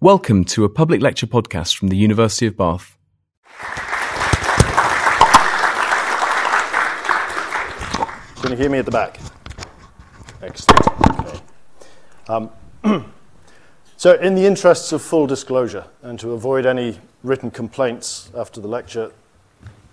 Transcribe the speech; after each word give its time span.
Welcome 0.00 0.44
to 0.46 0.64
a 0.64 0.68
public 0.68 1.00
lecture 1.00 1.26
podcast 1.26 1.76
from 1.76 1.88
the 1.88 1.96
University 1.96 2.46
of 2.46 2.56
Bath. 2.56 2.98
Can 8.42 8.50
you 8.50 8.56
hear 8.56 8.68
me 8.68 8.78
at 8.78 8.84
the 8.84 8.90
back? 8.90 9.18
Excellent. 10.42 10.86
Okay. 11.20 11.40
Um, 12.28 12.50
so, 13.96 14.14
in 14.14 14.34
the 14.34 14.44
interests 14.44 14.92
of 14.92 15.00
full 15.00 15.28
disclosure 15.28 15.84
and 16.02 16.18
to 16.18 16.32
avoid 16.32 16.66
any 16.66 16.98
written 17.22 17.50
complaints 17.50 18.30
after 18.36 18.60
the 18.60 18.68
lecture, 18.68 19.12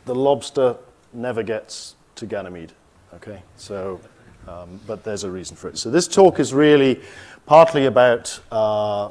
the 0.06 0.16
lobster 0.16 0.76
never 1.14 1.44
gets 1.44 1.96
to 2.16 2.26
Ganymede. 2.26 2.74
Okay, 3.14 3.44
so, 3.56 4.02
um, 4.48 4.80
but 4.88 5.04
there's 5.04 5.24
a 5.24 5.32
reason 5.32 5.56
for 5.56 5.70
it. 5.70 5.78
So, 5.78 5.92
this 5.92 6.08
talk 6.08 6.40
is 6.40 6.54
really 6.54 7.00
partly 7.46 7.86
about 7.86 8.40
uh, 8.52 9.10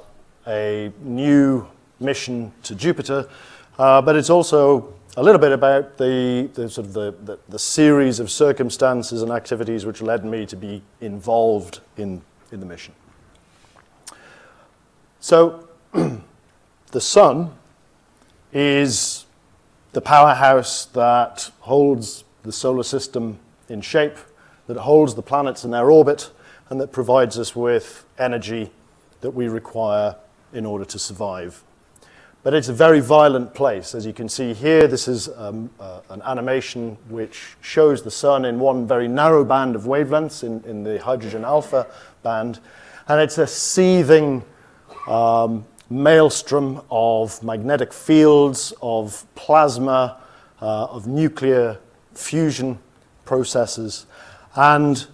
a 0.51 0.93
new 1.01 1.67
mission 2.01 2.53
to 2.65 2.75
Jupiter, 2.75 3.29
uh, 3.79 4.03
but 4.03 4.17
it's 4.17 4.31
also 4.31 4.93
a 5.17 5.23
little 5.23 5.41
bit 5.41 5.53
about 5.53 5.97
the, 5.97 6.51
the 6.55 6.69
sort 6.69 6.89
of 6.89 6.93
the, 6.93 7.15
the, 7.25 7.39
the, 7.49 7.59
series 7.59 8.19
of 8.21 8.31
circumstances 8.31 9.23
and 9.23 9.31
activities 9.31 9.87
which 9.87 10.03
led 10.03 10.25
me 10.25 10.47
to 10.47 10.57
be 10.57 10.83
involved 11.01 11.81
in, 11.97 12.21
in 12.51 12.61
the 12.61 12.67
mission. 12.67 12.95
So, 15.21 15.69
the 15.93 17.01
sun 17.01 17.53
is 18.53 19.27
the 19.93 20.01
powerhouse 20.01 20.87
that 20.87 21.51
holds 21.61 22.25
the 22.43 22.53
solar 22.53 22.83
system 22.83 23.39
in 23.69 23.81
shape, 23.81 24.17
that 24.67 24.79
holds 24.79 25.15
the 25.15 25.23
planets 25.23 25.65
in 25.65 25.71
their 25.71 25.91
orbit, 25.91 26.31
and 26.69 26.81
that 26.81 26.91
provides 26.93 27.39
us 27.39 27.55
with 27.55 28.05
energy 28.19 28.71
that 29.21 29.31
we 29.31 29.49
require 29.49 30.17
in 30.53 30.67
order 30.67 30.85
to 30.85 30.99
survive. 30.99 31.63
But 32.43 32.55
it's 32.55 32.69
a 32.69 32.73
very 32.73 33.01
violent 33.01 33.53
place. 33.53 33.95
As 33.95 34.07
you 34.07 34.15
can 34.15 34.29
see 34.29 34.55
here, 34.55 34.87
this 34.87 35.09
is 35.09 35.29
um, 35.37 35.69
uh, 35.79 36.01
an 36.09 36.23
animation 36.23 36.97
which 37.11 37.57
shows 37.61 38.03
the 38.03 38.11
sun 38.11 38.47
in 38.47 38.59
one 38.59 38.87
very 38.87 39.09
narrow 39.09 39.45
band 39.45 39.77
of 39.77 39.83
wavelengths 39.83 40.43
in, 40.43 40.65
in 40.65 40.83
the 40.83 40.99
hydrogen 41.03 41.45
alpha 41.45 41.87
band. 42.23 42.59
And 43.09 43.21
it's 43.21 43.37
a 43.37 43.47
seething 43.47 44.43
um, 45.07 45.67
maelstrom 45.91 46.81
of 46.91 47.43
magnetic 47.43 47.93
fields, 47.93 48.73
of 48.81 49.27
plasma, 49.35 50.19
uh, 50.63 50.85
of 50.87 51.07
nuclear 51.07 51.79
fusion 52.15 52.79
processes. 53.27 54.07
And 54.57 55.07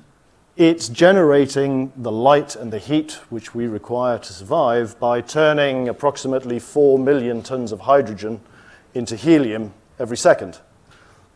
it's 0.57 0.89
generating 0.89 1.93
the 1.97 2.11
light 2.11 2.57
and 2.57 2.73
the 2.73 2.79
heat 2.79 3.13
which 3.29 3.55
we 3.55 3.67
require 3.67 4.19
to 4.19 4.33
survive 4.33 4.99
by 4.99 5.21
turning 5.21 5.87
approximately 5.87 6.59
4 6.59 6.99
million 6.99 7.43
tons 7.43 7.73
of 7.73 7.81
hydrogen 7.81 8.41
into 8.95 9.17
helium 9.17 9.75
every 9.99 10.17
second. 10.17 10.59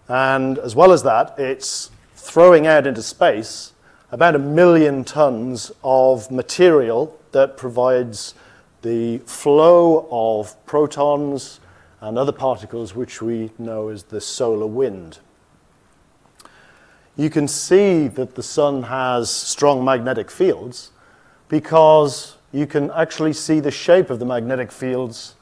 And 0.09 0.59
as 0.59 0.75
well 0.75 0.91
as 0.91 1.03
that, 1.03 1.39
it's 1.39 1.91
throwing 2.15 2.67
out 2.67 2.87
into 2.87 3.03
space 3.03 3.75
about 4.11 4.35
a 4.35 4.39
million 4.39 5.05
tons 5.05 5.71
of 5.85 6.31
material 6.31 7.21
that 7.33 7.59
provides 7.59 8.35
the 8.81 9.19
flow 9.19 10.09
of 10.11 10.57
protons 10.65 11.61
and 12.01 12.17
other 12.17 12.33
particles 12.33 12.95
which 12.95 13.21
we 13.21 13.51
know 13.59 13.89
as 13.89 14.05
the 14.05 14.21
solar 14.21 14.67
wind 14.67 15.19
you 17.17 17.31
can 17.31 17.49
see 17.49 18.09
that 18.09 18.35
the 18.35 18.43
sun 18.43 18.85
has 18.85 19.31
strong 19.31 19.85
magnetic 19.85 20.31
fields 20.31 20.91
because 21.49 22.37
you 22.53 22.67
can 22.67 22.91
actually 22.93 23.33
see 23.33 23.61
the 23.61 23.71
shape 23.71 24.11
of 24.11 24.19
the 24.19 24.25
magnetic 24.25 24.73
fields 24.73 25.35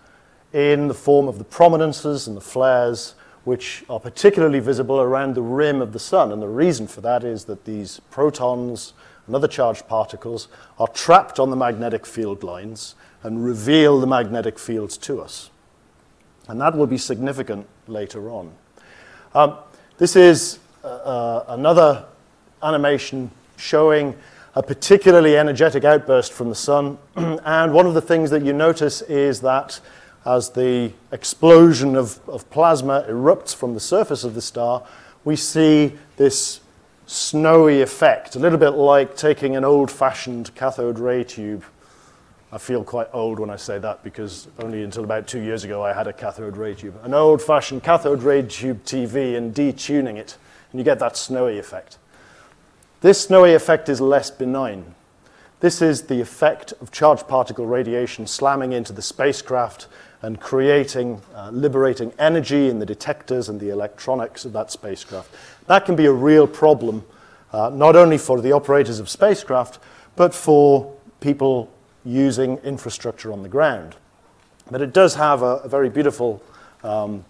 in 0.52 0.88
the 0.88 0.94
form 0.94 1.28
of 1.28 1.38
the 1.38 1.44
prominences 1.44 2.26
and 2.26 2.36
the 2.36 2.40
flares, 2.40 3.14
which 3.44 3.84
are 3.88 4.00
particularly 4.00 4.60
visible 4.60 5.00
around 5.00 5.34
the 5.34 5.42
rim 5.42 5.80
of 5.80 5.92
the 5.92 5.98
sun. 5.98 6.32
And 6.32 6.42
the 6.42 6.48
reason 6.48 6.86
for 6.86 7.00
that 7.02 7.24
is 7.24 7.44
that 7.44 7.64
these 7.64 8.00
protons 8.10 8.94
and 9.26 9.36
other 9.36 9.48
charged 9.48 9.86
particles 9.86 10.48
are 10.78 10.88
trapped 10.88 11.38
on 11.38 11.50
the 11.50 11.56
magnetic 11.56 12.06
field 12.06 12.42
lines 12.42 12.94
and 13.22 13.44
reveal 13.44 14.00
the 14.00 14.06
magnetic 14.06 14.58
fields 14.58 14.96
to 14.98 15.20
us. 15.20 15.50
And 16.48 16.60
that 16.60 16.76
will 16.76 16.86
be 16.86 16.98
significant 16.98 17.66
later 17.86 18.30
on. 18.30 18.52
Um, 19.34 19.58
this 19.98 20.16
is 20.16 20.58
uh, 20.84 21.44
another 21.48 22.04
animation 22.62 23.30
showing 23.56 24.14
a 24.54 24.62
particularly 24.62 25.36
energetic 25.36 25.84
outburst 25.84 26.32
from 26.32 26.48
the 26.48 26.54
sun. 26.54 26.98
and 27.16 27.72
one 27.72 27.86
of 27.86 27.94
the 27.94 28.00
things 28.00 28.30
that 28.30 28.44
you 28.44 28.52
notice 28.52 29.02
is 29.02 29.40
that 29.40 29.80
as 30.26 30.50
the 30.50 30.92
explosion 31.12 31.96
of, 31.96 32.20
of 32.28 32.48
plasma 32.50 33.04
erupts 33.08 33.54
from 33.54 33.74
the 33.74 33.80
surface 33.80 34.24
of 34.24 34.34
the 34.34 34.42
star, 34.42 34.84
we 35.24 35.36
see 35.36 35.96
this 36.16 36.60
snowy 37.06 37.80
effect, 37.80 38.36
a 38.36 38.38
little 38.38 38.58
bit 38.58 38.70
like 38.70 39.16
taking 39.16 39.56
an 39.56 39.64
old 39.64 39.90
fashioned 39.90 40.54
cathode 40.54 40.98
ray 40.98 41.24
tube. 41.24 41.64
I 42.50 42.58
feel 42.58 42.82
quite 42.82 43.08
old 43.12 43.38
when 43.38 43.50
I 43.50 43.56
say 43.56 43.78
that 43.78 44.02
because 44.02 44.48
only 44.58 44.82
until 44.82 45.04
about 45.04 45.26
two 45.26 45.40
years 45.40 45.64
ago 45.64 45.82
I 45.82 45.92
had 45.92 46.06
a 46.06 46.12
cathode 46.12 46.56
ray 46.56 46.74
tube. 46.74 46.98
An 47.02 47.14
old 47.14 47.42
fashioned 47.42 47.82
cathode 47.82 48.22
ray 48.22 48.42
tube 48.42 48.84
TV 48.84 49.36
and 49.36 49.54
detuning 49.54 50.16
it 50.16 50.36
and 50.70 50.80
you 50.80 50.84
get 50.84 50.98
that 50.98 51.16
snowy 51.16 51.58
effect. 51.58 51.98
This 53.00 53.20
snowy 53.20 53.54
effect 53.54 53.88
is 53.88 54.00
less 54.00 54.30
benign. 54.30 54.94
This 55.60 55.82
is 55.82 56.02
the 56.02 56.20
effect 56.20 56.72
of 56.80 56.92
charged 56.92 57.26
particle 57.26 57.66
radiation 57.66 58.26
slamming 58.26 58.72
into 58.72 58.92
the 58.92 59.02
spacecraft 59.02 59.88
and 60.22 60.40
creating, 60.40 61.20
uh, 61.34 61.50
liberating 61.50 62.12
energy 62.18 62.68
in 62.68 62.78
the 62.78 62.86
detectors 62.86 63.48
and 63.48 63.60
the 63.60 63.70
electronics 63.70 64.44
of 64.44 64.52
that 64.52 64.70
spacecraft. 64.70 65.32
That 65.66 65.84
can 65.84 65.96
be 65.96 66.06
a 66.06 66.12
real 66.12 66.46
problem, 66.46 67.04
uh, 67.52 67.70
not 67.70 67.96
only 67.96 68.18
for 68.18 68.40
the 68.40 68.52
operators 68.52 68.98
of 68.98 69.08
spacecraft, 69.08 69.78
but 70.16 70.34
for 70.34 70.92
people 71.20 71.72
using 72.04 72.58
infrastructure 72.58 73.32
on 73.32 73.42
the 73.42 73.48
ground. 73.48 73.96
But 74.70 74.80
it 74.80 74.92
does 74.92 75.14
have 75.14 75.42
a, 75.42 75.56
a 75.56 75.68
very 75.68 75.88
beautiful 75.88 76.42
um, 76.82 77.24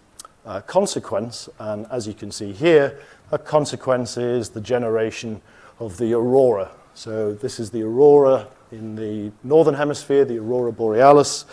uh, 0.47 0.61
consequence, 0.63 1.49
and 1.59 1.87
as 1.91 2.07
you 2.07 2.15
can 2.15 2.31
see 2.31 2.53
here, 2.53 2.99
a 3.31 3.39
consequence 3.39 4.17
is 4.17 4.51
the 4.51 4.61
generation 4.61 5.41
of 5.79 5.97
the 5.99 6.15
aurora. 6.15 6.71
So 6.95 7.33
this 7.33 7.61
is 7.61 7.71
the 7.71 7.83
aurora 7.83 8.49
in 8.73 8.97
the 8.97 9.33
northern 9.45 9.75
hemisphere, 9.75 10.25
the 10.25 10.39
aurora 10.39 10.73
borealis. 10.73 11.45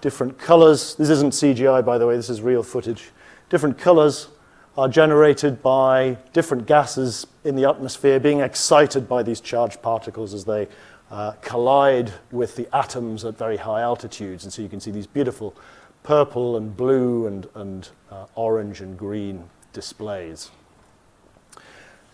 Different 0.00 0.38
colors. 0.38 0.94
This 0.96 1.10
isn't 1.10 1.32
CGI, 1.32 1.84
by 1.84 1.98
the 1.98 2.06
way, 2.06 2.16
this 2.16 2.30
is 2.30 2.40
real 2.40 2.62
footage. 2.62 3.10
Different 3.48 3.78
colors 3.78 4.28
are 4.76 4.88
generated 4.88 5.62
by 5.62 6.16
different 6.32 6.66
gases 6.66 7.26
in 7.44 7.56
the 7.56 7.68
atmosphere 7.68 8.18
being 8.18 8.40
excited 8.40 9.08
by 9.08 9.22
these 9.22 9.40
charged 9.40 9.82
particles 9.82 10.32
as 10.32 10.44
they 10.44 10.66
uh, 11.10 11.32
collide 11.42 12.10
with 12.30 12.56
the 12.56 12.66
atoms 12.74 13.24
at 13.24 13.36
very 13.36 13.58
high 13.58 13.82
altitudes. 13.82 14.44
And 14.44 14.52
so 14.52 14.62
you 14.62 14.68
can 14.68 14.80
see 14.80 14.90
these 14.90 15.06
beautiful 15.06 15.54
purple 16.02 16.56
and 16.56 16.74
blue 16.74 17.26
and, 17.26 17.46
and 17.54 17.88
uh, 18.10 18.26
orange 18.34 18.80
and 18.80 18.98
green 18.98 19.48
displays. 19.72 20.50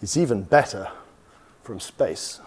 It's 0.00 0.16
even 0.16 0.42
better 0.42 0.88
from 1.64 1.81
space. 1.81 2.41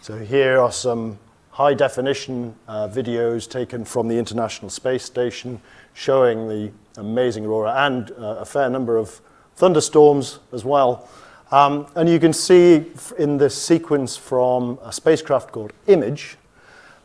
So 0.00 0.18
here 0.18 0.60
are 0.60 0.70
some 0.70 1.18
high 1.50 1.74
definition 1.74 2.54
uh, 2.68 2.86
videos 2.86 3.50
taken 3.50 3.84
from 3.84 4.06
the 4.06 4.16
International 4.16 4.70
Space 4.70 5.04
Station 5.04 5.60
showing 5.94 6.48
the 6.48 6.70
amazing 6.96 7.44
aurora 7.44 7.74
and 7.86 8.12
uh, 8.12 8.36
a 8.38 8.44
fair 8.44 8.70
number 8.70 8.96
of 8.96 9.20
thunderstorms 9.56 10.38
as 10.52 10.64
well. 10.64 11.08
Um, 11.50 11.88
and 11.96 12.08
you 12.08 12.20
can 12.20 12.32
see 12.32 12.86
in 13.18 13.36
this 13.36 13.60
sequence 13.60 14.16
from 14.16 14.78
a 14.82 14.92
spacecraft 14.92 15.50
called 15.50 15.72
Image 15.88 16.36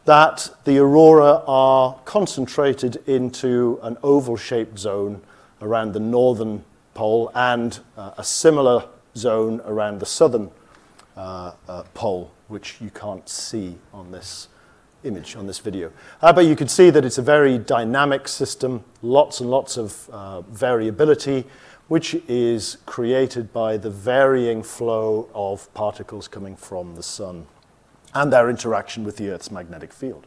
that 0.06 0.50
the 0.64 0.78
aurora 0.78 1.44
are 1.48 2.00
concentrated 2.06 2.97
into 3.08 3.79
an 3.82 3.97
oval 4.03 4.38
shaped 4.38 4.78
zone 4.78 5.22
around 5.62 5.94
the 5.94 6.00
northern 6.00 6.64
pole 6.94 7.32
and 7.34 7.79
uh, 7.97 8.12
a 8.18 8.23
similar 8.23 8.85
zone 9.16 9.61
around 9.66 10.00
the 10.00 10.06
southern 10.06 10.52
uh, 11.17 11.53
uh, 11.67 11.84
pole, 11.94 12.32
which 12.47 12.79
you 12.82 12.90
can't 12.90 13.28
see 13.28 13.78
on 13.94 14.11
this 14.11 14.47
image, 15.03 15.35
on 15.35 15.47
this 15.47 15.59
video. 15.59 15.91
Uh, 16.22 16.34
but 16.34 16.46
you 16.46 16.56
can 16.56 16.67
see 16.67 16.90
that 16.90 17.06
it's 17.06 17.17
a 17.17 17.22
very 17.22 17.58
dynamic 17.58 18.28
system, 18.28 18.84
lots 19.02 19.40
and 19.40 19.50
lots 19.50 19.78
of 19.78 20.09
uh, 20.11 20.41
variability, 20.41 21.46
which 21.88 22.16
is 22.28 22.78
created 22.85 23.52
by 23.52 23.76
the 23.78 23.90
varying 23.90 24.61
flow 24.61 25.28
of 25.34 25.73
particles 25.73 26.28
coming 26.28 26.56
from 26.56 26.96
the 26.96 27.03
sun 27.03 27.47
and 28.14 28.32
their 28.32 28.50
interaction 28.50 29.03
with 29.03 29.17
the 29.17 29.29
Earth's 29.29 29.52
magnetic 29.52 29.94
field. 29.94 30.26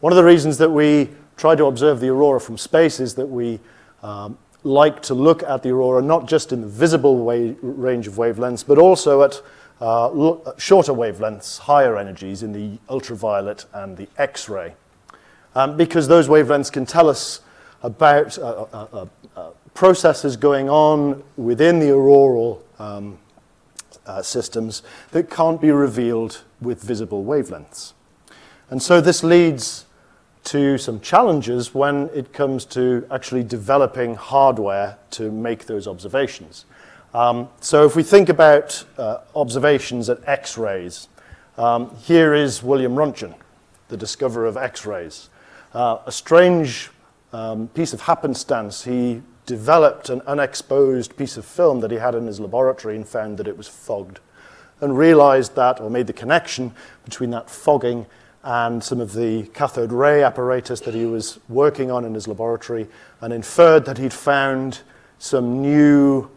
One 0.00 0.12
of 0.12 0.16
the 0.16 0.24
reasons 0.24 0.58
that 0.58 0.70
we 0.70 1.10
try 1.36 1.54
to 1.54 1.66
observe 1.66 2.00
the 2.00 2.08
aurora 2.08 2.40
from 2.40 2.58
space 2.58 3.00
is 3.00 3.14
that 3.14 3.26
we 3.26 3.60
um, 4.02 4.36
like 4.64 5.02
to 5.02 5.14
look 5.14 5.42
at 5.42 5.62
the 5.62 5.70
aurora 5.70 6.02
not 6.02 6.26
just 6.26 6.52
in 6.52 6.62
the 6.62 6.66
visible 6.66 7.24
range 7.62 8.06
of 8.06 8.14
wavelengths, 8.14 8.66
but 8.66 8.78
also 8.78 9.22
at 9.22 9.40
uh, 9.80 10.08
shorter 10.56 10.92
wavelengths, 10.92 11.58
higher 11.58 11.96
energies 11.96 12.42
in 12.42 12.52
the 12.52 12.78
ultraviolet 12.88 13.66
and 13.72 13.96
the 13.96 14.08
X 14.16 14.48
ray. 14.48 14.74
um, 15.54 15.76
because 15.76 16.08
those 16.08 16.28
wavelengths 16.28 16.72
can 16.72 16.86
tell 16.86 17.08
us 17.08 17.40
about 17.82 18.38
uh, 18.38 18.66
uh, 18.72 18.86
uh, 18.92 19.06
uh 19.36 19.50
processes 19.74 20.36
going 20.36 20.70
on 20.70 21.22
within 21.36 21.80
the 21.80 21.90
auroral 21.90 22.64
um, 22.78 23.18
uh, 24.06 24.22
systems 24.22 24.82
that 25.10 25.28
can't 25.28 25.60
be 25.60 25.70
revealed 25.70 26.42
with 26.60 26.80
visible 26.80 27.24
wavelengths. 27.24 27.92
And 28.70 28.80
so 28.80 29.00
this 29.00 29.24
leads 29.24 29.84
to 30.44 30.78
some 30.78 31.00
challenges 31.00 31.74
when 31.74 32.10
it 32.14 32.32
comes 32.32 32.64
to 32.66 33.06
actually 33.10 33.42
developing 33.42 34.14
hardware 34.14 34.98
to 35.10 35.30
make 35.30 35.66
those 35.66 35.88
observations. 35.88 36.66
Um, 37.14 37.48
so 37.60 37.86
if 37.86 37.96
we 37.96 38.02
think 38.02 38.28
about 38.28 38.84
uh, 38.98 39.18
observations 39.34 40.10
at 40.10 40.18
X-rays, 40.26 41.08
um, 41.56 41.94
here 41.96 42.34
is 42.34 42.62
William 42.62 42.94
Röntgen, 42.94 43.34
the 43.88 43.96
discoverer 43.96 44.46
of 44.46 44.56
X-rays. 44.56 45.30
Uh, 45.72 45.98
a 46.06 46.12
strange 46.12 46.90
um, 47.32 47.68
piece 47.68 47.92
of 47.92 48.02
happenstance, 48.02 48.84
he 48.84 49.22
developed 49.46 50.08
an 50.08 50.22
unexposed 50.26 51.16
piece 51.16 51.36
of 51.36 51.44
film 51.44 51.80
that 51.80 51.90
he 51.90 51.98
had 51.98 52.14
in 52.14 52.26
his 52.26 52.40
laboratory 52.40 52.96
and 52.96 53.06
found 53.06 53.38
that 53.38 53.46
it 53.46 53.56
was 53.56 53.68
fogged 53.68 54.20
and 54.80 54.98
realized 54.98 55.54
that, 55.54 55.80
or 55.80 55.88
made 55.88 56.06
the 56.06 56.12
connection 56.12 56.74
between 57.04 57.30
that 57.30 57.48
fogging 57.48 58.06
and 58.44 58.84
some 58.84 59.00
of 59.00 59.14
the 59.14 59.44
cathode 59.54 59.90
ray 59.90 60.22
apparatus 60.22 60.80
that 60.80 60.94
he 60.94 61.06
was 61.06 61.40
working 61.48 61.90
on 61.90 62.04
in 62.04 62.12
his 62.12 62.28
laboratory 62.28 62.86
and 63.22 63.32
inferred 63.32 63.86
that 63.86 63.96
he'd 63.96 64.12
found 64.12 64.82
some 65.18 65.62
new 65.62 66.30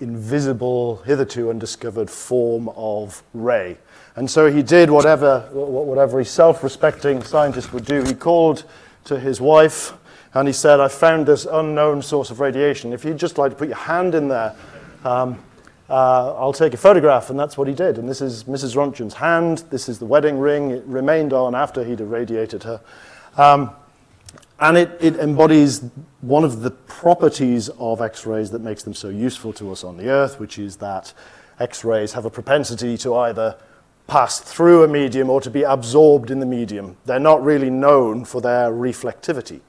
invisible, 0.00 0.96
hitherto 1.06 1.50
undiscovered 1.50 2.10
form 2.10 2.68
of 2.70 3.22
ray. 3.32 3.78
And 4.16 4.28
so 4.28 4.50
he 4.50 4.62
did 4.62 4.90
whatever, 4.90 5.48
whatever 5.52 6.18
a 6.18 6.24
self 6.24 6.64
respecting 6.64 7.22
scientist 7.22 7.72
would 7.72 7.84
do. 7.84 8.02
He 8.02 8.14
called 8.14 8.64
to 9.04 9.18
his 9.18 9.40
wife 9.40 9.92
and 10.34 10.48
he 10.48 10.52
said, 10.52 10.80
I 10.80 10.88
found 10.88 11.26
this 11.26 11.46
unknown 11.46 12.02
source 12.02 12.30
of 12.30 12.40
radiation. 12.40 12.92
If 12.92 13.04
you'd 13.04 13.18
just 13.18 13.38
like 13.38 13.52
to 13.52 13.56
put 13.56 13.68
your 13.68 13.76
hand 13.76 14.16
in 14.16 14.26
there, 14.26 14.56
um, 15.04 15.38
uh, 15.88 16.34
I'll 16.34 16.52
take 16.52 16.74
a 16.74 16.78
photograph. 16.78 17.30
And 17.30 17.38
that's 17.38 17.58
what 17.58 17.68
he 17.68 17.74
did. 17.74 17.98
And 17.98 18.08
this 18.08 18.20
is 18.20 18.44
Mrs. 18.44 18.74
Röntgen's 18.76 19.14
hand. 19.14 19.64
This 19.70 19.88
is 19.88 19.98
the 19.98 20.06
wedding 20.06 20.38
ring. 20.38 20.70
It 20.70 20.84
remained 20.86 21.32
on 21.32 21.54
after 21.54 21.84
he'd 21.84 22.00
irradiated 22.00 22.62
her. 22.62 22.80
Um, 23.36 23.70
and 24.60 24.76
it, 24.76 24.96
it 25.00 25.16
embodies 25.16 25.84
one 26.20 26.44
of 26.44 26.62
the 26.62 26.70
properties 26.70 27.68
of 27.70 28.00
X 28.00 28.24
rays 28.24 28.50
that 28.52 28.60
makes 28.60 28.82
them 28.82 28.94
so 28.94 29.08
useful 29.08 29.52
to 29.54 29.72
us 29.72 29.82
on 29.82 29.96
the 29.96 30.08
Earth, 30.08 30.38
which 30.38 30.58
is 30.58 30.76
that 30.76 31.12
X 31.58 31.84
rays 31.84 32.12
have 32.12 32.24
a 32.24 32.30
propensity 32.30 32.96
to 32.98 33.14
either 33.16 33.56
pass 34.06 34.38
through 34.38 34.84
a 34.84 34.88
medium 34.88 35.30
or 35.30 35.40
to 35.40 35.50
be 35.50 35.62
absorbed 35.62 36.30
in 36.30 36.38
the 36.38 36.46
medium. 36.46 36.96
They're 37.04 37.18
not 37.18 37.42
really 37.42 37.70
known 37.70 38.24
for 38.24 38.40
their 38.40 38.70
reflectivity. 38.70 39.60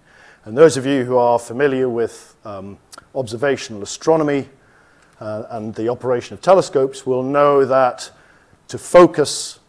And 0.44 0.58
those 0.58 0.78
of 0.78 0.86
you 0.86 1.04
who 1.06 1.18
are 1.18 1.40
familiar 1.40 1.90
with 1.90 2.36
um, 2.46 2.78
observational 3.16 3.82
astronomy 3.82 4.50
uh, 5.20 5.44
and 5.50 5.74
the 5.76 5.90
operation 5.90 6.34
of 6.34 6.42
telescopes 6.42 7.06
will 7.06 7.24
know 7.24 7.66
that 7.66 8.12
to 8.68 8.78
focus 8.78 9.60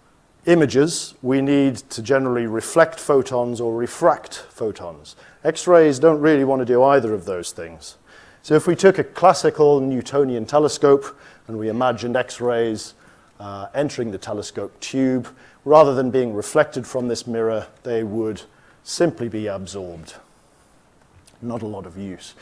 images, 0.47 1.15
we 1.23 1.41
need 1.41 1.77
to 1.77 2.03
generally 2.03 2.47
reflect 2.47 2.99
photons 2.99 3.61
or 3.61 3.77
refract 3.77 4.47
photons. 4.49 5.17
X-rays 5.45 5.99
don't 5.99 6.21
really 6.21 6.45
want 6.45 6.61
to 6.61 6.67
do 6.67 6.83
either 6.83 7.15
of 7.15 7.25
those 7.25 7.53
things. 7.53 7.97
So 8.43 8.55
if 8.55 8.67
we 8.67 8.77
took 8.77 8.99
a 8.99 9.05
classical 9.05 9.81
Newtonian 9.81 10.47
telescope 10.47 11.19
and 11.49 11.59
we 11.59 11.69
imagined 11.69 12.17
X-rays 12.17 12.95
uh, 13.41 13.67
entering 13.75 14.13
the 14.13 14.19
telescope 14.19 14.79
tube, 14.81 15.29
rather 15.65 15.95
than 15.95 16.11
being 16.11 16.33
reflected 16.33 16.87
from 16.87 17.09
this 17.09 17.27
mirror, 17.27 17.67
they 17.83 18.05
would 18.05 18.43
simply 18.85 19.29
be 19.29 19.49
absorbed 19.49 20.15
not 21.43 21.63
a 21.63 21.67
lot 21.67 21.87
of 21.87 21.97
use. 21.97 22.35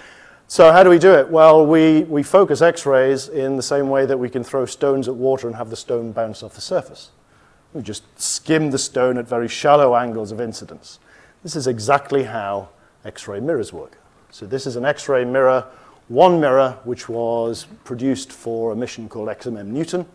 So 0.47 0.71
how 0.71 0.83
do 0.83 0.91
we 0.91 0.99
do 0.99 1.13
it? 1.13 1.29
Well, 1.29 1.67
we, 1.67 2.03
we 2.05 2.23
focus 2.23 2.61
X-rays 2.61 3.29
in 3.29 3.57
the 3.57 3.63
same 3.63 3.89
way 3.89 4.07
that 4.07 4.19
we 4.19 4.29
can 4.29 4.45
throw 4.45 4.67
stones 4.67 5.09
at 5.09 5.15
water 5.15 5.47
and 5.47 5.57
have 5.57 5.71
the 5.71 5.77
stone 5.77 6.13
bounce 6.13 6.43
off 6.43 6.55
the 6.55 6.61
surface. 6.61 7.11
We 7.73 7.83
just 7.83 8.05
skim 8.21 8.71
the 8.71 8.79
stone 8.79 9.19
at 9.19 9.27
very 9.27 9.49
shallow 9.49 9.97
angles 9.97 10.31
of 10.33 10.41
incidence. 10.41 10.99
This 11.43 11.57
is 11.57 11.67
exactly 11.67 12.25
how 12.25 12.69
X-ray 13.05 13.41
mirrors 13.41 13.73
work. 13.73 13.99
So 14.31 14.47
this 14.47 14.67
is 14.67 14.77
an 14.77 14.85
X-ray 14.85 15.25
mirror, 15.25 15.67
one 16.09 16.41
mirror, 16.41 16.79
which 16.85 17.09
was 17.09 17.67
produced 17.85 18.31
for 18.31 18.73
a 18.73 18.77
mission 18.77 19.09
called 19.09 19.29
XMM 19.29 19.67
Newton. 19.67 20.07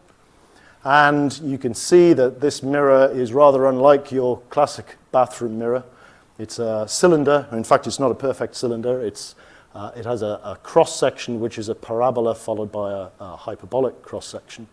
And 0.83 1.37
you 1.39 1.57
can 1.57 1.73
see 1.73 2.13
that 2.13 2.39
this 2.39 2.63
mirror 2.63 3.11
is 3.11 3.33
rather 3.33 3.65
unlike 3.65 4.11
your 4.11 4.39
classic 4.49 4.95
bathroom 5.11 5.59
mirror. 5.59 5.83
It's 6.37 6.59
a 6.59 6.85
cylinder. 6.87 7.47
In 7.51 7.65
fact, 7.65 7.87
it's 7.87 7.99
not 7.99 8.11
a 8.11 8.15
perfect 8.15 8.55
cylinder. 8.55 9.01
It's, 9.01 9.35
uh, 9.73 9.91
it 9.95 10.05
has 10.05 10.21
a, 10.21 10.39
a, 10.43 10.57
cross 10.63 10.99
section, 10.99 11.39
which 11.39 11.57
is 11.57 11.69
a 11.69 11.75
parabola 11.75 12.35
followed 12.35 12.71
by 12.71 12.91
a, 12.91 13.07
a 13.19 13.35
hyperbolic 13.35 14.01
cross 14.01 14.25
section. 14.25 14.67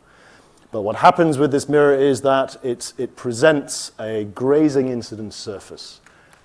But 0.72 0.82
what 0.82 0.96
happens 0.96 1.38
with 1.38 1.52
this 1.52 1.69
mirror 1.69 1.94
is 1.94 2.22
that 2.22 2.56
it 2.62 3.16
presents 3.16 3.93
a 4.00 4.25
grazing 4.25 4.88
incidence 4.88 5.37
surface. 5.37 6.00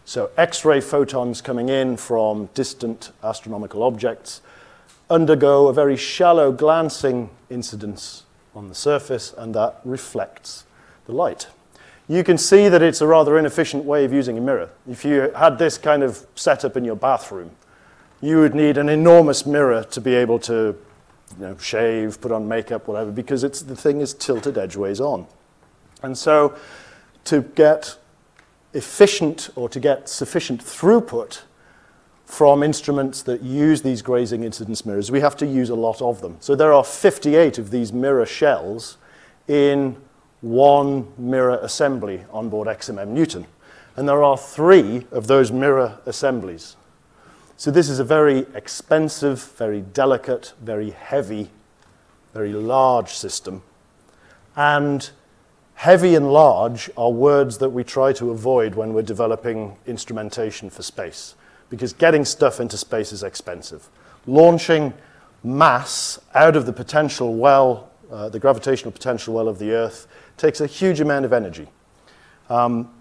So 0.06 0.30
X 0.38 0.64
ray 0.66 0.82
photons 0.82 1.42
coming 1.42 1.70
in 1.70 1.98
from 1.98 2.50
distant 2.54 3.12
astronomical 3.24 3.84
objects 3.84 4.42
undergo 5.10 5.68
a 5.68 5.74
very 5.74 5.98
shallow 5.98 6.52
glancing 6.52 7.30
incidence 7.50 8.24
on 8.56 8.70
the 8.70 8.76
surface, 8.76 9.34
and 9.38 9.56
that 9.56 9.80
reflects 9.84 10.66
the 11.06 11.14
light 11.14 11.48
you 12.12 12.26
can 12.26 12.38
see 12.38 12.68
that 12.68 12.82
it's 12.82 13.00
a 13.00 13.08
rather 13.08 13.38
inefficient 13.38 13.86
way 13.86 14.04
of 14.04 14.12
using 14.12 14.38
a 14.38 14.42
mirror. 14.42 14.70
If 14.86 15.06
you 15.06 15.32
had 15.34 15.58
this 15.58 15.78
kind 15.78 16.04
of 16.04 16.26
setup 16.36 16.76
in 16.76 16.84
your 16.84 16.98
bathroom, 16.98 17.52
you 18.22 18.40
would 18.40 18.54
need 18.54 18.78
an 18.78 18.88
enormous 18.88 19.46
mirror 19.46 19.84
to 19.84 20.00
be 20.00 20.14
able 20.16 20.40
to 20.40 20.76
you 21.40 21.46
know, 21.46 21.58
shave, 21.58 22.22
put 22.22 22.32
on 22.32 22.48
makeup, 22.48 22.88
whatever, 22.88 23.12
because 23.12 23.44
it's, 23.44 23.62
the 23.62 23.76
thing 23.76 24.00
is 24.02 24.14
tilted 24.14 24.58
edgeways 24.58 25.00
on. 25.00 25.26
And 26.04 26.18
so 26.18 26.56
to 27.26 27.42
get 27.42 27.98
efficient 28.74 29.50
or 29.56 29.70
to 29.70 29.80
get 29.80 30.08
sufficient 30.08 30.64
throughput 30.64 31.42
from 32.26 32.64
instruments 32.64 33.24
that 33.24 33.42
use 33.42 33.82
these 33.82 34.02
grazing 34.02 34.44
incidence 34.44 34.86
mirrors, 34.86 35.12
we 35.12 35.20
have 35.20 35.36
to 35.38 35.46
use 35.46 35.70
a 35.70 35.76
lot 35.76 36.02
of 36.02 36.22
them. 36.22 36.38
So 36.40 36.56
there 36.56 36.74
are 36.74 36.84
58 36.84 37.58
of 37.58 37.72
these 37.72 37.92
mirror 37.92 38.26
shells 38.26 38.98
in 39.48 39.98
one 40.42 41.12
mirror 41.18 41.60
assembly 41.62 42.24
on 42.32 42.50
board 42.50 42.68
XMM 42.68 43.10
Newton. 43.10 43.46
And 43.96 44.08
there 44.08 44.24
are 44.24 44.38
three 44.38 45.06
of 45.12 45.28
those 45.28 45.52
mirror 45.52 46.00
assemblies. 46.06 46.78
So 47.62 47.70
this 47.70 47.90
is 47.90 48.00
a 48.00 48.04
very 48.04 48.48
expensive, 48.56 49.40
very 49.56 49.82
delicate, 49.82 50.54
very 50.64 50.90
heavy, 50.90 51.52
very 52.34 52.54
large 52.54 53.10
system. 53.14 53.62
And 54.56 55.08
heavy 55.76 56.16
and 56.16 56.34
large 56.34 56.90
are 56.98 57.12
words 57.12 57.60
that 57.60 57.70
we 57.70 57.84
try 57.84 58.14
to 58.14 58.32
avoid 58.32 58.74
when 58.74 58.94
we're 58.94 59.04
developing 59.04 59.78
instrumentation 59.86 60.72
for 60.72 60.82
space, 60.82 61.36
because 61.70 61.94
getting 61.94 62.26
stuff 62.26 62.60
into 62.60 62.78
space 62.78 63.12
is 63.12 63.22
expensive. 63.22 63.90
Launching 64.26 64.92
mass 65.44 66.18
out 66.34 66.56
of 66.56 66.66
the 66.66 66.74
potential 66.74 67.36
well, 67.36 67.92
uh, 68.12 68.28
the 68.30 68.40
gravitational 68.40 68.92
potential 68.92 69.36
well 69.36 69.48
of 69.48 69.60
the 69.60 69.70
Earth, 69.70 70.08
takes 70.36 70.62
a 70.62 70.66
huge 70.66 71.00
amount 71.00 71.26
of 71.26 71.32
energy. 71.32 71.68
Um, 72.50 72.92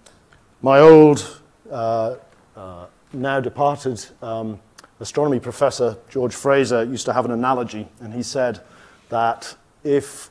my 0.60 0.80
old, 0.80 1.40
uh, 1.70 2.16
uh, 2.54 2.84
now 3.12 3.40
departed 3.40 4.04
um, 4.22 4.60
astronomy 5.00 5.40
professor, 5.40 5.96
George 6.08 6.34
Fraser, 6.34 6.84
used 6.84 7.06
to 7.06 7.12
have 7.12 7.24
an 7.24 7.30
analogy, 7.30 7.88
and 8.00 8.14
he 8.14 8.22
said 8.22 8.60
that 9.08 9.56
if 9.82 10.30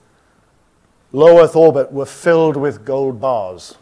low 1.12 1.40
Earth 1.40 1.56
orbit 1.56 1.92
were 1.92 2.06
filled 2.06 2.56
with 2.56 2.86
gold 2.86 3.20
bars 3.20 3.76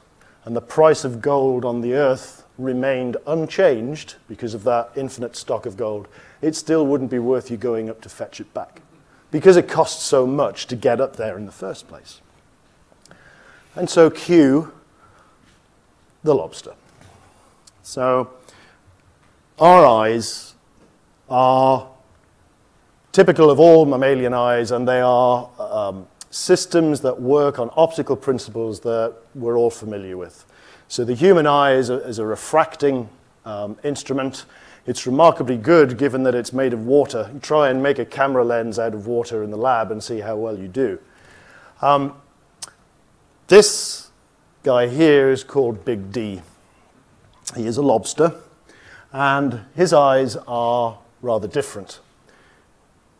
and 0.45 0.55
the 0.55 0.61
price 0.61 1.03
of 1.03 1.21
gold 1.21 1.65
on 1.65 1.81
the 1.81 1.93
Earth 1.93 2.45
remained 2.57 3.17
unchanged 3.27 4.15
because 4.27 4.53
of 4.53 4.63
that 4.63 4.89
infinite 4.95 5.35
stock 5.35 5.65
of 5.65 5.77
gold, 5.77 6.07
it 6.41 6.55
still 6.55 6.87
wouldn't 6.87 7.11
be 7.11 7.19
worth 7.19 7.51
you 7.51 7.57
going 7.57 7.89
up 7.89 8.01
to 8.01 8.09
fetch 8.09 8.39
it 8.39 8.51
back 8.53 8.81
because 9.29 9.57
it 9.57 9.67
costs 9.67 10.03
so 10.03 10.25
much 10.25 10.67
to 10.67 10.75
get 10.75 11.01
up 11.01 11.17
there 11.17 11.37
in 11.37 11.45
the 11.45 11.51
first 11.51 11.87
place. 11.87 12.21
And 13.75 13.89
so 13.89 14.09
cue 14.09 14.71
the 16.23 16.33
lobster. 16.33 16.73
So 17.83 18.31
our 19.59 19.85
eyes 19.85 20.55
are 21.29 21.89
typical 23.11 23.49
of 23.49 23.59
all 23.59 23.85
mammalian 23.85 24.33
eyes, 24.33 24.71
and 24.71 24.87
they 24.87 25.01
are 25.01 25.49
um, 25.59 26.07
systems 26.29 27.01
that 27.01 27.19
work 27.19 27.57
on 27.57 27.71
optical 27.75 28.15
principles 28.15 28.79
that 28.81 29.15
we're 29.33 29.57
all 29.57 29.71
familiar 29.71 30.17
with. 30.17 30.45
So 30.87 31.03
the 31.03 31.15
human 31.15 31.47
eye 31.47 31.73
is 31.73 31.89
a, 31.89 31.95
is 32.07 32.19
a 32.19 32.25
refracting 32.25 33.09
um, 33.45 33.77
instrument. 33.83 34.45
It's 34.85 35.05
remarkably 35.05 35.57
good 35.57 35.97
given 35.97 36.23
that 36.23 36.35
it's 36.35 36.53
made 36.53 36.73
of 36.73 36.85
water. 36.85 37.29
You 37.33 37.39
try 37.39 37.69
and 37.69 37.81
make 37.81 37.99
a 37.99 38.05
camera 38.05 38.43
lens 38.43 38.79
out 38.79 38.93
of 38.93 39.07
water 39.07 39.43
in 39.43 39.51
the 39.51 39.57
lab 39.57 39.91
and 39.91 40.01
see 40.01 40.19
how 40.19 40.37
well 40.37 40.57
you 40.57 40.67
do. 40.67 40.99
Um, 41.81 42.13
this 43.47 44.11
guy 44.63 44.87
here 44.87 45.29
is 45.29 45.43
called 45.43 45.83
Big 45.83 46.11
D. 46.11 46.41
He 47.55 47.65
is 47.65 47.77
a 47.77 47.81
lobster, 47.81 48.35
and 49.11 49.65
his 49.75 49.93
eyes 49.93 50.35
are 50.47 50.97
rather 51.21 51.47
different. 51.47 51.99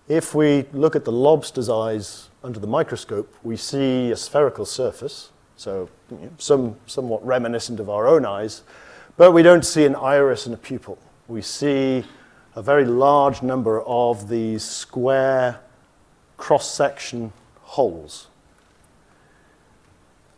If 0.07 0.33
we 0.33 0.65
look 0.71 0.95
at 0.95 1.05
the 1.05 1.11
lobster's 1.11 1.69
eyes 1.69 2.29
under 2.43 2.59
the 2.59 2.67
microscope, 2.67 3.33
we 3.43 3.57
see 3.57 4.11
a 4.11 4.15
spherical 4.15 4.65
surface, 4.65 5.31
so 5.57 5.89
some, 6.37 6.77
somewhat 6.85 7.25
reminiscent 7.25 7.79
of 7.79 7.89
our 7.89 8.07
own 8.07 8.25
eyes, 8.25 8.63
but 9.17 9.31
we 9.31 9.43
don't 9.43 9.65
see 9.65 9.85
an 9.85 9.95
iris 9.95 10.45
and 10.45 10.55
a 10.55 10.57
pupil. 10.57 10.97
We 11.27 11.41
see 11.41 12.05
a 12.55 12.61
very 12.61 12.85
large 12.85 13.41
number 13.41 13.81
of 13.81 14.29
these 14.29 14.63
square 14.63 15.59
cross 16.37 16.71
section 16.71 17.33
holes. 17.61 18.27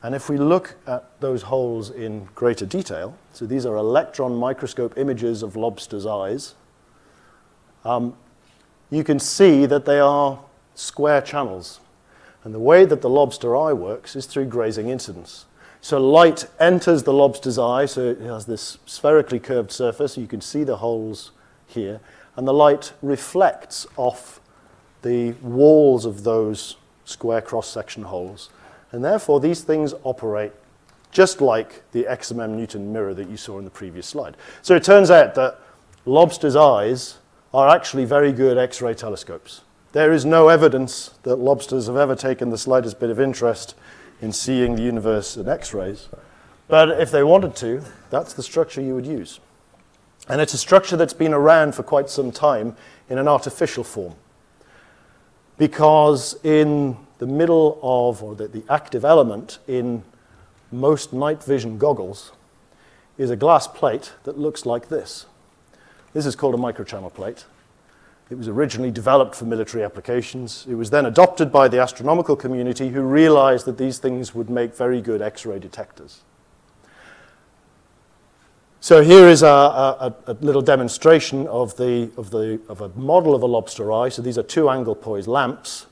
And 0.02 0.16
if 0.16 0.30
we 0.30 0.38
look 0.38 0.76
at 0.88 1.10
those 1.20 1.44
holes 1.44 1.90
in 1.90 2.30
greater 2.36 2.66
detail, 2.66 3.18
so 3.34 3.46
these 3.46 3.66
are 3.66 3.76
electron 3.76 4.36
microscope 4.36 4.98
images 4.98 5.44
of 5.44 5.56
lobsters' 5.56 6.06
eyes, 6.06 6.56
um, 7.84 8.16
you 8.90 9.04
can 9.04 9.20
see 9.20 9.66
that 9.66 9.86
they 9.86 10.00
are 10.00 10.40
square 10.74 11.22
channels. 11.22 11.82
And 12.44 12.54
the 12.54 12.60
way 12.60 12.86
that 12.86 13.02
the 13.02 13.10
lobster 13.10 13.56
eye 13.58 13.74
works 13.74 14.16
is 14.16 14.26
through 14.26 14.46
grazing 14.46 14.88
incidence. 14.88 15.46
So 15.82 16.00
light 16.00 16.48
enters 16.60 17.04
the 17.04 17.14
lobster's 17.14 17.58
eye, 17.58 17.86
so 17.86 18.10
it 18.10 18.22
has 18.22 18.46
this 18.46 18.78
spherically 18.86 19.40
curved 19.40 19.72
surface. 19.72 20.18
You 20.18 20.28
can 20.28 20.42
see 20.42 20.64
the 20.64 20.78
holes 20.78 21.32
here. 21.68 22.00
And 22.36 22.48
the 22.48 22.54
light 22.54 22.94
reflects 23.02 23.86
off 23.98 24.40
the 25.02 25.32
walls 25.42 26.06
of 26.06 26.24
those 26.24 26.78
square 27.04 27.42
cross-section 27.42 28.04
holes. 28.04 28.50
And 28.92 29.04
therefore, 29.04 29.40
these 29.40 29.62
things 29.62 29.94
operate 30.04 30.52
just 31.12 31.42
like 31.42 31.84
the 31.92 32.04
XMM 32.04 32.52
Newton 32.52 32.94
mirror 32.94 33.14
that 33.14 33.30
you 33.30 33.38
saw 33.38 33.58
in 33.58 33.66
the 33.66 33.72
previous 33.72 34.08
slide. 34.08 34.38
So 34.62 34.76
it 34.76 34.84
turns 34.84 35.10
out 35.10 35.36
that 35.36 35.60
lobsters' 36.06 36.56
eyes 36.56 37.18
are 37.54 37.70
actually 37.70 38.06
very 38.06 38.32
good 38.32 38.58
X-ray 38.58 38.94
telescopes. 38.94 39.62
There 39.92 40.12
is 40.12 40.24
no 40.24 40.50
evidence 40.50 41.12
that 41.24 41.38
lobsters 41.38 41.88
have 41.88 41.98
ever 41.98 42.16
taken 42.16 42.52
the 42.52 42.58
slightest 42.58 43.00
bit 43.00 43.10
of 43.10 43.20
interest 43.20 43.74
in 44.22 44.32
seeing 44.32 44.76
the 44.76 44.84
universe 44.84 45.36
in 45.36 45.50
X-rays. 45.50 46.10
But 46.68 46.90
if 47.02 47.10
they 47.10 47.24
wanted 47.24 47.56
to, 47.58 47.82
that's 48.12 48.34
the 48.34 48.44
structure 48.44 48.82
you 48.82 48.94
would 48.94 49.08
use. 49.08 49.40
And 50.28 50.40
it's 50.40 50.54
a 50.54 50.60
structure 50.60 50.96
that's 50.96 51.14
been 51.14 51.34
around 51.34 51.74
for 51.74 51.82
quite 51.82 52.10
some 52.10 52.32
time 52.32 52.76
in 53.10 53.18
an 53.18 53.28
artificial 53.28 53.84
form. 53.84 54.14
Because 55.58 56.36
in 56.44 56.96
the 57.20 57.28
middle 57.28 57.80
of, 57.84 58.24
or 58.24 58.34
the, 58.34 58.48
the 58.48 58.64
active 58.70 59.06
element 59.06 59.60
in 59.68 60.04
most 60.72 61.14
night 61.14 61.44
vision 61.44 61.78
goggles 61.78 62.32
is 63.18 63.30
a 63.30 63.36
glass 63.36 63.68
plate 63.68 64.14
that 64.24 64.40
looks 64.40 64.66
like 64.66 64.88
this. 64.88 65.26
This 66.14 66.26
is 66.26 66.36
called 66.36 66.56
a 66.56 66.58
microchannel 66.58 67.14
plate. 67.14 67.46
It 68.30 68.38
was 68.38 68.48
originally 68.48 68.92
developed 68.92 69.36
for 69.36 69.46
military 69.46 69.84
applications. 69.84 70.66
It 70.70 70.76
was 70.76 70.92
then 70.92 71.06
adopted 71.06 71.52
by 71.52 71.68
the 71.68 71.80
astronomical 71.80 72.36
community 72.36 72.90
who 72.90 73.02
realized 73.02 73.66
that 73.66 73.78
these 73.78 73.98
things 73.98 74.34
would 74.34 74.50
make 74.50 74.76
very 74.76 75.02
good 75.02 75.22
X-ray 75.22 75.60
detectors. 75.60 76.22
So 78.82 79.02
here 79.02 79.28
is 79.28 79.44
a, 79.44 79.48
a, 79.48 80.16
a, 80.28 80.34
little 80.40 80.62
demonstration 80.62 81.48
of, 81.48 81.76
the, 81.76 82.12
of, 82.16 82.30
the, 82.30 82.62
of 82.70 82.80
a 82.80 82.90
model 82.90 83.36
of 83.36 83.42
a 83.42 83.46
lobster 83.46 83.92
eye. 83.92 84.08
So 84.08 84.22
these 84.22 84.38
are 84.38 84.44
two 84.44 84.70
angle 84.70 84.96
poise 84.96 85.28
lamps 85.28 85.88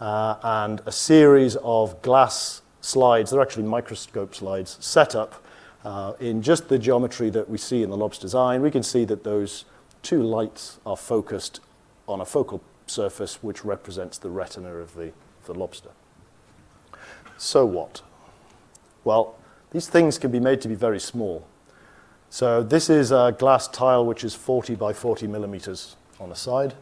and 0.00 0.80
a 0.86 0.92
series 0.92 1.56
of 1.62 2.00
glass 2.02 2.62
slides. 2.80 3.30
They're 3.30 3.42
actually 3.42 3.64
microscope 3.64 4.34
slides 4.34 4.76
set 4.80 5.14
up 5.14 5.42
uh, 5.84 6.12
in 6.20 6.42
just 6.42 6.68
the 6.68 6.78
geometry 6.78 7.30
that 7.30 7.48
we 7.48 7.58
see 7.58 7.82
in 7.82 7.90
the 7.90 7.96
lobster's 7.96 8.34
eye. 8.34 8.58
We 8.58 8.70
can 8.70 8.82
see 8.82 9.04
that 9.06 9.24
those 9.24 9.64
two 10.02 10.22
lights 10.22 10.78
are 10.86 10.96
focused 10.96 11.60
on 12.06 12.20
a 12.20 12.24
focal 12.24 12.62
surface 12.86 13.42
which 13.42 13.64
represents 13.64 14.18
the 14.18 14.30
retina 14.30 14.74
of 14.74 14.94
the, 14.94 15.12
the 15.44 15.54
lobster. 15.54 15.90
So 17.36 17.64
what? 17.64 18.02
Well, 19.04 19.36
these 19.70 19.88
things 19.88 20.18
can 20.18 20.30
be 20.30 20.40
made 20.40 20.60
to 20.62 20.68
be 20.68 20.74
very 20.74 21.00
small. 21.00 21.46
So 22.30 22.62
this 22.62 22.90
is 22.90 23.10
a 23.10 23.34
glass 23.38 23.68
tile 23.68 24.04
which 24.04 24.24
is 24.24 24.34
40 24.34 24.74
by 24.74 24.92
40 24.92 25.26
millimeters 25.26 25.96
on 26.20 26.28
the 26.28 26.34
side. 26.34 26.74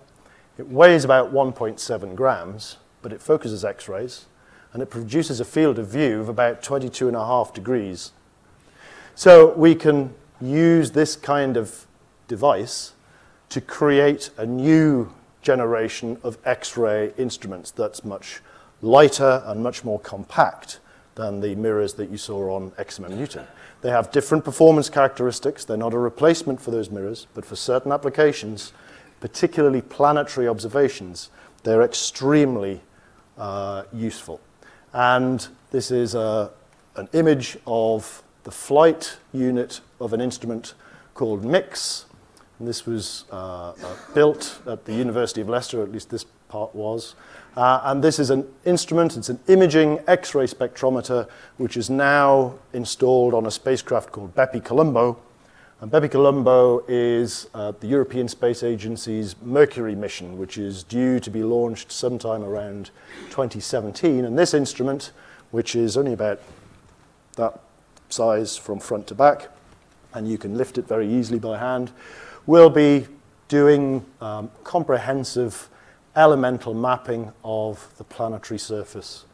It 0.59 0.69
weighs 0.69 1.05
about 1.05 1.33
1.7 1.33 2.15
grams, 2.15 2.79
but 3.07 3.13
it 3.13 3.23
focuses 3.23 3.65
X-rays, 3.65 4.25
and 4.73 4.83
it 4.83 4.91
produces 4.91 5.39
a 5.39 5.45
field 5.45 5.79
of 5.79 5.87
view 5.87 6.21
of 6.21 6.29
about 6.29 6.61
22 6.61 7.07
and 7.07 7.17
a 7.17 7.25
half 7.25 7.55
degrees 7.55 8.11
so 9.15 9.53
we 9.53 9.77
can 9.77 10.13
use 10.41 10.91
this 10.91 11.15
kind 11.15 11.57
of 11.57 11.87
device 12.27 12.95
to 13.49 13.61
create 13.61 14.31
a 14.37 14.45
new 14.45 15.09
generation 15.41 16.19
of 16.25 16.37
X-ray 16.45 17.13
instruments 17.17 17.71
that's 17.71 18.05
much 18.05 18.41
lighter 18.83 19.41
and 19.47 19.63
much 19.63 19.85
more 19.85 20.01
compact 20.01 20.81
than 21.15 21.41
the 21.41 21.55
mirrors 21.55 21.95
that 21.95 22.11
you 22.11 22.19
saw 22.19 22.57
on 22.57 22.73
XMM 22.73 23.11
Newton. 23.11 23.47
They 23.83 23.91
have 23.91 24.11
different 24.11 24.45
performance 24.45 24.91
characteristics. 24.91 25.65
They're 25.65 25.77
not 25.77 25.95
a 25.95 25.99
replacement 25.99 26.61
for 26.61 26.73
those 26.73 26.91
mirrors, 26.91 27.29
but 27.35 27.45
for 27.45 27.55
certain 27.55 27.93
applications, 27.93 28.73
particularly 29.21 29.81
planetary 29.81 30.49
observations, 30.49 31.31
they're 31.67 31.83
extremely 31.83 32.81
uh, 33.39 33.85
useful. 33.93 34.41
And 34.93 35.47
this 35.71 35.91
is 35.91 36.15
a, 36.15 36.51
an 36.97 37.09
image 37.13 37.59
of 37.67 38.23
the 38.45 38.51
flight 38.51 39.19
unit 39.33 39.81
of 40.01 40.13
an 40.13 40.21
instrument 40.21 40.75
called 41.15 41.45
MIX. 41.45 42.07
And 42.59 42.69
this 42.69 42.87
was 42.87 43.25
uh, 43.31 43.71
uh, 43.71 43.75
built 44.15 44.61
at 44.67 44.85
the 44.85 44.95
University 44.95 45.41
of 45.41 45.49
Leicester, 45.49 45.83
at 45.83 45.93
least 45.93 46.11
this 46.11 46.25
part 46.49 46.75
was. 46.75 47.15
Uh, 47.57 47.81
and 47.85 48.05
this 48.05 48.19
is 48.19 48.31
an 48.31 48.47
instrument, 48.65 49.17
it's 49.17 49.29
an 49.29 49.41
imaging 49.49 49.99
X 50.07 50.35
ray 50.35 50.47
spectrometer, 50.47 51.29
which 51.57 51.77
is 51.77 51.89
now 51.91 52.55
installed 52.73 53.35
on 53.35 53.47
a 53.47 53.51
spacecraft 53.51 54.13
called 54.13 54.35
Bepi 54.35 54.61
Colombo. 54.61 55.19
And 55.79 55.91
Bepi 55.91 56.09
Colombo 56.11 56.83
is 56.89 57.51
uh, 57.53 57.73
the 57.81 57.87
European 57.87 58.29
Space 58.29 58.63
Agency's 58.63 59.37
Mercury 59.43 59.95
mission, 59.95 60.39
which 60.39 60.57
is 60.57 60.83
due 60.83 61.21
to 61.21 61.31
be 61.31 61.43
launched 61.43 61.93
sometime 61.93 62.43
around 62.43 62.91
2017. 63.29 64.25
And 64.25 64.39
this 64.39 64.55
instrument, 64.55 65.13
which 65.51 65.77
is 65.77 65.99
only 65.99 66.15
about 66.15 66.41
that 67.37 67.61
size 68.09 68.57
from 68.57 68.81
front 68.81 69.07
to 69.09 69.15
back, 69.15 69.51
and 70.15 70.27
you 70.27 70.39
can 70.39 70.57
lift 70.57 70.79
it 70.79 70.89
very 70.89 71.13
easily 71.13 71.39
by 71.39 71.59
hand. 71.59 71.93
We'll 72.47 72.71
be 72.71 73.07
doing 73.49 74.07
um, 74.23 74.51
comprehensive 74.65 75.69
elemental 76.17 76.73
mapping 76.73 77.33
of 77.45 77.93
the 77.99 78.05
planetary 78.05 78.59
surface 78.59 79.27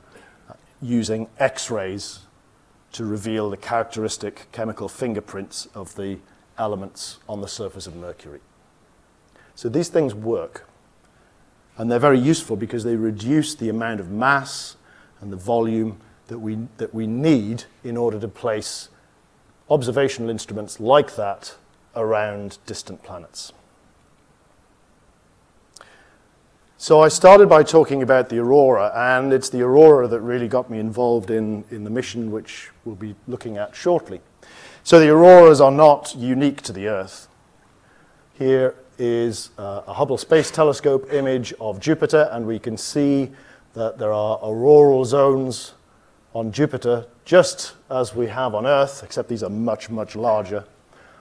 uh, 0.51 0.55
using 0.81 1.29
X-rays 1.39 2.19
to 2.91 3.05
reveal 3.05 3.49
the 3.49 3.57
characteristic 3.57 4.49
chemical 4.51 4.89
fingerprints 4.89 5.69
of 5.73 5.95
the 5.95 6.19
elements 6.63 7.19
on 7.29 7.41
the 7.41 7.49
surface 7.49 7.87
of 7.87 7.95
Mercury. 7.97 8.41
So 9.55 9.69
these 9.69 9.89
things 9.89 10.15
work. 10.15 10.69
And 11.77 11.91
they're 11.91 11.99
very 11.99 12.19
useful 12.19 12.57
because 12.57 12.85
they 12.85 12.97
reduce 12.97 13.55
the 13.55 13.69
amount 13.69 14.01
of 14.01 14.11
mass 14.11 14.77
and 15.21 15.33
the 15.33 15.37
volume 15.37 16.01
that 16.29 16.39
we, 16.39 16.59
that 16.77 16.95
we 16.95 17.07
need 17.07 17.65
in 17.83 17.97
order 17.97 18.19
to 18.21 18.29
place 18.29 18.89
observational 19.69 20.31
instruments 20.31 20.81
like 20.81 21.17
that 21.17 21.57
around 21.97 22.59
distant 22.67 23.03
planets. 23.03 23.53
So 26.77 27.01
I 27.01 27.09
started 27.09 27.49
by 27.49 27.63
talking 27.63 28.03
about 28.03 28.29
the 28.29 28.39
aurora, 28.39 28.91
and 28.95 29.33
it's 29.33 29.49
the 29.49 29.63
aurora 29.63 30.09
that 30.09 30.21
really 30.21 30.49
got 30.49 30.69
me 30.69 30.79
involved 30.81 31.31
in, 31.31 31.65
in 31.71 31.85
the 31.85 31.91
mission, 31.91 32.33
which 32.33 32.71
we'll 32.85 32.97
be 32.97 33.15
looking 33.29 33.57
at 33.57 33.77
shortly. 33.77 34.21
So 34.85 34.99
the 34.99 35.11
auroras 35.11 35.61
are 35.61 35.71
not 35.71 36.13
unique 36.17 36.61
to 36.63 36.73
the 36.73 36.89
Earth. 36.89 37.29
Here 38.35 38.75
is 38.99 39.51
uh, 39.57 39.83
a 39.87 39.95
Hubble 39.95 40.19
Space 40.19 40.51
Telescope 40.51 41.13
image 41.13 41.55
of 41.61 41.79
Jupiter, 41.79 42.29
and 42.33 42.45
we 42.45 42.59
can 42.59 42.77
see 42.77 43.31
that 43.75 43.97
there 43.97 44.13
are 44.13 44.41
auroral 44.43 45.05
zones 45.05 45.75
on 46.35 46.51
Jupiter, 46.51 47.07
just 47.25 47.75
as 47.91 48.17
we 48.17 48.27
have 48.27 48.57
on 48.57 48.67
Earth, 48.67 49.03
except 49.05 49.29
these 49.29 49.45
are 49.45 49.51
much, 49.51 49.89
much 49.89 50.17
larger. 50.17 50.65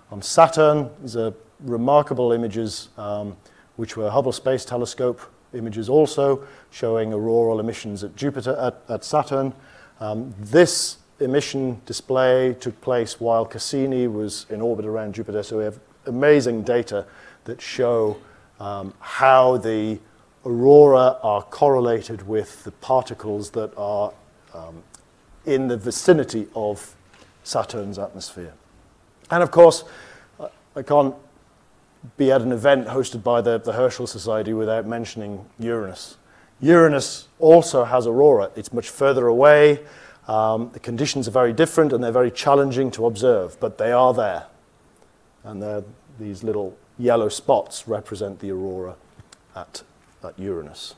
On 0.10 0.24
Saturn, 0.24 0.90
these 1.04 1.16
are 1.16 1.32
remarkable 1.60 2.32
images, 2.32 2.90
um, 2.98 3.38
which 3.76 3.96
were 3.96 4.10
Hubble 4.10 4.32
Space 4.32 4.66
Telescope 4.66 5.22
images 5.54 5.88
also, 5.88 6.48
showing 6.72 7.14
auroral 7.14 7.60
emissions 7.60 8.04
at 8.04 8.16
Jupiter, 8.16 8.58
at, 8.60 8.82
at 8.90 9.06
Saturn. 9.06 9.54
Um, 10.00 10.34
this 10.40 10.98
emission 11.24 11.82
display 11.86 12.56
took 12.60 12.80
place 12.82 13.20
while 13.20 13.46
Cassini 13.46 14.08
was 14.08 14.46
in 14.50 14.62
orbit 14.62 14.86
around 14.86 15.16
Jupiter, 15.16 15.44
so 15.44 15.58
we 15.58 15.64
have 15.64 15.80
amazing 16.06 16.64
data 16.64 17.06
that 17.46 17.62
show 17.62 18.18
um, 18.60 18.94
how 19.00 19.58
the 19.58 20.00
aurora 20.46 21.18
are 21.24 21.44
correlated 21.44 22.28
with 22.28 22.64
the 22.64 22.72
particles 22.72 23.52
that 23.52 23.72
are 23.78 24.14
um, 24.54 24.84
in 25.46 25.68
the 25.68 25.78
vicinity 25.78 26.48
of 26.56 26.96
Saturn's 27.44 27.98
atmosphere. 27.98 28.54
And 29.30 29.42
of 29.42 29.52
course, 29.52 29.84
I 30.76 30.82
can't 30.84 31.16
be 32.18 32.32
at 32.32 32.42
an 32.42 32.52
event 32.52 32.88
hosted 32.88 33.24
by 33.24 33.42
the, 33.42 33.60
the 33.60 33.74
Herschel 33.74 34.08
Society 34.08 34.54
without 34.54 34.86
mentioning 34.86 35.46
Uranus. 35.60 36.18
Uranus 36.60 37.28
also 37.40 37.84
has 37.84 38.08
aurora. 38.08 38.52
It's 38.56 38.72
much 38.72 38.90
further 38.90 39.28
away. 39.28 39.80
Um, 40.28 40.70
the 40.74 40.80
conditions 40.80 41.28
are 41.28 41.32
very 41.32 41.54
different 41.54 41.94
and 41.94 42.04
they're 42.04 42.12
very 42.12 42.32
challenging 42.32 42.92
to 42.92 43.06
observe, 43.06 43.60
but 43.60 43.78
they 43.78 43.92
are 43.92 44.14
there. 44.14 44.46
And 45.44 45.84
these 46.20 46.44
little 46.44 46.78
yellow 46.98 47.30
spots 47.30 47.88
represent 47.88 48.40
the 48.40 48.52
aurora 48.52 48.96
at, 49.56 49.84
at 50.24 50.38
Uranus. 50.38 50.96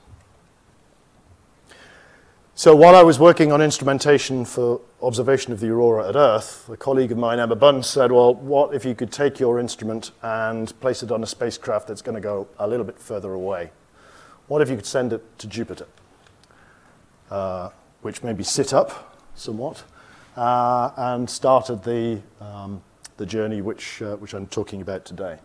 So 2.55 2.75
while 2.75 2.95
I 2.95 3.01
was 3.01 3.17
working 3.17 3.51
on 3.51 3.63
instrumentation 3.63 4.45
for 4.45 4.79
observation 5.01 5.53
of 5.53 5.59
the 5.59 5.69
aurora 5.69 6.09
at 6.09 6.15
Earth, 6.15 6.69
a 6.69 6.77
colleague 6.77 7.11
of 7.11 7.17
mine, 7.17 7.39
Emma 7.39 7.55
Bunce, 7.55 7.87
said, 7.87 8.11
well, 8.11 8.35
what 8.35 8.75
if 8.75 8.85
you 8.85 8.93
could 8.93 9.11
take 9.11 9.39
your 9.39 9.59
instrument 9.59 10.11
and 10.21 10.79
place 10.79 11.01
it 11.01 11.11
on 11.11 11.23
a 11.23 11.25
spacecraft 11.25 11.87
that's 11.87 12.03
going 12.03 12.13
to 12.13 12.21
go 12.21 12.47
a 12.59 12.67
little 12.67 12.85
bit 12.85 12.99
further 12.99 13.33
away? 13.33 13.71
What 14.47 14.61
if 14.61 14.69
you 14.69 14.75
could 14.75 14.85
send 14.85 15.13
it 15.13 15.39
to 15.39 15.47
Jupiter, 15.47 15.87
uh, 17.31 17.69
which 18.03 18.21
maybe 18.21 18.43
sit 18.43 18.71
up 18.71 19.12
somewhat, 19.35 19.83
uh, 20.37 20.91
and 20.97 21.29
started 21.29 21.83
the, 21.83 22.21
um, 22.41 22.81
the 23.17 23.25
journey 23.25 23.61
which, 23.61 24.01
uh, 24.01 24.15
which 24.17 24.33
I'm 24.33 24.47
talking 24.47 24.81
about 24.81 25.05
today. 25.05 25.37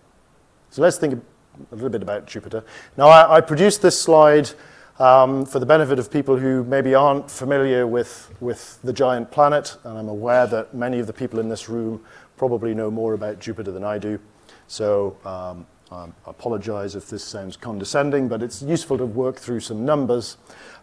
So 0.71 0.83
let's 0.83 0.99
think 0.99 1.23
a 1.71 1.75
little 1.75 1.91
bit 1.91 2.03
about 2.03 2.27
Jupiter. 2.27 2.65
Now, 2.97 3.09
I, 3.09 3.37
I 3.37 3.41
produced 3.41 3.83
this 3.83 4.01
slide 4.01 4.51
um, 4.99 5.47
for 5.47 5.59
the 5.59 5.67
benefit 5.67 5.99
of 5.99 6.11
people 6.11 6.37
who 6.37 6.65
maybe 6.65 6.95
aren't 6.95 7.31
familiar 7.31 7.87
with, 7.87 8.35
with 8.41 8.79
the 8.83 8.93
giant 8.93 9.31
planet, 9.31 9.77
and 9.85 9.99
I'm 9.99 10.09
aware 10.09 10.47
that 10.47 10.75
many 10.75 10.99
of 10.99 11.07
the 11.07 11.13
people 11.13 11.39
in 11.39 11.49
this 11.49 11.69
room 11.69 12.05
probably 12.37 12.75
know 12.75 12.91
more 12.91 13.15
about 13.15 13.39
Jupiter 13.41 13.73
than 13.73 13.85
I 13.85 13.99
do. 13.99 14.19
So 14.67 15.17
um, 15.25 15.67
I 15.91 16.09
apologize 16.27 16.95
if 16.95 17.09
this 17.09 17.25
sounds 17.25 17.57
condescending, 17.57 18.29
but 18.29 18.43
it's 18.43 18.63
useful 18.63 18.99
to 18.99 19.07
work 19.07 19.37
through 19.37 19.61
some 19.61 19.85
numbers. 19.85 20.37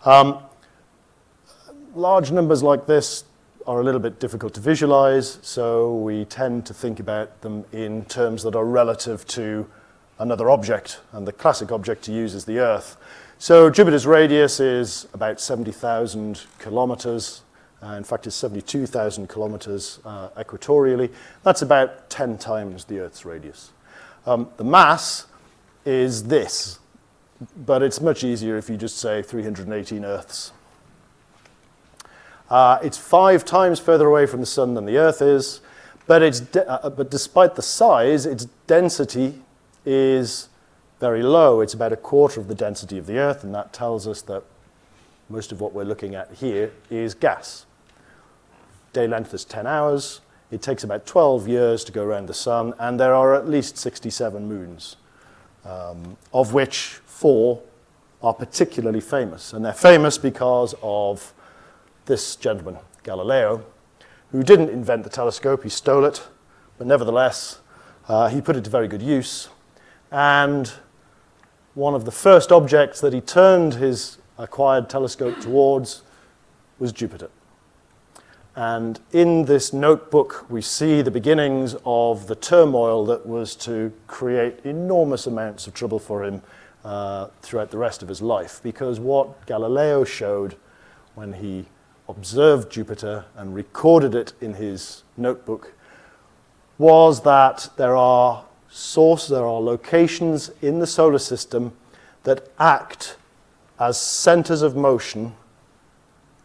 Um, 0.04 0.40
large 1.96 2.32
numbers 2.32 2.62
like 2.62 2.86
this 2.86 3.24
are 3.66 3.80
a 3.80 3.84
little 3.84 4.00
bit 4.00 4.20
difficult 4.20 4.54
to 4.54 4.60
visualize, 4.60 5.40
so 5.42 5.96
we 5.96 6.26
tend 6.26 6.66
to 6.68 6.74
think 6.74 7.00
about 7.00 7.42
them 7.42 7.66
in 7.72 8.06
terms 8.06 8.44
that 8.44 8.56
are 8.56 8.66
relative 8.66 9.26
to 9.26 9.68
another 10.20 10.50
object, 10.50 11.00
and 11.14 11.28
the 11.28 11.32
classic 11.32 11.72
object 11.72 12.04
to 12.04 12.12
use 12.12 12.36
is 12.36 12.46
the 12.46 12.60
Earth. 12.60 12.98
So 13.40 13.70
Jupiter's 13.70 14.06
radius 14.06 14.60
is 14.60 15.08
about 15.14 15.42
70,000 15.42 16.44
kilometers. 16.60 17.42
Uh, 17.82 17.94
in 17.94 18.04
fact, 18.04 18.28
it's 18.28 18.36
72,000 18.36 19.28
kilometers 19.28 20.00
uh, 20.06 20.30
equatorially. 20.38 21.12
That's 21.44 21.62
about 21.62 22.10
10 22.10 22.38
times 22.38 22.86
the 22.86 23.00
Earth's 23.00 23.26
radius. 23.26 23.72
Um, 24.26 24.50
the 24.58 24.64
mass 24.64 25.28
is 25.86 26.24
this, 26.24 26.80
but 27.66 27.84
it's 27.84 28.00
much 28.00 28.24
easier 28.24 28.58
if 28.58 28.70
you 28.70 28.78
just 28.78 28.98
say 28.98 29.22
318 29.22 30.06
Earths. 30.06 30.52
Uh, 32.50 32.80
it's 32.84 32.98
five 32.98 33.44
times 33.44 33.80
further 33.80 34.08
away 34.08 34.26
from 34.26 34.40
the 34.40 34.46
Sun 34.46 34.76
than 34.76 34.86
the 34.86 34.98
Earth 34.98 35.22
is, 35.22 35.62
but, 36.08 36.22
it's 36.22 36.40
de- 36.40 36.68
uh, 36.70 36.90
but 36.90 37.10
despite 37.10 37.56
the 37.56 37.62
size, 37.62 38.26
its 38.26 38.46
density 38.68 39.42
is 39.86 40.50
very 41.00 41.24
low. 41.24 41.62
It's 41.62 41.74
about 41.74 41.92
a 41.92 41.98
quarter 41.98 42.40
of 42.40 42.48
the 42.48 42.56
density 42.56 42.98
of 42.98 43.08
the 43.08 43.18
Earth, 43.18 43.44
and 43.44 43.54
that 43.56 43.74
tells 43.74 44.08
us 44.08 44.22
that 44.24 44.44
most 45.30 45.52
of 45.52 45.60
what 45.60 45.74
we're 45.74 45.84
looking 45.84 46.14
at 46.14 46.32
here 46.34 46.72
is 46.90 47.16
gas. 47.16 47.66
Day 48.94 49.08
length 49.08 49.34
is 49.34 49.44
10 49.44 49.66
hours. 49.66 50.22
It 50.52 50.62
takes 50.62 50.84
about 50.84 51.06
12 51.06 51.48
years 51.48 51.84
to 51.86 51.92
go 51.92 52.04
around 52.04 52.28
the 52.28 52.34
Sun, 52.34 52.76
and 52.80 53.00
there 53.00 53.16
are 53.16 53.34
at 53.34 53.50
least 53.50 53.78
67 53.78 54.48
moons, 54.48 54.98
um, 55.66 56.18
of 56.32 56.54
which 56.54 57.00
four 57.06 57.62
are 58.22 58.34
particularly 58.34 59.02
famous. 59.02 59.52
And 59.54 59.66
they're 59.66 59.74
famous 59.74 60.20
because 60.20 60.76
of 60.82 61.34
this 62.06 62.36
gentleman, 62.36 62.78
Galileo, 63.04 63.66
who 64.32 64.44
didn't 64.44 64.70
invent 64.70 65.04
the 65.04 65.10
telescope, 65.10 65.64
he 65.64 65.70
stole 65.70 66.06
it, 66.06 66.28
but 66.78 66.88
nevertheless, 66.88 67.60
uh, 68.08 68.28
he 68.28 68.42
put 68.42 68.56
it 68.56 68.64
to 68.64 68.70
very 68.70 68.88
good 68.88 69.02
use. 69.02 69.50
And 70.12 70.72
one 71.74 71.94
of 71.94 72.06
the 72.06 72.12
first 72.12 72.52
objects 72.52 73.02
that 73.02 73.14
he 73.14 73.22
turned 73.22 73.76
his 73.76 74.18
acquired 74.38 74.90
telescope 74.90 75.40
towards 75.40 76.04
was 76.80 76.92
Jupiter. 76.92 77.30
And 78.56 79.02
in 79.12 79.46
this 79.46 79.74
notebook, 79.74 80.46
we 80.50 80.62
see 80.62 81.02
the 81.02 81.12
beginnings 81.12 81.76
of 81.86 82.28
the 82.28 82.36
turmoil 82.36 83.06
that 83.08 83.26
was 83.26 83.54
to 83.58 83.92
create 84.08 84.60
enormous 84.64 85.28
amounts 85.28 85.68
of 85.68 85.74
trouble 85.74 86.00
for 86.00 86.24
him 86.24 86.42
uh, 86.86 87.28
throughout 87.42 87.72
the 87.72 87.78
rest 87.78 88.02
of 88.02 88.08
his 88.08 88.22
life. 88.22 88.62
Because 88.64 88.98
what 89.00 89.46
Galileo 89.46 90.06
showed 90.06 90.56
when 91.16 91.34
he 91.34 91.66
observed 92.08 92.72
Jupiter 92.72 93.26
and 93.36 93.56
recorded 93.56 94.16
it 94.16 94.34
in 94.42 94.54
his 94.56 95.04
notebook 95.18 95.74
was 96.78 97.22
that 97.22 97.70
there 97.78 97.96
are 97.96 98.46
source, 98.70 99.28
there 99.28 99.46
are 99.46 99.62
locations 99.62 100.52
in 100.62 100.80
the 100.80 100.88
solar 100.88 101.20
system 101.20 101.74
that 102.24 102.50
act 102.60 103.18
as 103.80 104.00
centers 104.00 104.62
of 104.62 104.76
motion 104.76 105.34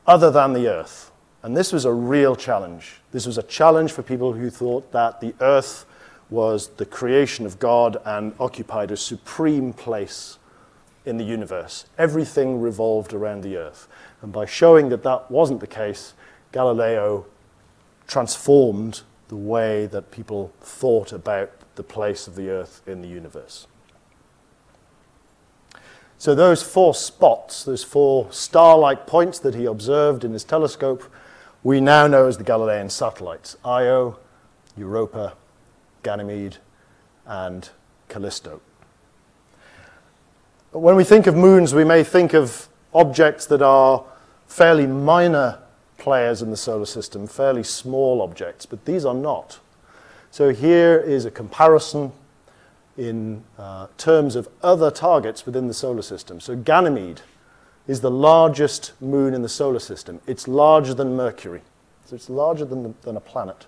other 0.07 0.31
than 0.31 0.53
the 0.53 0.69
Earth. 0.69 1.11
And 1.43 1.57
this 1.57 1.73
was 1.73 1.85
a 1.85 1.93
real 1.93 2.37
challenge. 2.37 3.01
This 3.13 3.27
was 3.27 3.39
a 3.39 3.43
challenge 3.43 3.93
for 3.93 4.03
people 4.03 4.33
who 4.33 4.51
thought 4.51 4.93
that 4.93 5.21
the 5.21 5.35
Earth 5.41 5.87
was 6.29 6.69
the 6.69 6.87
creation 6.87 7.47
of 7.47 7.59
God 7.59 7.97
and 8.05 8.33
occupied 8.39 8.91
a 8.91 8.97
supreme 8.97 9.73
place 9.73 10.39
in 11.05 11.17
the 11.17 11.25
universe. 11.25 11.87
Everything 11.99 12.61
revolved 12.61 13.13
around 13.13 13.43
the 13.43 13.57
Earth. 13.57 13.89
And 14.23 14.33
by 14.33 14.45
showing 14.45 14.89
that 14.91 15.03
that 15.03 15.31
wasn't 15.31 15.61
the 15.61 15.67
case, 15.67 16.15
Galileo 16.53 17.27
transformed 18.07 19.03
the 19.29 19.37
way 19.37 19.87
that 19.87 20.11
people 20.11 20.53
thought 20.61 21.13
about 21.13 21.51
the 21.77 21.83
place 21.83 22.27
of 22.27 22.35
the 22.35 22.51
Earth 22.51 22.83
in 22.87 23.01
the 23.01 23.09
universe. 23.09 23.67
So, 26.19 26.35
those 26.35 26.63
four 26.63 26.95
spots, 26.95 27.65
those 27.65 27.83
four 27.83 28.31
star 28.31 28.77
like 28.77 29.07
points 29.07 29.39
that 29.39 29.55
he 29.55 29.65
observed 29.65 30.23
in 30.23 30.35
his 30.35 30.45
telescope, 30.45 31.11
we 31.63 31.81
now 31.81 32.07
know 32.07 32.27
as 32.27 32.37
the 32.37 32.45
Galilean 32.45 32.91
satellites 32.91 33.57
Io, 33.65 34.19
Europa, 34.77 35.35
Ganymede, 36.03 36.59
and 37.25 37.71
Callisto. 38.09 38.61
When 40.73 40.95
we 40.95 41.03
think 41.03 41.27
of 41.27 41.35
moons, 41.35 41.75
we 41.75 41.83
may 41.83 42.05
think 42.05 42.33
of 42.33 42.69
objects 42.95 43.45
that 43.47 43.61
are 43.61 44.05
fairly 44.47 44.87
minor 44.87 45.59
players 45.99 46.43
in 46.43 46.53
the 46.53 46.57
solar 46.57 46.87
system, 46.87 47.27
fairly 47.27 47.65
small 47.65 48.23
objects, 48.23 48.67
but 48.67 48.85
these 48.85 49.05
are 49.05 49.15
not. 49.15 49.59
So 50.31 50.51
here 50.51 50.97
is 50.97 51.25
a 51.25 51.31
comparison 51.31 52.13
in 52.97 53.43
uh, 53.59 53.89
terms 53.99 54.37
of 54.37 54.49
other 54.63 54.93
targets 54.93 55.45
within 55.45 55.67
the 55.67 55.75
solar 55.75 56.03
system. 56.03 56.39
So 56.39 56.55
Ganymede 56.55 57.23
is 57.89 58.01
the 58.01 58.11
largest 58.11 58.93
moon 59.01 59.35
in 59.35 59.43
the 59.43 59.49
solar 59.49 59.81
system. 59.81 60.21
It's 60.29 60.47
larger 60.47 60.95
than 60.95 61.17
Mercury, 61.17 61.63
so 62.05 62.15
it's 62.15 62.31
larger 62.31 62.65
than, 62.65 62.85
the, 62.85 62.95
than 63.03 63.17
a 63.17 63.21
planet. 63.21 63.67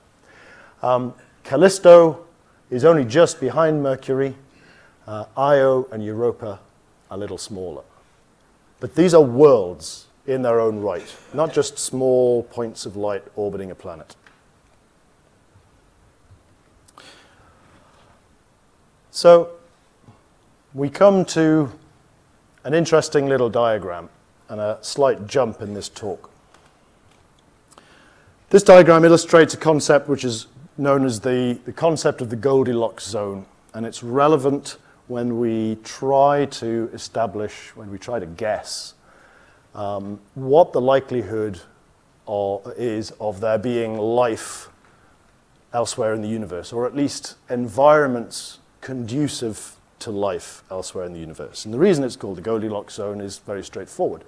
Um, 0.83 1.15
Callisto 1.43 2.25
is 2.71 2.85
only 2.85 3.05
just 3.05 3.41
behind 3.41 3.83
Mercury. 3.83 4.37
Uh, 5.05 5.25
Io 5.37 5.89
and 5.91 6.05
Europa 6.05 6.61
a 7.13 7.17
little 7.17 7.39
smaller. 7.39 7.83
But 8.81 8.95
these 8.95 9.15
are 9.15 9.23
worlds 9.23 10.07
in 10.27 10.43
their 10.43 10.59
own 10.59 10.81
right, 10.81 11.15
not 11.35 11.53
just 11.53 11.79
small 11.79 12.43
points 12.45 12.87
of 12.87 12.97
light 12.97 13.23
orbiting 13.37 13.71
a 13.71 13.75
planet. 13.75 14.17
So 19.11 19.51
we 20.73 20.89
come 20.89 21.25
to 21.27 21.71
an 22.65 22.73
interesting 22.73 23.29
little 23.29 23.51
diagram 23.51 24.09
and 24.49 24.59
a 24.61 24.79
slight 24.81 25.27
jump 25.27 25.61
in 25.61 25.75
this 25.75 25.89
talk. 25.91 26.31
This 28.49 28.63
diagram 28.63 29.05
illustrates 29.05 29.53
a 29.53 29.59
concept 29.59 30.09
which 30.09 30.25
is 30.25 30.47
known 30.79 31.05
as 31.05 31.21
the, 31.21 31.59
the 31.67 31.73
concept 31.73 32.23
of 32.23 32.31
the 32.31 32.37
Goldilocks 32.37 33.07
zone, 33.07 33.45
and 33.75 33.85
it's 33.85 34.03
relevant 34.03 34.79
when 35.13 35.39
we 35.39 35.77
try 35.85 36.47
to 36.47 36.89
establish, 36.95 37.77
when 37.77 37.91
we 37.91 37.99
try 37.99 38.19
to 38.19 38.25
guess 38.25 38.95
um, 39.75 40.19
what 40.35 40.73
the 40.73 40.81
likelihood 40.81 41.61
is 42.79 43.11
of 43.21 43.41
there 43.41 43.59
being 43.59 43.99
life 43.99 44.71
elsewhere 45.75 46.15
in 46.15 46.23
the 46.23 46.29
universe, 46.29 46.73
or 46.73 46.87
at 46.87 46.97
least 46.97 47.37
environments 47.51 48.59
conducive 48.81 49.77
to 49.99 50.11
life 50.11 50.63
elsewhere 50.71 51.05
in 51.05 51.13
the 51.13 51.21
universe. 51.21 51.67
And 51.67 51.75
the 51.75 51.79
reason 51.79 52.05
it's 52.05 52.17
called 52.17 52.39
the 52.39 52.43
Goldilocks 52.43 52.95
zone 52.95 53.21
is 53.21 53.39
very 53.39 53.63
straightforward. 53.63 54.25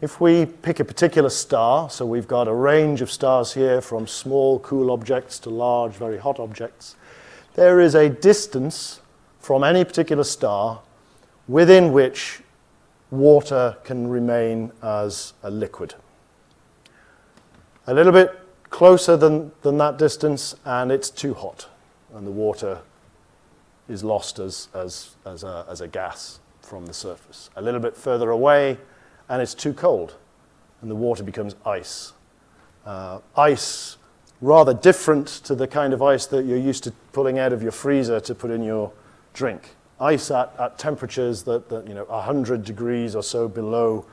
if 0.00 0.20
we 0.20 0.46
pick 0.46 0.80
a 0.80 0.84
particular 0.84 1.28
star, 1.28 1.90
so 1.90 2.06
we've 2.06 2.28
got 2.28 2.48
a 2.48 2.54
range 2.54 3.02
of 3.02 3.10
stars 3.10 3.52
here 3.52 3.80
from 3.80 4.06
small, 4.06 4.58
cool 4.60 4.90
objects 4.90 5.38
to 5.40 5.50
large, 5.50 5.92
very 5.92 6.18
hot 6.18 6.38
objects, 6.38 6.96
there 7.56 7.80
is 7.80 7.94
a 7.94 8.08
distance 8.08 9.00
from 9.38 9.64
any 9.64 9.84
particular 9.84 10.24
star 10.24 10.80
within 11.46 11.92
which 11.92 12.42
water 13.10 13.76
can 13.84 14.08
remain 14.08 14.70
as 14.82 15.32
a 15.42 15.50
liquid. 15.50 15.94
A 17.86 17.94
little 17.94 18.12
bit 18.12 18.38
closer 18.70 19.16
than, 19.16 19.50
than 19.62 19.78
that 19.78 19.96
distance, 19.96 20.54
and 20.64 20.92
it's 20.92 21.08
too 21.08 21.32
hot, 21.34 21.68
and 22.14 22.26
the 22.26 22.30
water 22.30 22.80
is 23.88 24.04
lost 24.04 24.38
as, 24.38 24.68
as, 24.74 25.16
as, 25.24 25.42
a, 25.42 25.64
as 25.68 25.80
a 25.80 25.88
gas 25.88 26.40
from 26.60 26.84
the 26.84 26.92
surface. 26.92 27.48
A 27.56 27.62
little 27.62 27.80
bit 27.80 27.96
further 27.96 28.30
away, 28.30 28.76
and 29.28 29.40
it's 29.40 29.54
too 29.54 29.72
cold, 29.72 30.16
and 30.82 30.90
the 30.90 30.94
water 30.94 31.22
becomes 31.22 31.54
ice. 31.64 32.12
Uh, 32.84 33.20
ice, 33.36 33.96
rather 34.42 34.74
different 34.74 35.26
to 35.26 35.54
the 35.54 35.66
kind 35.66 35.94
of 35.94 36.02
ice 36.02 36.26
that 36.26 36.44
you're 36.44 36.58
used 36.58 36.84
to 36.84 36.92
pulling 37.12 37.38
out 37.38 37.52
of 37.52 37.62
your 37.62 37.72
freezer 37.72 38.20
to 38.20 38.34
put 38.34 38.50
in 38.50 38.62
your 38.62 38.92
drink. 39.38 39.76
Ice 40.00 40.30
at, 40.30 40.52
at 40.58 40.78
temperatures 40.78 41.44
that, 41.44 41.68
that, 41.70 41.86
you 41.88 41.94
know, 41.94 42.04
100 42.04 42.64
degrees 42.64 43.14
or 43.14 43.22
so 43.22 43.48
below 43.48 44.04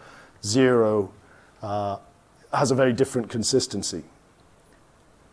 zero 0.44 1.12
uh, 1.62 1.98
has 2.54 2.72
a 2.72 2.76
very 2.76 2.94
different 2.94 3.30
consistency. 3.30 4.04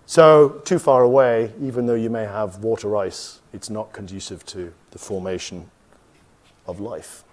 So, 0.06 0.60
too 0.64 0.78
far 0.78 1.02
away, 1.02 1.52
even 1.60 1.86
though 1.86 1.94
you 1.94 2.10
may 2.10 2.24
have 2.24 2.58
water 2.58 2.96
ice, 2.96 3.40
it's 3.52 3.70
not 3.70 3.92
conducive 3.92 4.44
to 4.46 4.72
the 4.90 4.98
formation 4.98 5.70
of 6.66 6.80
life. 6.80 7.24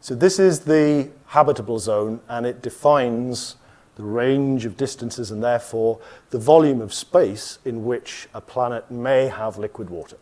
So 0.00 0.14
this 0.14 0.38
is 0.38 0.60
the 0.60 1.08
habitable 1.26 1.78
zone, 1.78 2.20
and 2.28 2.46
it 2.46 2.62
defines 2.62 3.56
the 3.96 4.04
range 4.04 4.64
of 4.64 4.76
distances 4.76 5.32
and 5.32 5.42
therefore 5.42 5.98
the 6.30 6.38
volume 6.38 6.80
of 6.80 6.94
space 6.94 7.58
in 7.64 7.84
which 7.84 8.28
a 8.32 8.40
planet 8.40 8.88
may 8.90 9.26
have 9.26 9.58
liquid 9.58 9.90
water. 9.90 10.16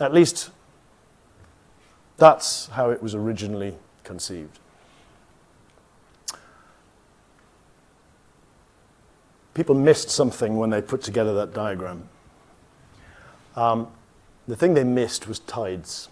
At 0.00 0.12
least 0.12 0.50
that's 2.16 2.66
how 2.68 2.90
it 2.90 3.02
was 3.02 3.14
originally 3.14 3.74
conceived. 4.02 4.58
People 9.54 9.76
missed 9.76 10.10
something 10.10 10.56
when 10.56 10.70
they 10.70 10.82
put 10.82 11.00
together 11.00 11.32
that 11.34 11.54
diagram. 11.54 12.08
Um, 13.54 13.88
the 14.48 14.56
thing 14.56 14.74
they 14.74 14.84
missed 14.84 15.28
was 15.28 15.38
tides. 15.38 16.08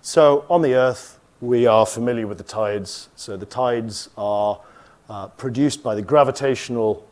So 0.00 0.46
on 0.48 0.62
the 0.62 0.74
Earth, 0.74 1.18
we 1.42 1.66
are 1.66 1.84
familiar 1.84 2.26
with 2.26 2.38
the 2.38 2.44
tides. 2.44 3.10
So 3.16 3.36
the 3.36 3.46
tides 3.46 4.08
are 4.16 4.60
uh, 5.10 5.28
produced 5.28 5.82
by 5.82 5.94
the 5.94 6.02
gravitational 6.02 7.06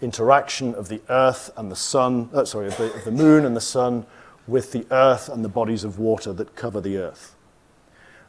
interaction 0.00 0.74
of 0.74 0.88
the 0.88 1.00
Earth 1.08 1.50
and 1.56 1.70
the 1.70 1.76
Sun, 1.76 2.30
uh, 2.34 2.44
sorry, 2.44 2.66
of 2.66 2.76
the, 2.76 2.92
of 2.92 3.04
the 3.04 3.12
Moon 3.12 3.44
and 3.44 3.56
the 3.56 3.60
Sun 3.60 4.06
with 4.46 4.72
the 4.72 4.86
Earth 4.90 5.28
and 5.28 5.44
the 5.44 5.48
bodies 5.48 5.84
of 5.84 5.98
water 5.98 6.32
that 6.32 6.54
cover 6.54 6.80
the 6.80 6.96
Earth. 6.96 7.34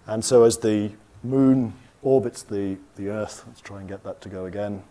And 0.06 0.24
so 0.24 0.44
as 0.44 0.60
the 0.60 0.92
Moon 1.24 1.74
orbits 2.02 2.44
the, 2.44 2.78
the 2.96 3.10
Earth, 3.10 3.44
let's 3.48 3.62
try 3.62 3.80
and 3.80 3.88
get 3.88 4.04
that 4.04 4.22
to 4.22 4.30
go 4.30 4.46
again. 4.46 4.84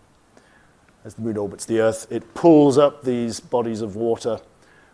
As 1.04 1.14
the 1.14 1.22
Moon 1.22 1.36
orbits 1.36 1.64
the 1.64 1.80
Earth, 1.80 2.06
it 2.10 2.34
pulls 2.34 2.78
up 2.78 3.02
these 3.02 3.40
bodies 3.40 3.80
of 3.80 3.96
water. 3.96 4.40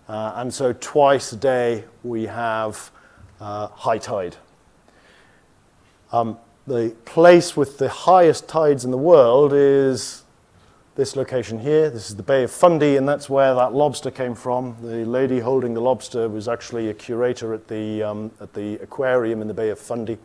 Uh, 0.08 0.32
and 0.36 0.52
so 0.52 0.72
twice 0.74 1.32
a 1.32 1.36
day 1.36 1.84
we 2.02 2.26
have 2.26 2.90
uh, 3.40 3.68
high 3.68 3.98
tide. 3.98 4.36
Um, 6.12 6.38
the 6.66 6.94
place 7.04 7.56
with 7.56 7.78
the 7.78 7.88
highest 7.88 8.48
tides 8.48 8.84
in 8.84 8.90
the 8.90 8.98
world 8.98 9.52
is 9.52 10.21
this 10.94 11.16
location 11.16 11.58
here. 11.58 11.88
This 11.88 12.10
is 12.10 12.16
the 12.16 12.22
Bay 12.22 12.44
of 12.44 12.50
Fundy, 12.50 12.96
and 12.96 13.08
that's 13.08 13.30
where 13.30 13.54
that 13.54 13.72
lobster 13.72 14.10
came 14.10 14.34
from. 14.34 14.76
The 14.82 15.06
lady 15.06 15.40
holding 15.40 15.72
the 15.72 15.80
lobster 15.80 16.28
was 16.28 16.48
actually 16.48 16.90
a 16.90 16.94
curator 16.94 17.54
at 17.54 17.68
the, 17.68 18.02
um, 18.02 18.30
at 18.40 18.52
the 18.52 18.74
aquarium 18.74 19.40
in 19.40 19.48
the 19.48 19.54
Bay 19.54 19.70
of 19.70 19.78
Fundy. 19.78 20.18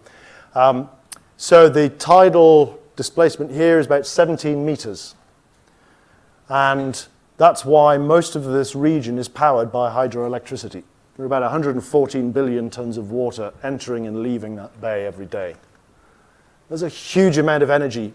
Um, 0.56 0.90
so 1.38 1.70
the 1.70 1.90
tidal 1.90 2.82
displacement 2.98 3.52
here 3.52 3.80
is 3.80 3.86
about 3.86 4.06
17 4.06 4.66
meters. 4.66 5.16
And 6.50 7.06
that's 7.38 7.64
why 7.64 7.98
most 7.98 8.36
of 8.36 8.44
this 8.44 8.76
region 8.76 9.18
is 9.18 9.30
powered 9.30 9.72
by 9.72 9.90
hydroelectricity. 9.90 10.84
There 11.16 11.24
are 11.24 11.26
about 11.26 11.44
114 11.44 12.32
billion 12.32 12.70
tons 12.70 12.98
of 12.98 13.12
water 13.12 13.54
entering 13.64 14.06
and 14.06 14.22
leaving 14.22 14.56
that 14.58 14.82
bay 14.82 15.06
every 15.06 15.26
day. 15.26 15.56
There's 16.68 16.84
a 16.84 16.90
huge 16.90 17.38
amount 17.38 17.64
of 17.64 17.70
energy 17.70 18.14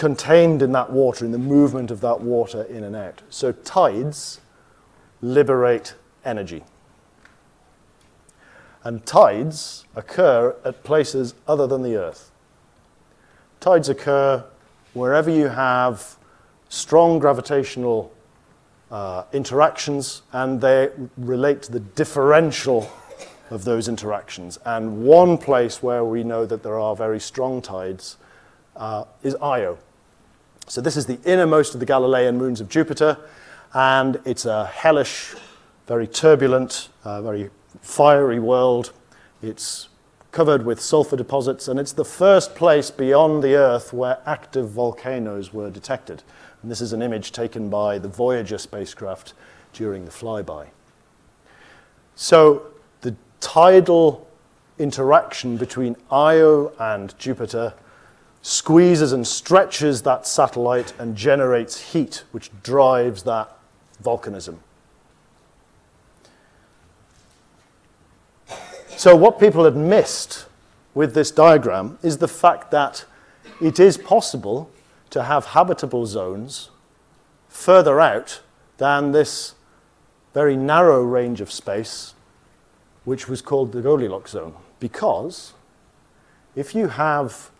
contained 0.00 0.62
in 0.62 0.72
that 0.72 0.90
water, 0.90 1.26
in 1.26 1.30
the 1.30 1.38
movement 1.38 1.90
of 1.90 2.00
that 2.00 2.22
water 2.22 2.62
in 2.62 2.82
and 2.84 2.96
out. 2.96 3.20
So 3.28 3.52
tides 3.52 4.40
liberate 5.20 5.94
energy. 6.24 6.64
And 8.82 9.04
tides 9.04 9.84
occur 9.94 10.56
at 10.64 10.82
places 10.84 11.34
other 11.46 11.66
than 11.66 11.82
the 11.82 11.96
Earth. 11.96 12.30
Tides 13.60 13.90
occur 13.90 14.42
wherever 14.94 15.28
you 15.28 15.48
have 15.48 16.16
strong 16.70 17.18
gravitational 17.18 18.10
uh, 18.90 19.24
interactions, 19.34 20.22
and 20.32 20.62
they 20.62 20.88
relate 21.18 21.60
to 21.64 21.72
the 21.72 21.80
differential 21.80 22.90
of 23.50 23.64
those 23.64 23.86
interactions. 23.86 24.58
And 24.64 25.02
one 25.02 25.36
place 25.36 25.82
where 25.82 26.04
we 26.04 26.24
know 26.24 26.46
that 26.46 26.62
there 26.62 26.80
are 26.80 26.96
very 26.96 27.20
strong 27.20 27.60
tides 27.60 28.16
uh, 28.76 29.04
is 29.22 29.34
Io. 29.42 29.76
So 30.70 30.80
this 30.80 30.96
is 30.96 31.06
the 31.06 31.18
innermost 31.24 31.74
of 31.74 31.80
the 31.80 31.86
Galilean 31.86 32.38
moons 32.38 32.60
of 32.60 32.68
Jupiter, 32.68 33.18
and 33.74 34.20
it's 34.24 34.44
a 34.44 34.66
hellish, 34.66 35.34
very 35.88 36.06
turbulent, 36.06 36.90
uh, 37.02 37.20
very 37.22 37.50
fiery 37.82 38.38
world. 38.38 38.92
It's 39.42 39.88
covered 40.30 40.64
with 40.64 40.80
sulfur 40.80 41.16
deposits, 41.16 41.66
and 41.66 41.80
it's 41.80 41.90
the 41.90 42.04
first 42.04 42.54
place 42.54 42.92
beyond 42.92 43.42
the 43.42 43.56
Earth 43.56 43.92
where 43.92 44.18
active 44.26 44.70
volcanoes 44.70 45.52
were 45.52 45.70
detected. 45.70 46.22
And 46.62 46.70
this 46.70 46.80
is 46.80 46.92
an 46.92 47.02
image 47.02 47.32
taken 47.32 47.68
by 47.68 47.98
the 47.98 48.06
Voyager 48.06 48.56
spacecraft 48.56 49.32
during 49.72 50.04
the 50.04 50.12
flyby. 50.12 50.68
So 52.14 52.62
the 53.00 53.16
tidal 53.40 54.24
interaction 54.78 55.56
between 55.56 55.96
Io 56.12 56.72
and 56.78 57.18
Jupiter 57.18 57.74
squeezes 58.42 59.12
and 59.12 59.26
stretches 59.26 60.02
that 60.02 60.26
satellite 60.26 60.92
and 60.98 61.16
generates 61.16 61.92
heat, 61.92 62.24
which 62.32 62.50
drives 62.62 63.22
that 63.24 63.50
volcanism. 64.02 64.56
So, 68.96 69.16
what 69.16 69.38
people 69.38 69.64
had 69.64 69.76
missed 69.76 70.46
with 70.94 71.14
this 71.14 71.30
diagram 71.30 71.98
is 72.02 72.18
the 72.18 72.28
fact 72.28 72.70
that 72.70 73.04
it 73.60 73.80
is 73.80 73.96
possible 73.96 74.70
to 75.10 75.24
have 75.24 75.46
habitable 75.46 76.06
zones 76.06 76.70
further 77.48 78.00
out 78.00 78.40
than 78.78 79.12
this 79.12 79.54
very 80.34 80.56
narrow 80.56 81.02
range 81.02 81.40
of 81.40 81.50
space, 81.50 82.14
which 83.04 83.28
was 83.28 83.42
called 83.42 83.72
the 83.72 83.82
Goldilocks 83.82 84.32
zone. 84.32 84.54
Because 84.78 85.52
if 86.54 86.74
you 86.74 86.88
have 86.88 87.50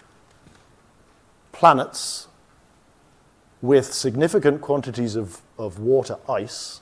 planets 1.61 2.27
with 3.61 3.93
significant 3.93 4.63
quantities 4.63 5.15
of, 5.15 5.43
of 5.59 5.79
water 5.79 6.17
ice, 6.27 6.81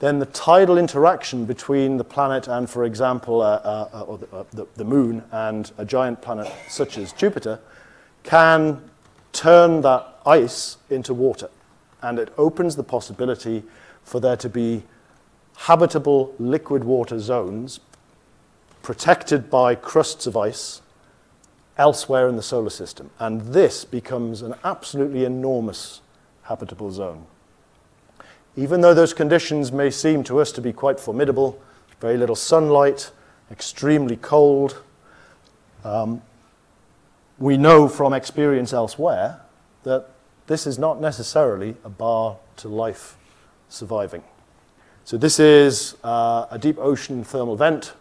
then 0.00 0.18
the 0.18 0.26
tidal 0.26 0.76
interaction 0.76 1.46
between 1.46 1.96
the 1.96 2.04
planet 2.04 2.46
and, 2.46 2.68
for 2.68 2.84
example, 2.84 3.40
uh, 3.40 3.54
uh, 3.64 3.88
uh, 3.94 4.00
or 4.02 4.18
the, 4.18 4.28
uh, 4.30 4.44
the, 4.52 4.66
the 4.74 4.84
moon 4.84 5.22
and 5.32 5.72
a 5.78 5.86
giant 5.86 6.20
planet 6.20 6.52
such 6.68 6.98
as 6.98 7.14
Jupiter 7.14 7.58
can 8.24 8.90
turn 9.32 9.80
that 9.80 10.18
ice 10.26 10.76
into 10.90 11.14
water. 11.14 11.48
And 12.02 12.18
it 12.18 12.30
opens 12.36 12.76
the 12.76 12.84
possibility 12.84 13.62
for 14.02 14.20
there 14.20 14.36
to 14.36 14.50
be 14.50 14.82
habitable 15.56 16.34
liquid 16.38 16.84
water 16.84 17.18
zones 17.18 17.80
protected 18.82 19.48
by 19.48 19.74
crusts 19.74 20.26
of 20.26 20.36
ice 20.36 20.82
elsewhere 21.76 22.28
in 22.28 22.36
the 22.36 22.42
solar 22.42 22.70
system. 22.70 23.10
And 23.18 23.40
this 23.40 23.84
becomes 23.84 24.42
an 24.42 24.54
absolutely 24.64 25.24
enormous 25.24 26.00
habitable 26.42 26.90
zone. 26.90 27.26
Even 28.56 28.80
though 28.80 28.94
those 28.94 29.12
conditions 29.12 29.72
may 29.72 29.90
seem 29.90 30.22
to 30.24 30.40
us 30.40 30.52
to 30.52 30.60
be 30.60 30.72
quite 30.72 31.00
formidable, 31.00 31.60
very 32.00 32.16
little 32.16 32.36
sunlight, 32.36 33.10
extremely 33.50 34.16
cold, 34.16 34.82
um, 35.84 36.22
we 37.38 37.56
know 37.56 37.88
from 37.88 38.12
experience 38.12 38.72
elsewhere 38.72 39.40
that 39.82 40.08
this 40.46 40.66
is 40.66 40.78
not 40.78 41.00
necessarily 41.00 41.74
a 41.84 41.88
bar 41.88 42.36
to 42.56 42.68
life 42.68 43.16
surviving. 43.68 44.22
So, 45.04 45.16
this 45.18 45.38
is 45.38 45.96
uh, 46.04 46.46
a 46.50 46.58
deep 46.58 46.78
ocean 46.78 47.24
thermal 47.24 47.56
vent 47.56 47.92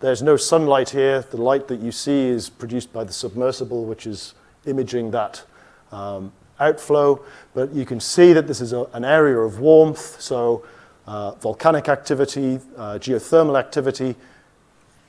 There's 0.00 0.22
no 0.22 0.38
sunlight 0.38 0.90
here. 0.90 1.20
The 1.30 1.36
light 1.36 1.68
that 1.68 1.80
you 1.80 1.92
see 1.92 2.28
is 2.28 2.48
produced 2.48 2.90
by 2.90 3.04
the 3.04 3.12
submersible, 3.12 3.84
which 3.84 4.06
is 4.06 4.34
imaging 4.64 5.10
that 5.10 5.44
um, 5.92 6.32
outflow. 6.58 7.22
But 7.52 7.74
you 7.74 7.84
can 7.84 8.00
see 8.00 8.32
that 8.32 8.46
this 8.46 8.62
is 8.62 8.72
a, 8.72 8.84
an 8.94 9.04
area 9.04 9.38
of 9.38 9.60
warmth, 9.60 10.20
so 10.20 10.64
uh, 11.06 11.32
volcanic 11.32 11.90
activity, 11.90 12.60
uh, 12.78 12.94
geothermal 12.94 13.58
activity 13.58 14.14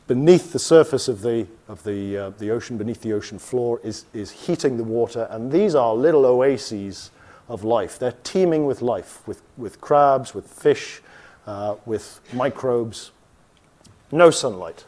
beneath 0.07 0.51
the 0.51 0.59
surface 0.59 1.07
of 1.07 1.21
the, 1.21 1.47
of 1.69 1.81
the, 1.85 2.17
uh, 2.17 2.29
the 2.31 2.51
ocean, 2.51 2.77
beneath 2.77 3.01
the 3.01 3.13
ocean 3.13 3.39
floor, 3.39 3.79
is, 3.85 4.03
is 4.13 4.29
heating 4.29 4.75
the 4.75 4.83
water. 4.83 5.25
And 5.31 5.49
these 5.49 5.73
are 5.73 5.95
little 5.95 6.25
oases 6.25 7.11
of 7.47 7.63
life. 7.63 7.97
They're 7.97 8.17
teeming 8.23 8.65
with 8.65 8.81
life, 8.81 9.25
with, 9.25 9.41
with 9.55 9.79
crabs, 9.79 10.33
with 10.33 10.47
fish, 10.47 11.01
uh, 11.47 11.75
with 11.85 12.19
microbes. 12.33 13.11
No 14.11 14.29
sunlight. 14.29 14.85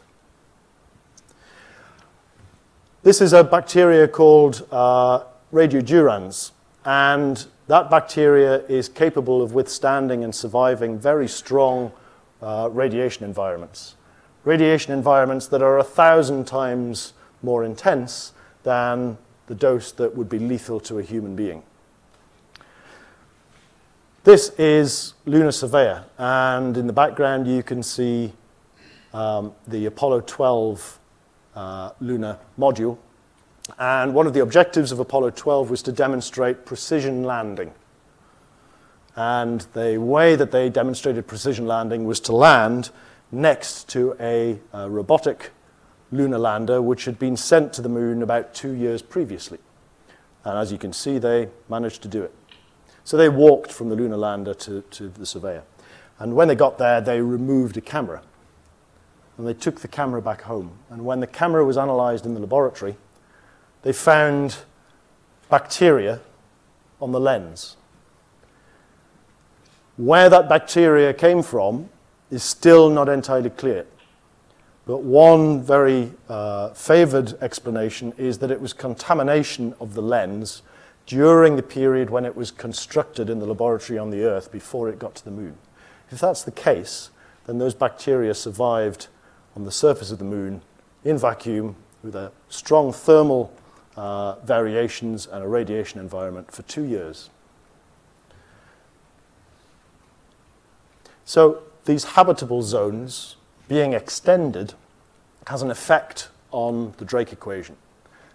This 3.02 3.20
is 3.20 3.32
a 3.32 3.44
bacteria 3.44 4.08
called 4.08 4.66
uh, 4.70 5.24
radiodurans, 5.52 6.52
and 6.84 7.44
that 7.66 7.90
bacteria 7.90 8.64
is 8.66 8.88
capable 8.88 9.40
of 9.40 9.52
withstanding 9.54 10.24
and 10.24 10.34
surviving 10.34 10.98
very 10.98 11.28
strong 11.28 11.92
uh, 12.42 12.68
radiation 12.72 13.24
environments. 13.24 13.94
Radiation 14.44 14.92
environments 14.92 15.46
that 15.46 15.62
are 15.62 15.78
a 15.78 15.84
thousand 15.84 16.46
times 16.46 17.14
more 17.42 17.64
intense 17.64 18.32
than 18.62 19.16
the 19.46 19.54
dose 19.54 19.92
that 19.92 20.14
would 20.16 20.28
be 20.28 20.38
lethal 20.38 20.80
to 20.80 20.98
a 20.98 21.02
human 21.02 21.34
being. 21.36 21.62
This 24.24 24.50
is 24.58 25.14
Luna 25.26 25.52
Surveyor, 25.52 26.04
and 26.18 26.76
in 26.76 26.86
the 26.86 26.92
background 26.92 27.46
you 27.46 27.62
can 27.62 27.82
see 27.82 28.32
um, 29.14 29.54
the 29.66 29.86
Apollo 29.86 30.22
12 30.22 30.98
uh, 31.54 31.90
lunar 32.00 32.38
module, 32.58 32.98
and 33.78 34.12
one 34.14 34.26
of 34.26 34.34
the 34.34 34.40
objectives 34.40 34.92
of 34.92 34.98
Apollo 34.98 35.30
12 35.30 35.70
was 35.70 35.82
to 35.82 35.92
demonstrate 35.92 36.66
precision 36.66 37.24
landing. 37.24 37.72
And 39.16 39.60
the 39.72 39.96
way 39.98 40.36
that 40.36 40.50
they 40.50 40.68
demonstrated 40.68 41.26
precision 41.26 41.66
landing 41.66 42.04
was 42.04 42.20
to 42.20 42.34
land 42.34 42.90
next 43.32 43.88
to 43.90 44.16
a, 44.20 44.58
a 44.72 44.90
robotic 44.90 45.50
lunar 46.12 46.38
lander 46.38 46.82
which 46.82 47.04
had 47.06 47.18
been 47.18 47.36
sent 47.36 47.72
to 47.74 47.82
the 47.82 47.88
moon 47.88 48.22
about 48.22 48.54
two 48.54 48.72
years 48.72 49.00
previously. 49.00 49.58
And 50.44 50.58
as 50.58 50.70
you 50.70 50.78
can 50.78 50.92
see, 50.92 51.18
they 51.18 51.48
managed 51.68 52.02
to 52.02 52.08
do 52.08 52.22
it. 52.22 52.34
So 53.04 53.16
they 53.16 53.28
walked 53.28 53.72
from 53.72 53.88
the 53.88 53.96
lunar 53.96 54.16
lander 54.16 54.54
to, 54.54 54.82
to 54.82 55.08
the 55.08 55.26
surveyor. 55.26 55.62
And 56.18 56.34
when 56.34 56.48
they 56.48 56.54
got 56.54 56.78
there, 56.78 57.00
they 57.00 57.20
removed 57.20 57.76
a 57.76 57.80
camera. 57.80 58.22
And 59.36 59.46
they 59.46 59.54
took 59.54 59.80
the 59.80 59.88
camera 59.88 60.22
back 60.22 60.42
home. 60.42 60.78
And 60.90 61.04
when 61.04 61.20
the 61.20 61.26
camera 61.26 61.64
was 61.64 61.76
analyzed 61.76 62.24
in 62.24 62.34
the 62.34 62.40
laboratory, 62.40 62.96
they 63.82 63.92
found 63.92 64.58
bacteria 65.48 66.20
on 67.00 67.12
the 67.12 67.20
lens. 67.20 67.76
Where 69.96 70.28
that 70.28 70.48
bacteria 70.48 71.12
came 71.12 71.42
from 71.42 71.88
is 72.30 72.42
still 72.42 72.90
not 72.90 73.08
entirely 73.08 73.50
clear. 73.50 73.86
But 74.86 75.02
one 75.02 75.62
very 75.62 76.12
uh, 76.28 76.70
favored 76.70 77.40
explanation 77.42 78.12
is 78.18 78.38
that 78.38 78.50
it 78.50 78.60
was 78.60 78.72
contamination 78.72 79.74
of 79.80 79.94
the 79.94 80.02
lens 80.02 80.62
during 81.06 81.56
the 81.56 81.62
period 81.62 82.10
when 82.10 82.24
it 82.24 82.34
was 82.34 82.50
constructed 82.50 83.30
in 83.30 83.38
the 83.38 83.46
laboratory 83.46 83.98
on 83.98 84.10
the 84.10 84.24
Earth 84.24 84.50
before 84.50 84.88
it 84.88 84.98
got 84.98 85.14
to 85.16 85.24
the 85.24 85.30
moon. 85.30 85.56
If 86.10 86.20
that's 86.20 86.42
the 86.42 86.50
case, 86.50 87.10
then 87.46 87.58
those 87.58 87.74
bacteria 87.74 88.34
survived 88.34 89.08
on 89.56 89.64
the 89.64 89.70
surface 89.70 90.10
of 90.10 90.18
the 90.18 90.24
moon 90.24 90.62
in 91.04 91.18
vacuum 91.18 91.76
with 92.02 92.14
a 92.14 92.32
strong 92.48 92.92
thermal 92.92 93.52
uh, 93.96 94.34
variations 94.40 95.26
and 95.26 95.44
a 95.44 95.48
radiation 95.48 96.00
environment 96.00 96.50
for 96.50 96.62
two 96.62 96.82
years. 96.82 97.30
So 101.24 101.62
these 101.84 102.04
habitable 102.04 102.62
zones 102.62 103.36
being 103.68 103.92
extended 103.92 104.74
has 105.46 105.62
an 105.62 105.70
effect 105.70 106.28
on 106.50 106.94
the 106.98 107.04
Drake 107.04 107.32
equation. 107.32 107.76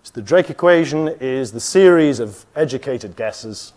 So 0.04 0.12
the 0.14 0.22
Drake 0.22 0.50
equation 0.50 1.10
is 1.20 1.52
the 1.52 1.60
series 1.60 2.20
of 2.20 2.46
educated 2.56 3.16
guesses 3.16 3.74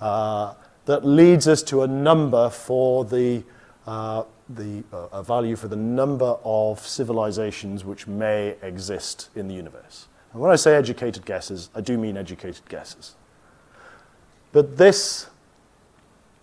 uh, 0.00 0.54
that 0.84 1.04
leads 1.04 1.46
us 1.48 1.62
to 1.64 1.82
a 1.82 1.86
number 1.86 2.50
for 2.50 3.04
the, 3.04 3.42
uh, 3.86 4.24
the 4.48 4.82
uh, 4.92 5.08
a 5.12 5.22
value 5.22 5.56
for 5.56 5.68
the 5.68 5.76
number 5.76 6.36
of 6.44 6.80
civilizations 6.86 7.84
which 7.84 8.06
may 8.06 8.56
exist 8.62 9.28
in 9.34 9.48
the 9.48 9.54
universe. 9.54 10.08
And 10.32 10.40
when 10.40 10.50
I 10.50 10.56
say 10.56 10.74
educated 10.74 11.24
guesses, 11.24 11.70
I 11.74 11.80
do 11.80 11.98
mean 11.98 12.16
educated 12.16 12.68
guesses. 12.68 13.14
But 14.52 14.76
this 14.76 15.28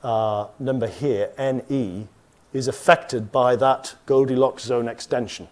uh, 0.04 0.48
number 0.60 0.88
here, 0.88 1.32
NE, 1.38 2.08
is 2.54 2.68
affected 2.68 3.32
by 3.32 3.56
that 3.56 3.96
Goldilocks 4.06 4.63
zone 4.63 4.88
extension. 4.88 5.48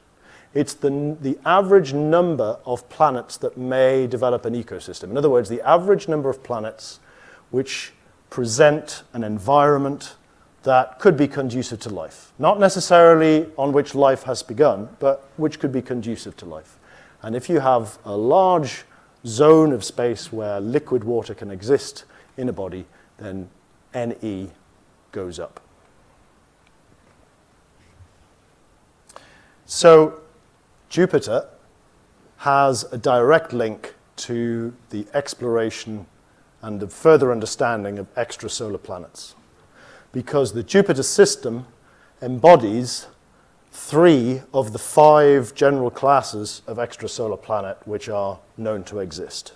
It's 0.53 0.75
the, 0.75 1.17
the 1.19 1.37
average 1.45 1.93
number 1.93 2.59
of 2.65 2.87
planets 2.89 3.37
that 3.37 3.57
may 3.57 4.05
develop 4.05 4.45
an 4.45 4.53
ecosystem. 4.53 5.09
In 5.09 5.17
other 5.17 5.29
words, 5.29 5.49
the 5.49 5.61
average 5.61 6.07
number 6.07 6.29
of 6.29 6.43
planets 6.43 6.99
which 7.49 7.93
present 8.29 9.03
an 9.13 9.23
environment 9.23 10.15
that 10.63 10.97
could 10.97 11.17
be 11.17 11.27
conducive 11.27 11.79
to 11.81 11.89
life. 11.89 12.31
Not 12.39 12.59
necessarily 12.59 13.47
on 13.57 13.73
which 13.73 13.93
life 13.93 14.23
has 14.23 14.41
begun, 14.43 14.89
but 14.99 15.29
which 15.37 15.59
could 15.59 15.71
be 15.71 15.81
conducive 15.81 16.35
to 16.37 16.45
life. 16.45 16.79
And 17.21 17.35
if 17.35 17.49
you 17.49 17.59
have 17.59 17.99
a 18.05 18.15
large 18.15 18.85
zone 19.25 19.71
of 19.73 19.83
space 19.83 20.31
where 20.31 20.59
liquid 20.59 21.03
water 21.03 21.33
can 21.33 21.51
exist 21.51 22.05
in 22.37 22.49
a 22.49 22.53
body, 22.53 22.85
then 23.17 23.49
NE 23.93 24.49
goes 25.11 25.39
up. 25.39 25.59
So 29.65 30.21
Jupiter 30.89 31.47
has 32.37 32.85
a 32.91 32.97
direct 32.97 33.53
link 33.53 33.95
to 34.15 34.73
the 34.91 35.05
exploration 35.13 36.05
and 36.61 36.79
the 36.79 36.87
further 36.87 37.31
understanding 37.31 37.97
of 37.97 38.13
extrasolar 38.15 38.81
planets 38.81 39.35
because 40.13 40.53
the 40.53 40.63
Jupiter 40.63 41.03
system 41.03 41.65
embodies 42.21 43.07
three 43.73 44.41
of 44.53 44.71
the 44.71 44.79
five 44.79 45.53
general 45.55 45.89
classes 45.89 46.61
of 46.67 46.77
extrasolar 46.77 47.41
planet 47.41 47.77
which 47.85 48.07
are 48.07 48.39
known 48.55 48.83
to 48.85 48.99
exist. 48.99 49.53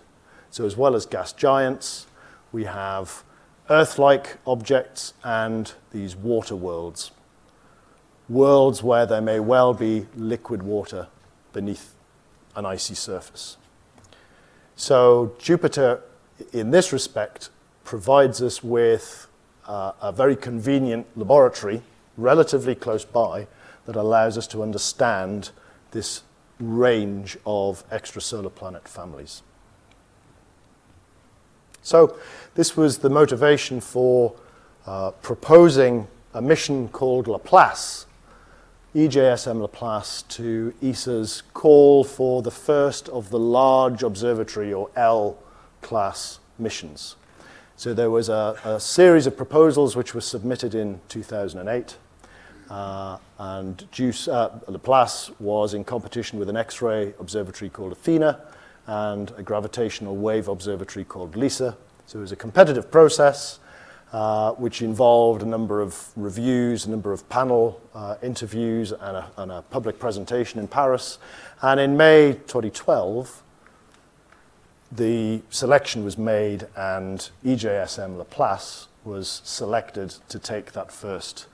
So, 0.50 0.66
as 0.66 0.76
well 0.76 0.96
as 0.96 1.06
gas 1.06 1.32
giants, 1.32 2.08
we 2.52 2.66
have 2.66 3.24
Earth 3.70 4.00
like 4.00 4.38
objects 4.48 5.14
and 5.24 5.72
these 5.92 6.16
water 6.16 6.56
worlds. 6.56 7.12
Worlds 8.28 8.82
where 8.82 9.06
there 9.06 9.22
may 9.22 9.40
well 9.40 9.74
be 9.74 10.08
liquid 10.16 10.64
water 10.64 11.08
beneath 11.54 11.94
an 12.56 12.66
icy 12.66 12.96
surface. 12.96 13.58
So, 14.76 15.36
Jupiter, 15.38 16.02
in 16.52 16.72
this 16.72 16.92
respect, 16.92 17.50
provides 17.84 18.42
us 18.42 18.64
with 18.64 19.27
uh, 19.68 19.92
a 20.02 20.12
very 20.12 20.36
convenient 20.36 21.06
laboratory 21.16 21.82
relatively 22.18 22.74
close 22.74 23.06
by 23.06 23.48
that 23.86 23.96
allows 23.96 24.38
us 24.38 24.48
to 24.48 24.64
understand 24.64 25.52
this 25.92 26.24
range 26.60 27.38
of 27.46 27.88
extrasolar 27.90 28.54
planet 28.54 28.88
families. 28.88 29.44
So, 31.82 32.18
this 32.56 32.76
was 32.76 32.98
the 32.98 33.10
motivation 33.10 33.80
for 33.80 34.36
uh, 34.86 35.12
proposing 35.12 36.08
a 36.34 36.42
mission 36.42 36.90
called 36.90 37.28
Laplace, 37.28 38.06
EJSM 38.94 39.62
Laplace, 39.62 40.24
to 40.24 40.74
ESA's 40.82 41.44
call 41.54 42.04
for 42.04 42.42
the 42.42 42.52
first 42.52 43.08
of 43.10 43.30
the 43.30 43.40
large 43.40 44.04
observatory 44.04 44.74
or 44.74 44.90
L 44.96 45.38
class 45.82 46.40
missions. 46.60 47.16
So, 47.80 47.94
there 47.94 48.10
was 48.10 48.28
a, 48.28 48.58
a 48.66 48.80
series 48.80 49.28
of 49.28 49.38
proposals 49.38 49.96
which 49.96 50.16
were 50.16 50.22
submitted 50.22 50.74
in 50.74 51.00
2008. 51.10 51.96
Uh, 52.72 53.18
and 53.38 53.92
JUICE, 53.92 54.28
uh, 54.28 54.50
Laplace 54.68 55.30
was 55.40 55.76
in 55.76 55.84
competition 55.84 56.40
with 56.40 56.50
an 56.50 56.58
X-ray 56.58 57.14
observatory 57.20 57.70
called 57.70 57.92
Athena 57.92 58.42
and 58.88 59.32
a 59.38 59.44
gravitational 59.44 60.16
wave 60.16 60.48
observatory 60.48 61.06
called 61.06 61.36
LISA. 61.36 61.78
So 62.08 62.18
it 62.18 62.22
was 62.22 62.32
a 62.32 62.36
competitive 62.36 62.90
process 62.90 63.60
uh, 64.12 64.54
which 64.54 64.82
involved 64.82 65.44
a 65.44 65.46
number 65.46 65.80
of 65.80 66.10
reviews, 66.16 66.88
a 66.88 66.90
number 66.90 67.14
of 67.14 67.30
panel 67.30 67.80
uh, 67.94 68.16
interviews, 68.24 68.92
and 68.92 69.18
a, 69.18 69.32
and 69.38 69.52
a 69.52 69.62
public 69.62 70.00
presentation 70.00 70.60
in 70.60 70.68
Paris. 70.68 71.20
And 71.62 71.80
in 71.80 71.96
May 71.96 72.34
2012, 72.48 73.44
the 74.92 75.42
selection 75.50 76.04
was 76.04 76.18
made 76.18 76.68
and 76.76 77.30
EJSM 77.44 78.18
Laplace 78.18 78.88
was 79.04 79.42
selected 79.44 80.16
to 80.30 80.40
take 80.40 80.72
that 80.74 80.92
first 80.92 81.48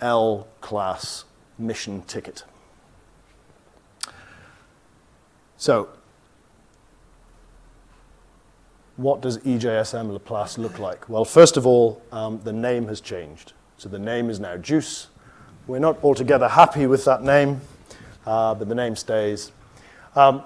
L 0.00 0.46
class 0.60 1.24
mission 1.58 2.02
ticket. 2.02 2.44
So, 5.56 5.88
what 8.96 9.20
does 9.20 9.38
EJSM 9.38 10.12
Laplace 10.12 10.58
look 10.58 10.78
like? 10.78 11.08
Well, 11.08 11.24
first 11.24 11.56
of 11.56 11.66
all, 11.66 12.02
um, 12.12 12.40
the 12.44 12.52
name 12.52 12.88
has 12.88 13.00
changed. 13.00 13.52
So 13.76 13.88
the 13.88 13.98
name 13.98 14.28
is 14.28 14.40
now 14.40 14.56
JUICE. 14.56 15.08
We're 15.66 15.78
not 15.78 16.02
altogether 16.02 16.48
happy 16.48 16.86
with 16.86 17.04
that 17.04 17.22
name, 17.22 17.60
uh, 18.26 18.54
but 18.54 18.68
the 18.68 18.74
name 18.74 18.96
stays. 18.96 19.52
Um, 20.16 20.42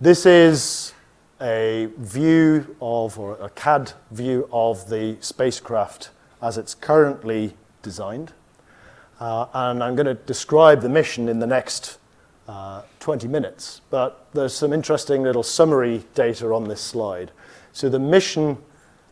this 0.00 0.24
is 0.24 0.94
a 1.44 1.90
view 1.98 2.74
of, 2.80 3.18
or 3.18 3.36
a 3.40 3.50
CAD 3.50 3.92
view 4.10 4.48
of 4.50 4.88
the 4.88 5.18
spacecraft 5.20 6.08
as 6.40 6.56
it's 6.56 6.74
currently 6.74 7.54
designed. 7.82 8.32
Uh, 9.20 9.46
and 9.52 9.84
I'm 9.84 9.94
going 9.94 10.06
to 10.06 10.14
describe 10.14 10.80
the 10.80 10.88
mission 10.88 11.28
in 11.28 11.38
the 11.38 11.46
next 11.46 11.98
uh, 12.48 12.82
20 13.00 13.28
minutes, 13.28 13.82
but 13.90 14.26
there's 14.32 14.54
some 14.54 14.72
interesting 14.72 15.22
little 15.22 15.42
summary 15.42 16.04
data 16.14 16.52
on 16.52 16.66
this 16.66 16.80
slide. 16.80 17.30
So 17.72 17.88
the 17.88 17.98
mission 17.98 18.58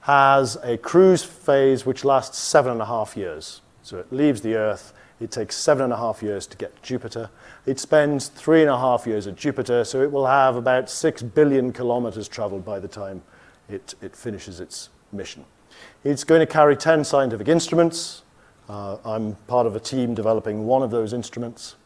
has 0.00 0.56
a 0.64 0.78
cruise 0.78 1.22
phase 1.22 1.86
which 1.86 2.04
lasts 2.04 2.38
seven 2.38 2.72
and 2.72 2.82
a 2.82 2.86
half 2.86 3.16
years. 3.16 3.60
So 3.82 3.98
it 3.98 4.12
leaves 4.12 4.40
the 4.40 4.54
Earth, 4.54 4.92
it 5.22 5.30
takes 5.30 5.56
seven 5.56 5.84
and 5.84 5.92
a 5.92 5.96
half 5.96 6.22
years 6.22 6.46
to 6.48 6.56
get 6.56 6.82
Jupiter. 6.82 7.30
It 7.64 7.78
spends 7.78 8.28
three 8.28 8.62
and 8.62 8.70
a 8.70 8.78
half 8.78 9.06
years 9.06 9.26
at 9.26 9.36
Jupiter, 9.36 9.84
so 9.84 10.02
it 10.02 10.10
will 10.10 10.26
have 10.26 10.56
about 10.56 10.90
six 10.90 11.22
billion 11.22 11.72
kilometers 11.72 12.26
traveled 12.26 12.64
by 12.64 12.80
the 12.80 12.88
time 12.88 13.22
it, 13.68 13.94
it 14.02 14.16
finishes 14.16 14.58
its 14.58 14.88
mission. 15.12 15.44
It's 16.02 16.24
going 16.24 16.40
to 16.40 16.46
carry 16.46 16.76
10 16.76 17.04
scientific 17.04 17.46
instruments. 17.46 18.22
Uh, 18.68 18.96
I'm 19.04 19.36
part 19.46 19.66
of 19.66 19.76
a 19.76 19.80
team 19.80 20.14
developing 20.14 20.66
one 20.66 20.82
of 20.82 20.90
those 20.90 21.12
instruments 21.12 21.76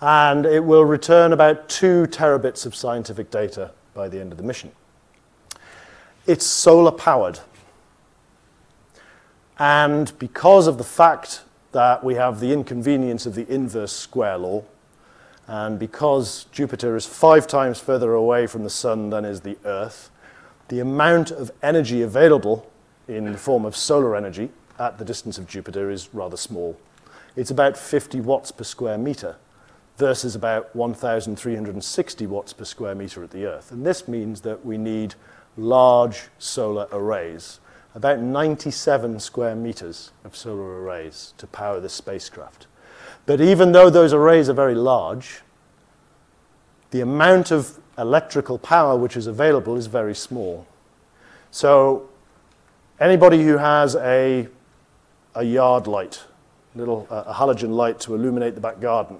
and 0.00 0.46
it 0.46 0.64
will 0.64 0.84
return 0.84 1.32
about 1.32 1.68
two 1.68 2.06
terabits 2.06 2.66
of 2.66 2.74
scientific 2.74 3.30
data 3.30 3.70
by 3.94 4.08
the 4.08 4.20
end 4.20 4.32
of 4.32 4.38
the 4.38 4.44
mission. 4.44 4.72
It's 6.26 6.46
solar 6.46 6.92
powered. 6.92 7.40
And 9.58 10.18
because 10.18 10.66
of 10.66 10.78
the 10.78 10.84
fact 10.84 11.42
that 11.72 12.02
we 12.02 12.14
have 12.14 12.40
the 12.40 12.52
inconvenience 12.52 13.26
of 13.26 13.34
the 13.34 13.46
inverse 13.52 13.92
square 13.92 14.38
law, 14.38 14.64
and 15.46 15.78
because 15.78 16.46
Jupiter 16.52 16.96
is 16.96 17.06
five 17.06 17.46
times 17.46 17.80
further 17.80 18.12
away 18.12 18.46
from 18.46 18.62
the 18.62 18.70
Sun 18.70 19.10
than 19.10 19.24
is 19.24 19.40
the 19.40 19.58
Earth, 19.64 20.10
the 20.68 20.80
amount 20.80 21.30
of 21.30 21.50
energy 21.62 22.02
available 22.02 22.70
in 23.08 23.32
the 23.32 23.38
form 23.38 23.64
of 23.64 23.76
solar 23.76 24.14
energy 24.14 24.50
at 24.78 24.98
the 24.98 25.04
distance 25.04 25.38
of 25.38 25.48
Jupiter 25.48 25.90
is 25.90 26.08
rather 26.12 26.36
small. 26.36 26.78
It's 27.34 27.50
about 27.50 27.76
50 27.76 28.20
watts 28.20 28.52
per 28.52 28.64
square 28.64 28.98
meter 28.98 29.36
versus 29.96 30.34
about 30.34 30.74
1,360 30.74 32.26
watts 32.26 32.52
per 32.52 32.64
square 32.64 32.94
meter 32.94 33.22
at 33.22 33.30
the 33.30 33.44
Earth. 33.44 33.70
And 33.70 33.84
this 33.84 34.08
means 34.08 34.40
that 34.42 34.64
we 34.64 34.78
need 34.78 35.14
large 35.56 36.28
solar 36.38 36.86
arrays, 36.92 37.60
about 37.94 38.20
97 38.20 39.18
square 39.20 39.56
meters 39.56 40.12
of 40.24 40.36
solar 40.36 40.80
arrays 40.82 41.34
to 41.38 41.46
power 41.46 41.80
this 41.80 41.92
spacecraft. 41.92 42.66
But 43.26 43.40
even 43.40 43.72
though 43.72 43.90
those 43.90 44.12
arrays 44.12 44.48
are 44.48 44.54
very 44.54 44.74
large, 44.74 45.40
the 46.90 47.00
amount 47.00 47.50
of 47.50 47.78
electrical 47.98 48.58
power 48.58 48.96
which 48.96 49.16
is 49.16 49.26
available 49.26 49.76
is 49.76 49.86
very 49.86 50.14
small. 50.14 50.66
So 51.50 52.08
anybody 52.98 53.42
who 53.42 53.58
has 53.58 53.96
a, 53.96 54.48
a 55.34 55.42
yard 55.42 55.86
light, 55.86 56.22
little, 56.74 57.06
a 57.10 57.34
halogen 57.34 57.70
light 57.70 58.00
to 58.00 58.14
illuminate 58.14 58.54
the 58.54 58.60
back 58.60 58.80
garden, 58.80 59.18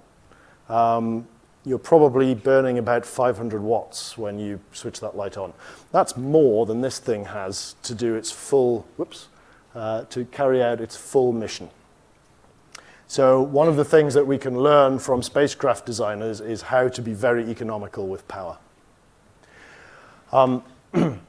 um, 0.69 1.27
you're 1.65 1.79
probably 1.79 2.35
burning 2.35 2.79
about 2.79 3.05
500 3.05 3.61
watts 3.61 4.17
when 4.17 4.39
you 4.39 4.61
switch 4.73 5.01
that 5.01 5.17
light 5.17 5.37
on. 5.37 5.53
That's 5.93 6.17
more 6.17 6.65
than 6.67 6.81
this 6.81 6.99
thing 6.99 7.27
has 7.27 7.75
to 7.83 7.95
do 7.95 8.15
its 8.15 8.31
full, 8.31 8.87
whoops, 8.97 9.29
uh, 9.75 10.05
to 10.05 10.25
carry 10.27 10.63
out 10.63 10.81
its 10.81 10.97
full 10.97 11.33
mission. 11.33 11.69
So 13.09 13.43
one 13.43 13.69
of 13.69 13.77
the 13.77 13.85
things 13.85 14.15
that 14.15 14.27
we 14.27 14.39
can 14.39 14.59
learn 14.59 14.99
from 14.99 15.23
spacecraft 15.23 15.85
designers 15.85 16.41
is 16.41 16.63
how 16.63 16.89
to 16.89 17.03
be 17.03 17.13
very 17.13 17.51
economical 17.51 18.07
with 18.07 18.27
power. 18.29 18.57
Um, 20.33 20.63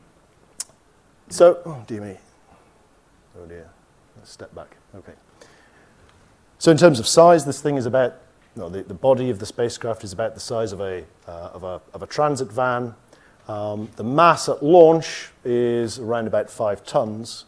so, 1.30 1.60
oh 1.66 1.84
dear 1.88 2.02
me. 2.02 2.18
Oh 3.38 3.46
dear. 3.48 3.70
Let's 4.16 4.32
step 4.32 4.54
back. 4.54 4.78
Okay. 4.96 5.14
So 6.60 6.70
in 6.70 6.78
terms 6.78 7.00
of 7.00 7.08
size, 7.08 7.46
this 7.46 7.60
thing 7.60 7.76
is 7.76 7.88
about 7.88 8.21
the, 8.56 8.84
the 8.84 8.94
body 8.94 9.30
of 9.30 9.40
the 9.40 9.46
spacecraft 9.46 10.04
is 10.04 10.14
about 10.14 10.34
the 10.34 10.40
size 10.40 10.72
of 10.72 10.82
a, 10.82 11.04
uh, 11.28 11.50
of 11.54 11.64
a, 11.64 11.82
of 11.94 12.04
a 12.04 12.08
transit 12.08 12.52
van. 12.52 12.96
Um, 13.48 13.90
the 13.96 14.04
mass 14.04 14.48
at 14.50 14.62
launch 14.64 15.30
is 15.44 16.00
around 16.00 16.28
about 16.28 16.50
five 16.50 16.86
tons, 16.86 17.46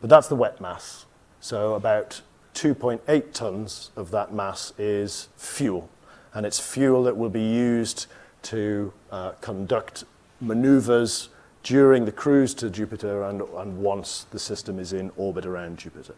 but 0.00 0.10
that's 0.10 0.28
the 0.28 0.36
wet 0.36 0.60
mass. 0.60 1.06
So 1.40 1.74
about 1.74 2.22
2.8 2.54 3.32
tons 3.32 3.90
of 3.96 4.10
that 4.10 4.32
mass 4.32 4.72
is 4.78 5.28
fuel, 5.36 5.88
and 6.34 6.44
it's 6.44 6.58
fuel 6.58 7.02
that 7.04 7.16
will 7.16 7.30
be 7.30 7.42
used 7.42 8.06
to 8.42 8.92
uh, 9.10 9.32
conduct 9.40 10.04
maneuvers 10.40 11.28
during 11.62 12.04
the 12.04 12.12
cruise 12.12 12.54
to 12.54 12.70
Jupiter 12.70 13.24
and, 13.24 13.42
and 13.42 13.78
once 13.78 14.26
the 14.30 14.38
system 14.38 14.78
is 14.78 14.92
in 14.92 15.10
orbit 15.16 15.44
around 15.44 15.78
Jupiter. 15.78 16.14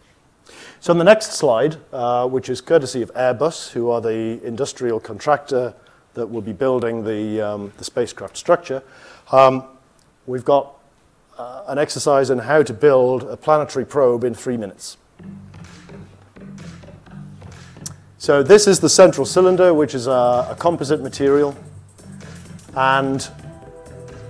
So 0.80 0.92
on 0.92 0.98
the 0.98 1.04
next 1.04 1.32
slide, 1.32 1.76
uh, 1.92 2.26
which 2.28 2.48
is 2.48 2.60
courtesy 2.60 3.02
of 3.02 3.12
Airbus, 3.14 3.70
who 3.70 3.90
are 3.90 4.00
the 4.00 4.40
industrial 4.44 5.00
contractor 5.00 5.74
that 6.14 6.26
will 6.26 6.40
be 6.40 6.52
building 6.52 7.04
the, 7.04 7.40
um, 7.40 7.72
the 7.76 7.84
spacecraft 7.84 8.36
structure, 8.36 8.82
um, 9.32 9.64
we've 10.26 10.44
got 10.44 10.74
uh, 11.38 11.64
an 11.68 11.78
exercise 11.78 12.30
on 12.30 12.38
how 12.38 12.62
to 12.62 12.72
build 12.72 13.24
a 13.24 13.36
planetary 13.36 13.84
probe 13.84 14.24
in 14.24 14.34
three 14.34 14.56
minutes. 14.56 14.96
So 18.18 18.42
this 18.42 18.66
is 18.66 18.80
the 18.80 18.88
central 18.88 19.24
cylinder, 19.24 19.72
which 19.72 19.94
is 19.94 20.06
a, 20.06 20.48
a 20.50 20.56
composite 20.58 21.00
material. 21.00 21.56
And 22.76 23.26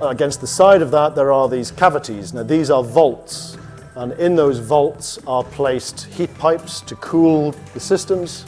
against 0.00 0.40
the 0.40 0.46
side 0.46 0.82
of 0.82 0.90
that, 0.92 1.14
there 1.14 1.32
are 1.32 1.48
these 1.48 1.70
cavities. 1.70 2.32
Now, 2.32 2.42
these 2.42 2.70
are 2.70 2.82
vaults 2.82 3.56
and 4.00 4.12
in 4.14 4.34
those 4.34 4.58
vaults 4.58 5.18
are 5.26 5.44
placed 5.44 6.06
heat 6.06 6.32
pipes 6.38 6.80
to 6.80 6.96
cool 6.96 7.52
the 7.74 7.80
systems. 7.80 8.46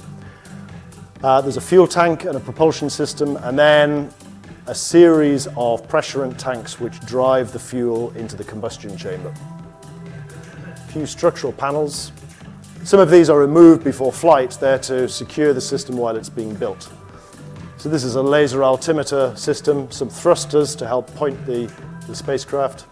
Uh, 1.22 1.42
there's 1.42 1.58
a 1.58 1.60
fuel 1.60 1.86
tank 1.86 2.24
and 2.24 2.38
a 2.38 2.40
propulsion 2.40 2.88
system, 2.88 3.36
and 3.36 3.58
then 3.58 4.10
a 4.66 4.74
series 4.74 5.46
of 5.58 5.86
pressurant 5.90 6.40
tanks 6.40 6.80
which 6.80 6.98
drive 7.00 7.52
the 7.52 7.58
fuel 7.58 8.10
into 8.16 8.34
the 8.34 8.44
combustion 8.44 8.96
chamber. 8.96 9.34
A 10.64 10.92
few 10.92 11.04
structural 11.04 11.52
panels. 11.52 12.12
Some 12.84 12.98
of 12.98 13.10
these 13.10 13.28
are 13.28 13.38
removed 13.38 13.84
before 13.84 14.10
flight, 14.10 14.56
there 14.58 14.78
to 14.78 15.06
secure 15.06 15.52
the 15.52 15.60
system 15.60 15.98
while 15.98 16.16
it's 16.16 16.30
being 16.30 16.54
built. 16.54 16.90
So 17.76 17.90
this 17.90 18.04
is 18.04 18.14
a 18.14 18.22
laser 18.22 18.64
altimeter 18.64 19.36
system, 19.36 19.90
some 19.90 20.08
thrusters 20.08 20.74
to 20.76 20.86
help 20.86 21.14
point 21.14 21.44
the, 21.44 21.70
the 22.06 22.14
spacecraft. 22.14 22.86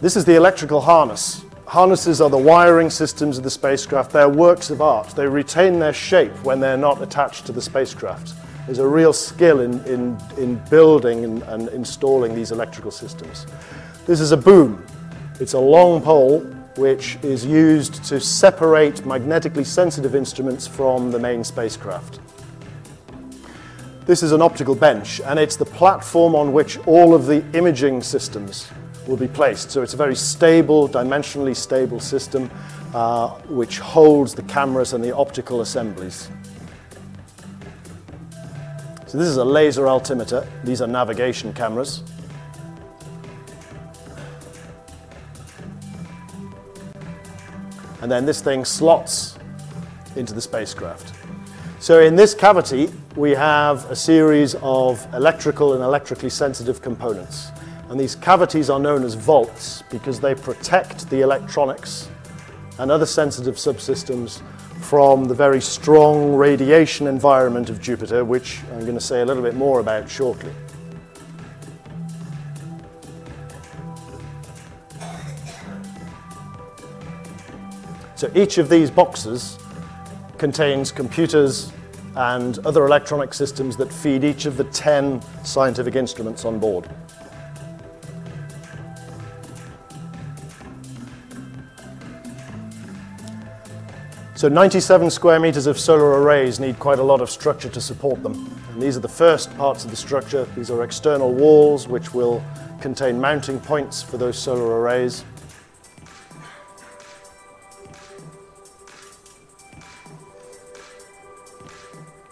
This 0.00 0.16
is 0.16 0.24
the 0.24 0.34
electrical 0.34 0.80
harness. 0.80 1.44
Harnesses 1.66 2.22
are 2.22 2.30
the 2.30 2.38
wiring 2.38 2.88
systems 2.88 3.36
of 3.36 3.44
the 3.44 3.50
spacecraft. 3.50 4.12
They're 4.12 4.30
works 4.30 4.70
of 4.70 4.80
art. 4.80 5.08
They 5.08 5.26
retain 5.26 5.78
their 5.78 5.92
shape 5.92 6.32
when 6.42 6.58
they're 6.58 6.78
not 6.78 7.02
attached 7.02 7.44
to 7.46 7.52
the 7.52 7.60
spacecraft. 7.60 8.32
There's 8.64 8.78
a 8.78 8.88
real 8.88 9.12
skill 9.12 9.60
in, 9.60 9.84
in, 9.84 10.18
in 10.38 10.56
building 10.70 11.24
and, 11.24 11.42
and 11.42 11.68
installing 11.68 12.34
these 12.34 12.50
electrical 12.50 12.90
systems. 12.90 13.46
This 14.06 14.20
is 14.20 14.32
a 14.32 14.38
boom. 14.38 14.86
It's 15.38 15.52
a 15.52 15.58
long 15.58 16.00
pole 16.00 16.40
which 16.76 17.18
is 17.22 17.44
used 17.44 18.02
to 18.04 18.20
separate 18.20 19.04
magnetically 19.04 19.64
sensitive 19.64 20.14
instruments 20.14 20.66
from 20.66 21.10
the 21.10 21.18
main 21.18 21.44
spacecraft. 21.44 22.20
This 24.06 24.22
is 24.22 24.32
an 24.32 24.40
optical 24.40 24.74
bench, 24.74 25.20
and 25.20 25.38
it's 25.38 25.56
the 25.56 25.66
platform 25.66 26.34
on 26.34 26.54
which 26.54 26.78
all 26.86 27.14
of 27.14 27.26
the 27.26 27.44
imaging 27.52 28.02
systems 28.02 28.70
will 29.10 29.16
be 29.16 29.28
placed. 29.28 29.72
So 29.72 29.82
it's 29.82 29.92
a 29.92 29.96
very 29.96 30.14
stable, 30.14 30.88
dimensionally 30.88 31.56
stable 31.56 31.98
system 31.98 32.48
uh, 32.94 33.30
which 33.48 33.80
holds 33.80 34.36
the 34.36 34.42
cameras 34.44 34.92
and 34.92 35.02
the 35.02 35.14
optical 35.14 35.62
assemblies. 35.62 36.30
So 39.08 39.18
this 39.18 39.26
is 39.26 39.36
a 39.38 39.44
laser 39.44 39.88
altimeter. 39.88 40.46
These 40.62 40.80
are 40.80 40.86
navigation 40.86 41.52
cameras. 41.52 42.04
And 48.00 48.10
then 48.10 48.24
this 48.24 48.40
thing 48.40 48.64
slots 48.64 49.36
into 50.14 50.32
the 50.34 50.40
spacecraft. 50.40 51.12
So 51.80 52.00
in 52.00 52.14
this 52.14 52.32
cavity, 52.32 52.92
we 53.16 53.32
have 53.32 53.90
a 53.90 53.96
series 53.96 54.54
of 54.62 55.04
electrical 55.12 55.74
and 55.74 55.82
electrically 55.82 56.30
sensitive 56.30 56.80
components. 56.80 57.49
And 57.90 57.98
these 57.98 58.14
cavities 58.14 58.70
are 58.70 58.78
known 58.78 59.02
as 59.02 59.14
vaults 59.14 59.82
because 59.90 60.20
they 60.20 60.32
protect 60.36 61.10
the 61.10 61.22
electronics 61.22 62.08
and 62.78 62.88
other 62.88 63.04
sensitive 63.04 63.56
subsystems 63.56 64.42
from 64.80 65.24
the 65.24 65.34
very 65.34 65.60
strong 65.60 66.36
radiation 66.36 67.08
environment 67.08 67.68
of 67.68 67.80
Jupiter, 67.80 68.24
which 68.24 68.60
I'm 68.72 68.82
going 68.82 68.94
to 68.94 69.00
say 69.00 69.22
a 69.22 69.24
little 69.24 69.42
bit 69.42 69.56
more 69.56 69.80
about 69.80 70.08
shortly. 70.08 70.52
So 78.14 78.30
each 78.36 78.58
of 78.58 78.68
these 78.68 78.88
boxes 78.88 79.58
contains 80.38 80.92
computers 80.92 81.72
and 82.14 82.58
other 82.60 82.86
electronic 82.86 83.34
systems 83.34 83.76
that 83.78 83.92
feed 83.92 84.22
each 84.22 84.46
of 84.46 84.56
the 84.56 84.64
10 84.64 85.20
scientific 85.44 85.96
instruments 85.96 86.44
on 86.44 86.60
board. 86.60 86.88
So 94.40 94.48
97 94.48 95.10
square 95.10 95.38
meters 95.38 95.66
of 95.66 95.78
solar 95.78 96.22
arrays 96.22 96.58
need 96.60 96.78
quite 96.78 96.98
a 96.98 97.02
lot 97.02 97.20
of 97.20 97.28
structure 97.28 97.68
to 97.68 97.78
support 97.78 98.22
them. 98.22 98.50
And 98.72 98.80
these 98.80 98.96
are 98.96 99.00
the 99.00 99.06
first 99.06 99.54
parts 99.58 99.84
of 99.84 99.90
the 99.90 99.98
structure. 99.98 100.46
These 100.56 100.70
are 100.70 100.82
external 100.82 101.34
walls 101.34 101.86
which 101.86 102.14
will 102.14 102.42
contain 102.80 103.20
mounting 103.20 103.60
points 103.60 104.02
for 104.02 104.16
those 104.16 104.38
solar 104.38 104.80
arrays. 104.80 105.26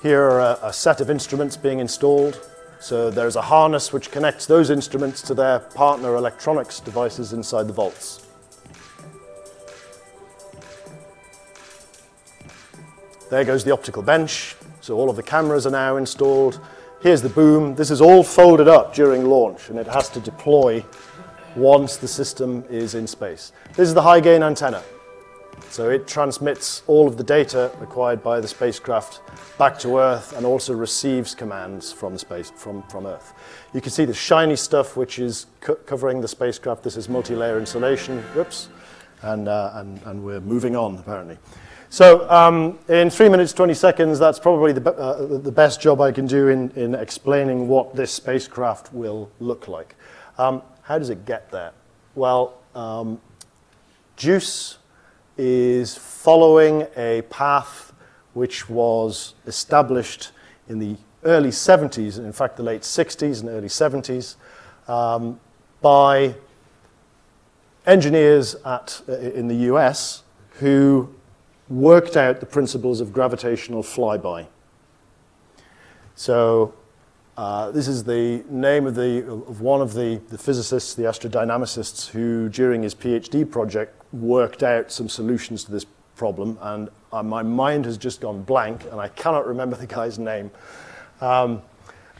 Here 0.00 0.22
are 0.22 0.58
a, 0.62 0.72
set 0.72 1.02
of 1.02 1.10
instruments 1.10 1.58
being 1.58 1.78
installed. 1.78 2.40
So 2.80 3.10
there's 3.10 3.36
a 3.36 3.42
harness 3.42 3.92
which 3.92 4.10
connects 4.10 4.46
those 4.46 4.70
instruments 4.70 5.20
to 5.20 5.34
their 5.34 5.58
partner 5.58 6.16
electronics 6.16 6.80
devices 6.80 7.34
inside 7.34 7.66
the 7.66 7.74
vaults. 7.74 8.27
There 13.30 13.44
goes 13.44 13.64
the 13.64 13.72
optical 13.72 14.02
bench. 14.02 14.56
So 14.80 14.96
all 14.96 15.10
of 15.10 15.16
the 15.16 15.22
cameras 15.22 15.66
are 15.66 15.70
now 15.70 15.96
installed. 15.96 16.60
Here's 17.00 17.20
the 17.20 17.28
boom. 17.28 17.74
This 17.74 17.90
is 17.90 18.00
all 18.00 18.22
folded 18.24 18.68
up 18.68 18.94
during 18.94 19.26
launch 19.26 19.68
and 19.68 19.78
it 19.78 19.86
has 19.86 20.08
to 20.10 20.20
deploy 20.20 20.84
once 21.54 21.96
the 21.96 22.08
system 22.08 22.64
is 22.70 22.94
in 22.94 23.06
space. 23.06 23.52
This 23.68 23.88
is 23.88 23.94
the 23.94 24.02
high 24.02 24.20
gain 24.20 24.42
antenna. 24.42 24.82
So 25.70 25.90
it 25.90 26.06
transmits 26.06 26.82
all 26.86 27.06
of 27.06 27.16
the 27.16 27.24
data 27.24 27.70
acquired 27.82 28.22
by 28.22 28.40
the 28.40 28.48
spacecraft 28.48 29.20
back 29.58 29.78
to 29.80 29.98
Earth 29.98 30.34
and 30.36 30.46
also 30.46 30.72
receives 30.72 31.34
commands 31.34 31.92
from 31.92 32.16
space 32.16 32.50
from, 32.50 32.82
from 32.84 33.06
Earth. 33.06 33.34
You 33.74 33.80
can 33.80 33.90
see 33.90 34.04
the 34.04 34.14
shiny 34.14 34.56
stuff 34.56 34.96
which 34.96 35.18
is 35.18 35.46
co 35.60 35.74
covering 35.74 36.20
the 36.20 36.28
spacecraft. 36.28 36.82
This 36.82 36.96
is 36.96 37.08
multi-layer 37.08 37.58
insulation. 37.58 38.22
Whoops. 38.34 38.68
And, 39.22 39.48
uh, 39.48 39.72
and, 39.74 40.00
and 40.04 40.24
we're 40.24 40.40
moving 40.40 40.76
on, 40.76 40.96
apparently. 40.96 41.38
So 41.90 42.28
um, 42.30 42.78
in 42.88 43.08
3 43.08 43.30
minutes 43.30 43.54
20 43.54 43.72
seconds, 43.72 44.18
that's 44.18 44.38
probably 44.38 44.72
the, 44.72 44.92
uh, 44.92 45.38
the 45.38 45.52
best 45.52 45.80
job 45.80 46.02
I 46.02 46.12
can 46.12 46.26
do 46.26 46.48
in, 46.48 46.70
in 46.72 46.94
explaining 46.94 47.66
what 47.66 47.96
this 47.96 48.12
spacecraft 48.12 48.92
will 48.92 49.30
look 49.40 49.68
like. 49.68 49.96
Um, 50.36 50.62
how 50.82 50.98
does 50.98 51.08
it 51.08 51.24
get 51.24 51.50
there? 51.50 51.72
Well, 52.14 52.58
um, 52.74 53.18
JUICE 54.16 54.76
is 55.38 55.96
following 55.96 56.86
a 56.96 57.22
path 57.30 57.92
which 58.34 58.68
was 58.68 59.34
established 59.46 60.32
in 60.68 60.78
the 60.78 60.96
early 61.24 61.50
70s, 61.50 62.18
in 62.18 62.32
fact, 62.32 62.56
the 62.56 62.62
late 62.62 62.82
60s 62.82 63.40
and 63.40 63.48
early 63.48 63.68
70s, 63.68 64.36
um, 64.88 65.40
by 65.80 66.34
engineers 67.86 68.56
at, 68.66 69.00
uh, 69.08 69.12
in 69.12 69.48
the 69.48 69.54
US 69.72 70.22
who 70.58 71.08
worked 71.68 72.16
out 72.16 72.40
the 72.40 72.46
principles 72.46 73.00
of 73.00 73.12
gravitational 73.12 73.82
flyby. 73.82 74.46
So 76.14 76.74
uh, 77.36 77.70
this 77.70 77.86
is 77.86 78.02
the 78.02 78.44
name 78.48 78.86
of, 78.86 78.94
the, 78.94 79.30
of 79.30 79.60
one 79.60 79.80
of 79.80 79.94
the, 79.94 80.20
the 80.30 80.38
physicists, 80.38 80.94
the 80.94 81.04
astrodynamicists, 81.04 82.08
who 82.08 82.48
during 82.48 82.82
his 82.82 82.94
PhD 82.94 83.48
project 83.48 83.94
worked 84.12 84.62
out 84.62 84.90
some 84.90 85.08
solutions 85.08 85.64
to 85.64 85.70
this 85.70 85.86
problem, 86.16 86.58
and 86.60 86.88
uh, 87.12 87.22
my 87.22 87.42
mind 87.42 87.84
has 87.84 87.96
just 87.96 88.20
gone 88.20 88.42
blank, 88.42 88.84
and 88.90 89.00
I 89.00 89.08
cannot 89.08 89.46
remember 89.46 89.76
the 89.76 89.86
guy's 89.86 90.18
name. 90.18 90.50
Um, 91.20 91.62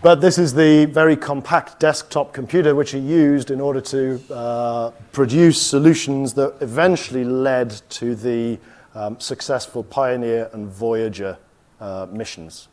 but 0.00 0.20
this 0.20 0.38
is 0.38 0.54
the 0.54 0.84
very 0.84 1.16
compact 1.16 1.80
desktop 1.80 2.32
computer 2.32 2.76
which 2.76 2.92
he 2.92 3.00
used 3.00 3.50
in 3.50 3.60
order 3.60 3.80
to 3.80 4.20
uh, 4.32 4.90
produce 5.10 5.60
solutions 5.60 6.34
that 6.34 6.54
eventually 6.60 7.24
led 7.24 7.70
to 7.90 8.14
the 8.14 8.60
um, 8.94 9.18
successful 9.20 9.82
Pioneer 9.82 10.50
and 10.52 10.68
Voyager 10.68 11.38
uh, 11.80 12.06
missions. 12.10 12.68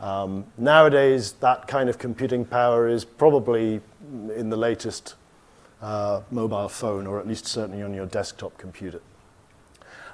Um, 0.00 0.44
nowadays, 0.58 1.32
that 1.40 1.68
kind 1.68 1.88
of 1.88 1.98
computing 1.98 2.44
power 2.44 2.88
is 2.88 3.04
probably 3.04 3.80
in 4.36 4.50
the 4.50 4.56
latest 4.56 5.14
uh, 5.80 6.22
mobile 6.30 6.68
phone, 6.68 7.06
or 7.06 7.20
at 7.20 7.26
least 7.26 7.46
certainly 7.46 7.82
on 7.82 7.94
your 7.94 8.06
desktop 8.06 8.58
computer. 8.58 9.00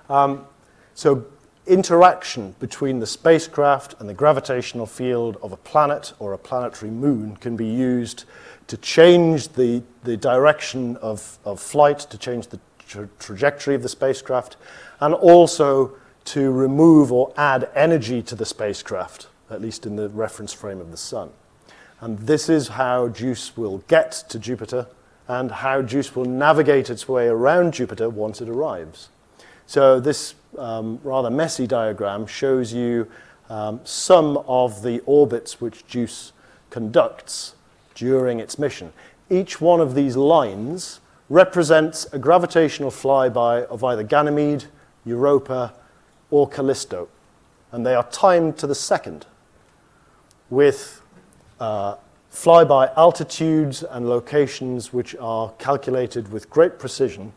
Um, 0.09 0.47
so 0.95 1.27
interaction 1.67 2.55
between 2.59 2.99
the 2.99 3.07
spacecraft 3.07 3.95
and 4.01 4.09
the 4.09 4.15
gravitational 4.15 4.87
field 4.87 5.37
of 5.43 5.53
a 5.53 5.57
planet 5.57 6.13
or 6.19 6.33
a 6.33 6.39
planetary 6.39 6.91
moon 6.91 7.37
can 7.37 7.57
be 7.57 7.67
used 7.67 8.25
to 8.67 8.77
change 8.79 9.49
the, 9.49 9.83
the 10.05 10.17
direction 10.17 10.97
of, 10.97 11.39
of 11.45 11.61
flight, 11.61 11.99
to 11.99 12.19
change 12.19 12.49
the 12.49 12.61
tra 12.89 13.09
trajectory 13.19 13.75
of 13.75 13.83
the 13.83 13.89
spacecraft, 13.89 14.57
and 15.01 15.15
also 15.15 15.93
to 16.25 16.51
remove 16.51 17.13
or 17.13 17.33
add 17.37 17.71
energy 17.75 18.23
to 18.23 18.35
the 18.35 18.45
spacecraft, 18.45 19.29
at 19.51 19.63
least 19.63 19.87
in 19.87 19.97
the 19.97 20.09
reference 20.09 20.53
frame 20.53 20.81
of 20.81 20.91
the 20.91 20.97
Sun. 20.97 21.31
And 22.01 22.19
this 22.19 22.49
is 22.49 22.69
how 22.69 23.09
JUICE 23.09 23.57
will 23.57 23.79
get 23.89 24.13
to 24.29 24.39
Jupiter 24.39 24.87
and 25.27 25.51
how 25.51 25.83
JUICE 25.83 26.15
will 26.15 26.25
navigate 26.25 26.91
its 26.91 27.09
way 27.09 27.29
around 27.29 27.75
Jupiter 27.75 28.09
once 28.09 28.41
it 28.41 28.49
arrives. 28.49 29.09
So 29.67 30.01
this 30.01 30.35
um, 30.57 31.01
rather 31.03 31.31
messy 31.31 31.67
diagram 31.67 32.27
shows 32.27 32.73
you 32.73 33.11
um, 33.51 33.81
some 33.85 34.39
of 34.47 34.83
the 34.83 35.01
orbits 35.01 35.61
which 35.61 35.87
JUICE 35.87 36.33
conducts 36.71 37.55
during 37.95 38.41
its 38.41 38.59
mission. 38.59 38.93
Each 39.29 39.61
one 39.61 39.81
of 39.81 39.95
these 39.95 40.17
lines 40.17 41.01
represents 41.29 42.07
a 42.13 42.19
gravitational 42.19 42.91
flyby 42.91 43.65
of 43.67 43.85
either 43.85 44.03
Ganymede, 44.03 44.65
Europa, 45.05 45.75
or 46.31 46.49
Callisto. 46.49 47.09
And 47.73 47.85
they 47.85 47.95
are 47.95 48.09
timed 48.11 48.57
to 48.59 48.67
the 48.67 48.75
second 48.75 49.27
with 50.51 51.03
uh, 51.61 51.97
flyby 52.33 52.97
altitudes 52.97 53.83
and 53.83 54.09
locations 54.09 54.93
which 54.93 55.15
are 55.17 55.53
calculated 55.59 56.31
with 56.33 56.49
great 56.49 56.79
precision 56.79 57.33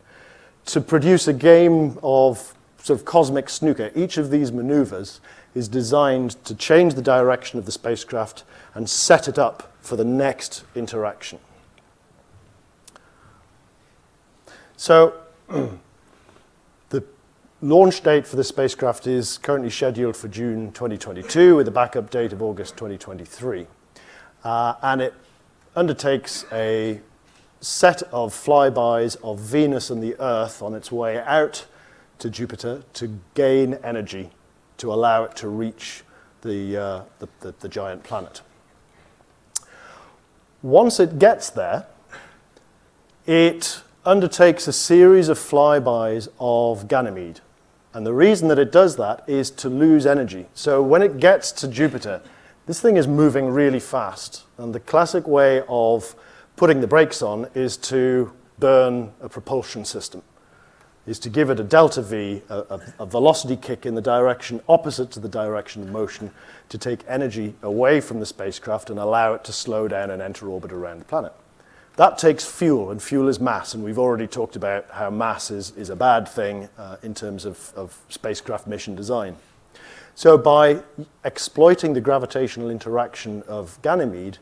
to 0.66 0.80
produce 0.80 1.28
a 1.28 1.32
game 1.32 1.98
of 2.02 2.54
sort 2.78 2.98
of 2.98 3.04
cosmic 3.04 3.48
snooker. 3.48 3.90
Each 3.94 4.16
of 4.16 4.30
these 4.30 4.52
maneuvers 4.52 5.20
is 5.54 5.68
designed 5.68 6.42
to 6.44 6.54
change 6.54 6.94
the 6.94 7.02
direction 7.02 7.58
of 7.58 7.66
the 7.66 7.72
spacecraft 7.72 8.44
and 8.74 8.88
set 8.88 9.28
it 9.28 9.38
up 9.38 9.72
for 9.80 9.96
the 9.96 10.04
next 10.04 10.64
interaction. 10.74 11.38
So 14.82 15.14
the 16.88 17.04
launch 17.60 18.02
date 18.02 18.26
for 18.26 18.34
the 18.34 18.42
spacecraft 18.42 19.06
is 19.06 19.38
currently 19.38 19.70
scheduled 19.70 20.16
for 20.16 20.26
June 20.26 20.72
2022 20.72 21.54
with 21.54 21.68
a 21.68 21.70
backup 21.70 22.10
date 22.10 22.32
of 22.32 22.42
August 22.42 22.76
2023. 22.78 23.68
Uh, 24.42 24.74
and 24.82 25.00
it 25.00 25.14
undertakes 25.76 26.44
a 26.50 27.00
set 27.60 28.02
of 28.10 28.34
flybys 28.34 29.16
of 29.22 29.38
Venus 29.38 29.88
and 29.88 30.02
the 30.02 30.20
Earth 30.20 30.60
on 30.60 30.74
its 30.74 30.90
way 30.90 31.20
out 31.20 31.64
to 32.18 32.28
Jupiter 32.28 32.82
to 32.94 33.20
gain 33.34 33.74
energy 33.84 34.30
to 34.78 34.92
allow 34.92 35.22
it 35.22 35.36
to 35.36 35.46
reach 35.46 36.02
the, 36.40 36.76
uh, 36.76 37.02
the, 37.20 37.28
the, 37.38 37.54
the 37.60 37.68
giant 37.68 38.02
planet. 38.02 38.40
Once 40.60 40.98
it 40.98 41.20
gets 41.20 41.50
there, 41.50 41.86
it 43.28 43.80
undertakes 44.04 44.66
a 44.66 44.72
series 44.72 45.28
of 45.28 45.38
flybys 45.38 46.28
of 46.40 46.88
Ganymede. 46.88 47.40
And 47.94 48.04
the 48.04 48.12
reason 48.12 48.48
that 48.48 48.58
it 48.58 48.72
does 48.72 48.96
that 48.96 49.22
is 49.28 49.50
to 49.52 49.68
lose 49.68 50.06
energy. 50.06 50.46
So 50.54 50.82
when 50.82 51.02
it 51.02 51.18
gets 51.18 51.52
to 51.52 51.68
Jupiter, 51.68 52.20
this 52.66 52.80
thing 52.80 52.96
is 52.96 53.06
moving 53.06 53.50
really 53.50 53.78
fast. 53.80 54.44
And 54.58 54.74
the 54.74 54.80
classic 54.80 55.26
way 55.28 55.62
of 55.68 56.16
putting 56.56 56.80
the 56.80 56.86
brakes 56.86 57.22
on 57.22 57.48
is 57.54 57.76
to 57.78 58.32
burn 58.58 59.12
a 59.20 59.28
propulsion 59.28 59.84
system, 59.84 60.22
is 61.06 61.18
to 61.20 61.30
give 61.30 61.50
it 61.50 61.60
a 61.60 61.64
delta 61.64 62.02
V, 62.02 62.42
a, 62.48 62.54
a, 62.54 62.80
a, 63.00 63.06
velocity 63.06 63.56
kick 63.56 63.86
in 63.86 63.94
the 63.94 64.00
direction 64.00 64.60
opposite 64.68 65.10
to 65.12 65.20
the 65.20 65.28
direction 65.28 65.82
of 65.82 65.88
motion 65.88 66.30
to 66.68 66.78
take 66.78 67.00
energy 67.08 67.54
away 67.62 68.00
from 68.00 68.20
the 68.20 68.26
spacecraft 68.26 68.90
and 68.90 68.98
allow 68.98 69.34
it 69.34 69.44
to 69.44 69.52
slow 69.52 69.88
down 69.88 70.10
and 70.10 70.22
enter 70.22 70.48
orbit 70.48 70.72
around 70.72 70.98
the 70.98 71.04
planet. 71.04 71.32
That 71.96 72.16
takes 72.16 72.44
fuel, 72.44 72.90
and 72.90 73.02
fuel 73.02 73.28
is 73.28 73.38
mass, 73.38 73.74
and 73.74 73.84
we've 73.84 73.98
already 73.98 74.26
talked 74.26 74.56
about 74.56 74.86
how 74.90 75.10
mass 75.10 75.50
is, 75.50 75.72
is 75.76 75.90
a 75.90 75.96
bad 75.96 76.26
thing 76.26 76.70
uh, 76.78 76.96
in 77.02 77.12
terms 77.12 77.44
of, 77.44 77.72
of 77.76 77.98
spacecraft 78.08 78.66
mission 78.66 78.94
design. 78.94 79.36
So, 80.14 80.38
by 80.38 80.82
exploiting 81.22 81.92
the 81.92 82.00
gravitational 82.00 82.70
interaction 82.70 83.42
of 83.42 83.78
Ganymede, 83.82 84.38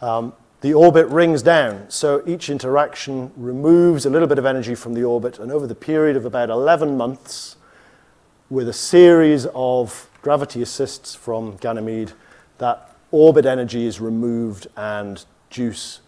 um, 0.00 0.34
the 0.60 0.72
orbit 0.74 1.06
rings 1.08 1.42
down. 1.42 1.90
So, 1.90 2.22
each 2.26 2.48
interaction 2.48 3.32
removes 3.36 4.06
a 4.06 4.10
little 4.10 4.28
bit 4.28 4.38
of 4.38 4.46
energy 4.46 4.76
from 4.76 4.94
the 4.94 5.02
orbit, 5.02 5.40
and 5.40 5.50
over 5.50 5.66
the 5.66 5.74
period 5.74 6.16
of 6.16 6.24
about 6.24 6.48
11 6.48 6.96
months, 6.96 7.56
with 8.50 8.68
a 8.68 8.72
series 8.72 9.46
of 9.52 10.08
gravity 10.22 10.62
assists 10.62 11.12
from 11.12 11.56
Ganymede, 11.56 12.12
that 12.58 12.94
orbit 13.10 13.46
energy 13.46 13.84
is 13.84 14.00
removed 14.00 14.68
and 14.76 15.24
JUICE 15.50 16.00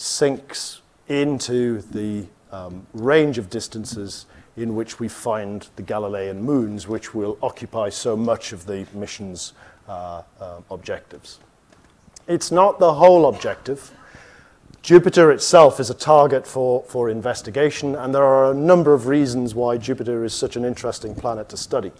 sinks 0.00 0.80
into 1.08 1.82
the 1.82 2.24
um, 2.52 2.86
range 2.94 3.36
of 3.36 3.50
distances 3.50 4.24
in 4.56 4.74
which 4.74 4.98
we 4.98 5.08
find 5.08 5.68
the 5.76 5.82
Galilean 5.82 6.42
moons, 6.42 6.88
which 6.88 7.14
will 7.14 7.38
occupy 7.42 7.90
so 7.90 8.16
much 8.16 8.52
of 8.52 8.64
the 8.64 8.86
mission's 8.94 9.52
uh, 9.88 10.22
uh, 10.40 10.60
objectives. 10.70 11.38
It's 12.26 12.50
not 12.50 12.78
the 12.78 12.94
whole 12.94 13.28
objective. 13.28 13.92
Jupiter 14.82 15.30
itself 15.30 15.78
is 15.78 15.90
a 15.90 15.94
target 15.94 16.46
for, 16.46 16.82
for 16.84 17.10
investigation, 17.10 17.94
and 17.94 18.14
there 18.14 18.24
are 18.24 18.52
a 18.52 18.54
number 18.54 18.94
of 18.94 19.06
reasons 19.06 19.54
why 19.54 19.76
Jupiter 19.76 20.24
is 20.24 20.32
such 20.32 20.56
an 20.56 20.64
interesting 20.64 21.14
planet 21.14 21.50
to 21.50 21.58
study. 21.58 21.92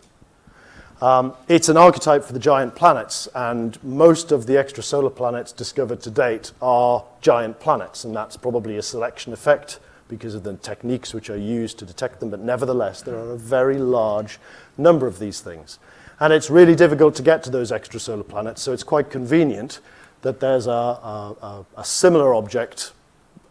Um, 1.03 1.35
it's 1.49 1.71
an 1.71 1.79
archetype 1.79 2.25
for 2.25 2.35
the 2.35 2.39
giant 2.39 2.75
planets, 2.75 3.27
and 3.35 3.83
most 3.83 4.33
of 4.33 4.47
the 4.47 4.55
extrasolar 4.55 5.15
planets 5.15 5.51
discovered 5.51 6.03
to 6.03 6.11
date 6.11 6.53
are 6.61 7.05
giant 7.23 7.59
planets, 7.59 8.05
and 8.05 8.15
that's 8.15 8.37
probably 8.37 8.77
a 8.77 8.83
selection 8.83 9.33
effect 9.33 9.81
because 10.09 10.35
of 10.35 10.43
the 10.43 10.55
techniques 10.57 11.15
which 11.15 11.31
are 11.31 11.39
used 11.39 11.79
to 11.79 11.87
detect 11.87 12.21
them, 12.21 12.29
but 12.29 12.41
nevertheless, 12.41 13.01
there 13.01 13.17
are 13.17 13.31
a 13.31 13.39
very 13.39 13.79
large 13.79 14.39
number 14.77 15.07
of 15.07 15.19
these 15.19 15.41
things. 15.41 15.79
And 16.19 16.35
it's 16.35 16.51
really 16.51 16.75
difficult 16.75 17.15
to 17.15 17.23
get 17.23 17.43
to 17.45 17.51
those 17.51 17.71
extrasolar 17.71 18.29
planets, 18.29 18.61
so 18.61 18.73
it's 18.73 18.83
quite 18.83 19.09
convenient 19.09 19.81
that 20.21 20.41
there's 20.41 20.67
a, 20.67 20.71
a, 20.71 21.65
a 21.79 21.85
similar 21.85 22.35
object 22.35 22.93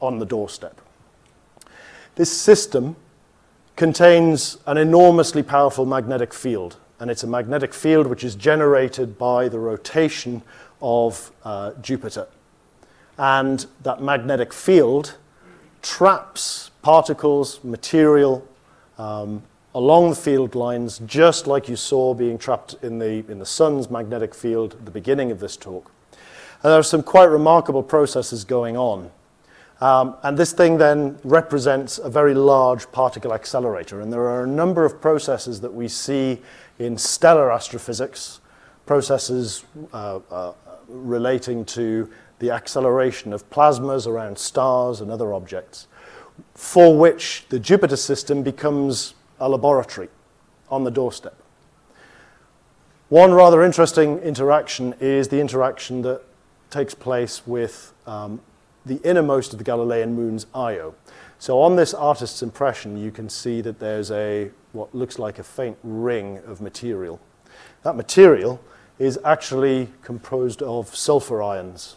on 0.02 0.20
the 0.20 0.26
doorstep. 0.26 0.80
This 2.14 2.32
system 2.32 2.96
contains 3.76 4.58
an 4.68 4.78
enormously 4.78 5.42
powerful 5.42 5.86
magnetic 5.86 6.32
field, 6.32 6.78
and 7.00 7.10
it's 7.10 7.24
a 7.24 7.28
magnetic 7.28 7.74
field 7.74 8.08
which 8.08 8.24
is 8.24 8.36
generated 8.36 9.18
by 9.18 9.48
the 9.48 9.60
rotation 9.60 10.42
of 10.82 11.32
uh, 11.44 11.72
Jupiter. 11.82 12.28
And 13.18 13.66
that 13.84 14.02
magnetic 14.02 14.54
field 14.54 15.18
traps 15.82 16.70
particles, 16.82 17.64
material, 17.64 18.48
um, 18.98 19.44
along 19.76 20.10
the 20.10 20.16
field 20.16 20.56
lines, 20.56 21.00
just 21.06 21.48
like 21.48 21.70
you 21.70 21.76
saw 21.76 22.14
being 22.14 22.38
trapped 22.38 22.76
in 22.82 23.00
the, 23.00 23.24
in 23.30 23.40
the 23.40 23.46
sun's 23.46 23.90
magnetic 23.90 24.34
field 24.34 24.74
at 24.74 24.86
the 24.86 24.92
beginning 24.92 25.32
of 25.32 25.40
this 25.40 25.56
talk. 25.56 25.92
And 26.64 26.72
there 26.72 26.80
are 26.80 26.84
some 26.84 27.04
quite 27.04 27.26
remarkable 27.26 27.84
processes 27.84 28.44
going 28.44 28.76
on. 28.76 29.12
Um, 29.82 30.18
and 30.24 30.38
this 30.38 30.52
thing 30.52 30.78
then 30.78 31.18
represents 31.24 32.00
a 32.00 32.10
very 32.10 32.34
large 32.34 32.92
particle 32.92 33.34
accelerator. 33.34 34.02
And 34.02 34.12
there 34.12 34.28
are 34.28 34.44
a 34.44 34.48
number 34.48 34.84
of 34.84 35.00
processes 35.00 35.62
that 35.62 35.74
we 35.74 35.88
see 35.88 36.42
in 36.80 36.98
stellar 36.98 37.52
astrophysics, 37.52 38.40
processes 38.86 39.66
uh, 39.94 40.20
uh, 40.32 40.54
relating 40.88 41.64
to 41.66 42.10
the 42.40 42.50
acceleration 42.50 43.34
of 43.34 43.48
plasmas 43.50 44.08
around 44.08 44.38
stars 44.38 45.02
and 45.02 45.12
other 45.12 45.34
objects, 45.34 45.88
for 46.56 46.98
which 46.98 47.46
the 47.50 47.60
Jupiter 47.60 47.98
system 47.98 48.42
becomes 48.42 49.14
a 49.40 49.48
laboratory 49.48 50.08
on 50.70 50.86
the 50.86 50.92
doorstep. 50.92 51.36
One 53.10 53.34
rather 53.34 53.64
interesting 53.64 54.20
interaction 54.20 54.94
is 55.00 55.28
the 55.28 55.40
interaction 55.40 56.02
that 56.04 56.22
takes 56.70 56.94
place 56.94 57.46
with 57.46 57.94
um, 58.06 58.40
the 58.86 58.98
innermost 59.04 59.52
of 59.52 59.58
the 59.58 59.66
Galilean 59.66 60.14
moons, 60.14 60.46
Io. 60.56 60.96
So 61.42 61.62
on 61.62 61.78
this 61.78 61.94
artist's 61.94 62.44
impression, 62.44 62.98
you 62.98 63.12
can 63.12 63.30
see 63.30 63.62
that 63.62 63.80
there's 63.80 64.12
a 64.12 64.52
what 64.74 64.94
looks 64.94 65.18
like 65.18 65.40
a 65.40 65.44
faint 65.44 65.78
ring 65.84 66.40
of 66.46 66.60
material. 66.60 67.22
That 67.84 67.96
material 67.96 68.62
is 69.00 69.18
actually 69.24 69.88
composed 70.04 70.62
of 70.62 70.94
sulfur 70.94 71.42
ions. 71.42 71.96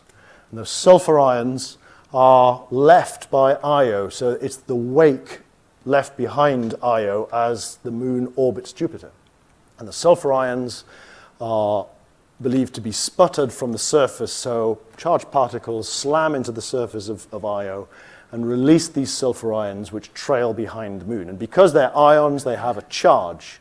And 0.50 0.60
those 0.60 0.70
sulfur 0.70 1.18
ions 1.18 1.76
are 2.14 2.64
left 2.70 3.32
by 3.32 3.54
Io, 3.54 4.08
so 4.08 4.30
it's 4.30 4.58
the 4.58 4.76
wake 4.76 5.40
left 5.84 6.16
behind 6.16 6.76
Io 6.80 7.28
as 7.32 7.78
the 7.82 7.90
moon 7.90 8.32
orbits 8.36 8.72
Jupiter. 8.72 9.10
And 9.80 9.88
the 9.88 9.92
sulfur 9.92 10.32
ions 10.32 10.84
are 11.40 11.86
believed 12.40 12.74
to 12.74 12.80
be 12.80 12.92
sputtered 12.92 13.52
from 13.52 13.72
the 13.72 13.78
surface, 13.78 14.32
so 14.32 14.80
charged 14.96 15.32
particles 15.32 15.88
slam 15.88 16.36
into 16.36 16.52
the 16.52 16.62
surface 16.62 17.08
of, 17.08 17.26
of 17.32 17.44
Io 17.44 17.88
and 18.32 18.48
release 18.48 18.88
these 18.88 19.12
sulfur 19.12 19.52
ions 19.52 19.92
which 19.92 20.12
trail 20.14 20.54
behind 20.54 21.02
the 21.02 21.04
moon. 21.04 21.28
And 21.28 21.38
because 21.38 21.74
they're 21.74 21.96
ions, 21.96 22.44
they 22.44 22.56
have 22.56 22.78
a 22.78 22.82
charge. 22.82 23.60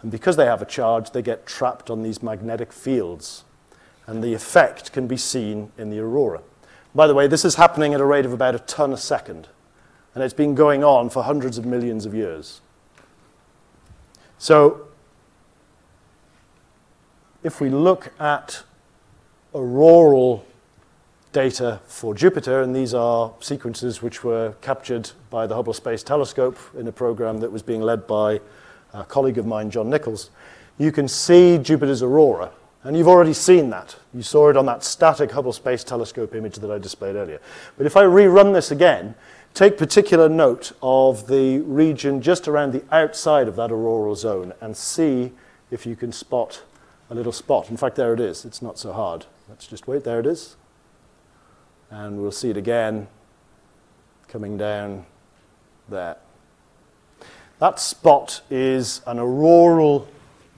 And 0.00 0.12
because 0.12 0.36
they 0.36 0.46
have 0.46 0.62
a 0.62 0.66
charge, 0.66 1.10
they 1.10 1.22
get 1.22 1.44
trapped 1.44 1.90
on 1.90 2.02
these 2.02 2.22
magnetic 2.22 2.72
fields. 2.72 3.44
And 4.06 4.22
the 4.22 4.32
effect 4.32 4.92
can 4.92 5.08
be 5.08 5.16
seen 5.16 5.72
in 5.76 5.90
the 5.90 5.98
aurora. 5.98 6.40
By 6.94 7.08
the 7.08 7.14
way, 7.14 7.26
this 7.26 7.44
is 7.44 7.56
happening 7.56 7.92
at 7.92 8.00
a 8.00 8.04
rate 8.04 8.24
of 8.24 8.32
about 8.32 8.54
a 8.54 8.60
ton 8.60 8.92
a 8.92 8.96
second. 8.96 9.48
And 10.14 10.22
it's 10.22 10.32
been 10.32 10.54
going 10.54 10.84
on 10.84 11.10
for 11.10 11.24
hundreds 11.24 11.58
of 11.58 11.66
millions 11.66 12.06
of 12.06 12.14
years. 12.14 12.60
So 14.38 14.86
if 17.42 17.60
we 17.60 17.68
look 17.68 18.12
at 18.20 18.62
auroral 19.52 20.45
data 21.36 21.78
for 21.84 22.14
Jupiter, 22.14 22.62
and 22.62 22.74
these 22.74 22.94
are 22.94 23.30
sequences 23.40 24.00
which 24.00 24.24
were 24.24 24.54
captured 24.62 25.10
by 25.28 25.46
the 25.46 25.54
Hubble 25.54 25.74
Space 25.74 26.02
Telescope 26.02 26.58
in 26.78 26.88
a 26.88 26.92
program 26.92 27.40
that 27.40 27.52
was 27.52 27.62
being 27.62 27.82
led 27.82 28.06
by 28.06 28.40
a 28.94 29.04
colleague 29.04 29.36
of 29.36 29.44
mine, 29.44 29.70
John 29.70 29.90
Nichols, 29.90 30.30
you 30.78 30.90
can 30.90 31.06
see 31.06 31.58
Jupiter's 31.58 32.02
aurora. 32.02 32.52
And 32.84 32.96
you've 32.96 33.06
already 33.06 33.34
seen 33.34 33.68
that. 33.68 33.96
You 34.14 34.22
saw 34.22 34.48
it 34.48 34.56
on 34.56 34.64
that 34.64 34.82
static 34.82 35.30
Hubble 35.30 35.52
Space 35.52 35.84
Telescope 35.84 36.34
image 36.34 36.54
that 36.56 36.70
I 36.70 36.78
displayed 36.78 37.16
earlier. 37.16 37.40
But 37.76 37.84
if 37.84 37.98
I 37.98 38.04
rerun 38.04 38.54
this 38.54 38.70
again, 38.70 39.14
take 39.52 39.76
particular 39.76 40.30
note 40.30 40.72
of 40.82 41.26
the 41.26 41.58
region 41.58 42.22
just 42.22 42.48
around 42.48 42.72
the 42.72 42.82
outside 42.90 43.46
of 43.46 43.56
that 43.56 43.70
auroral 43.70 44.16
zone 44.16 44.54
and 44.62 44.74
see 44.74 45.32
if 45.70 45.84
you 45.84 45.96
can 45.96 46.12
spot 46.12 46.62
a 47.10 47.14
little 47.14 47.30
spot. 47.30 47.68
In 47.68 47.76
fact, 47.76 47.96
there 47.96 48.14
it 48.14 48.20
is. 48.20 48.46
It's 48.46 48.62
not 48.62 48.78
so 48.78 48.94
hard. 48.94 49.26
Let's 49.50 49.66
just 49.66 49.86
wait. 49.86 50.02
There 50.02 50.18
it 50.18 50.24
is. 50.24 50.56
And 51.90 52.20
we'll 52.20 52.32
see 52.32 52.50
it 52.50 52.56
again 52.56 53.08
coming 54.28 54.56
down 54.56 55.06
there. 55.88 56.16
That 57.58 57.80
spot 57.80 58.42
is 58.50 59.00
an 59.06 59.18
auroral 59.18 60.08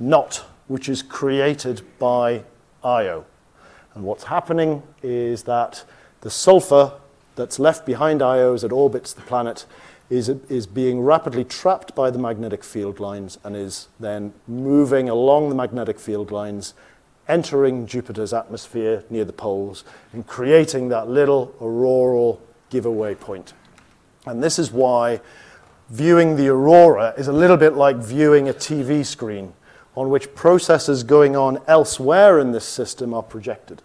knot 0.00 0.44
which 0.66 0.88
is 0.88 1.02
created 1.02 1.82
by 1.98 2.44
Io. 2.84 3.24
And 3.94 4.04
what's 4.04 4.24
happening 4.24 4.82
is 5.02 5.44
that 5.44 5.84
the 6.20 6.30
sulfur 6.30 6.92
that's 7.36 7.58
left 7.58 7.86
behind 7.86 8.22
Io 8.22 8.54
as 8.54 8.64
it 8.64 8.72
orbits 8.72 9.12
the 9.12 9.22
planet 9.22 9.64
is, 10.10 10.28
is 10.28 10.66
being 10.66 11.00
rapidly 11.00 11.44
trapped 11.44 11.94
by 11.94 12.10
the 12.10 12.18
magnetic 12.18 12.64
field 12.64 12.98
lines 12.98 13.38
and 13.44 13.56
is 13.56 13.88
then 14.00 14.32
moving 14.46 15.08
along 15.08 15.48
the 15.48 15.54
magnetic 15.54 15.98
field 15.98 16.30
lines, 16.30 16.74
entering 17.28 17.86
Jupiter's 17.86 18.32
atmosphere 18.32 19.04
near 19.10 19.24
the 19.24 19.32
poles 19.32 19.84
and 20.12 20.26
creating 20.26 20.88
that 20.88 21.08
little 21.08 21.54
auroral 21.60 22.40
giveaway 22.70 23.14
point. 23.14 23.52
And 24.26 24.42
this 24.42 24.58
is 24.58 24.72
why 24.72 25.20
viewing 25.90 26.36
the 26.36 26.48
aurora 26.48 27.14
is 27.16 27.28
a 27.28 27.32
little 27.32 27.56
bit 27.56 27.74
like 27.74 27.96
viewing 27.96 28.48
a 28.48 28.52
TV 28.52 29.04
screen 29.04 29.52
on 29.94 30.10
which 30.10 30.34
processes 30.34 31.02
going 31.02 31.34
on 31.34 31.60
elsewhere 31.66 32.38
in 32.38 32.52
this 32.52 32.64
system 32.64 33.12
are 33.12 33.22
projected. 33.22 33.82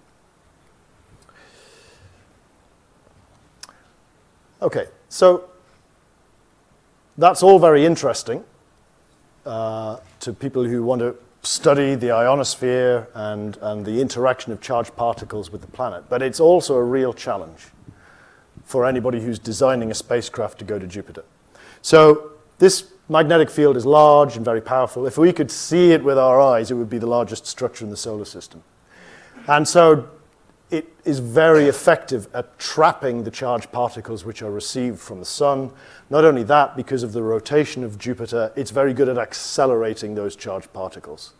Okay, 4.61 4.85
so 5.09 5.49
that's 7.17 7.43
all 7.43 7.59
very 7.59 7.85
interesting 7.85 8.43
uh, 9.45 9.97
to 10.19 10.33
people 10.33 10.63
who 10.63 10.83
want 10.83 11.01
to 11.01 11.15
study 11.43 11.95
the 11.95 12.11
ionosphere 12.11 13.07
and, 13.13 13.57
and 13.61 13.85
the 13.85 14.01
interaction 14.01 14.53
of 14.53 14.61
charged 14.61 14.95
particles 14.95 15.51
with 15.51 15.61
the 15.61 15.67
planet. 15.67 16.05
But 16.09 16.21
it's 16.21 16.39
also 16.39 16.75
a 16.75 16.83
real 16.83 17.13
challenge 17.13 17.67
for 18.63 18.85
anybody 18.85 19.21
who's 19.21 19.39
designing 19.39 19.91
a 19.91 19.93
spacecraft 19.93 20.59
to 20.59 20.65
go 20.65 20.79
to 20.79 20.87
Jupiter. 20.87 21.23
So 21.81 22.31
this 22.59 22.93
magnetic 23.09 23.49
field 23.49 23.75
is 23.75 23.85
large 23.85 24.37
and 24.37 24.45
very 24.45 24.61
powerful. 24.61 25.05
If 25.05 25.17
we 25.17 25.33
could 25.33 25.51
see 25.51 25.91
it 25.91 26.03
with 26.03 26.17
our 26.17 26.39
eyes, 26.39 26.71
it 26.71 26.75
would 26.75 26.89
be 26.89 26.97
the 26.97 27.07
largest 27.07 27.45
structure 27.45 27.83
in 27.83 27.91
the 27.91 27.97
solar 27.97 28.25
system. 28.25 28.63
And 29.47 29.67
so 29.67 30.09
it 30.73 30.91
is 31.05 31.19
very 31.19 31.65
effective 31.65 32.27
at 32.33 32.57
trapping 32.57 33.23
the 33.23 33.29
charged 33.29 33.71
particles 33.71 34.25
which 34.25 34.41
are 34.41 34.49
received 34.49 34.99
from 34.99 35.19
the 35.19 35.25
sun. 35.25 35.71
Not 36.09 36.25
only 36.25 36.41
that, 36.45 36.75
because 36.75 37.03
of 37.03 37.13
the 37.13 37.21
rotation 37.21 37.83
of 37.83 37.99
Jupiter, 37.99 38.51
it's 38.55 38.71
very 38.71 38.91
good 38.91 39.07
at 39.07 39.19
accelerating 39.19 40.15
those 40.15 40.35
charged 40.35 40.73
particles. 40.73 41.33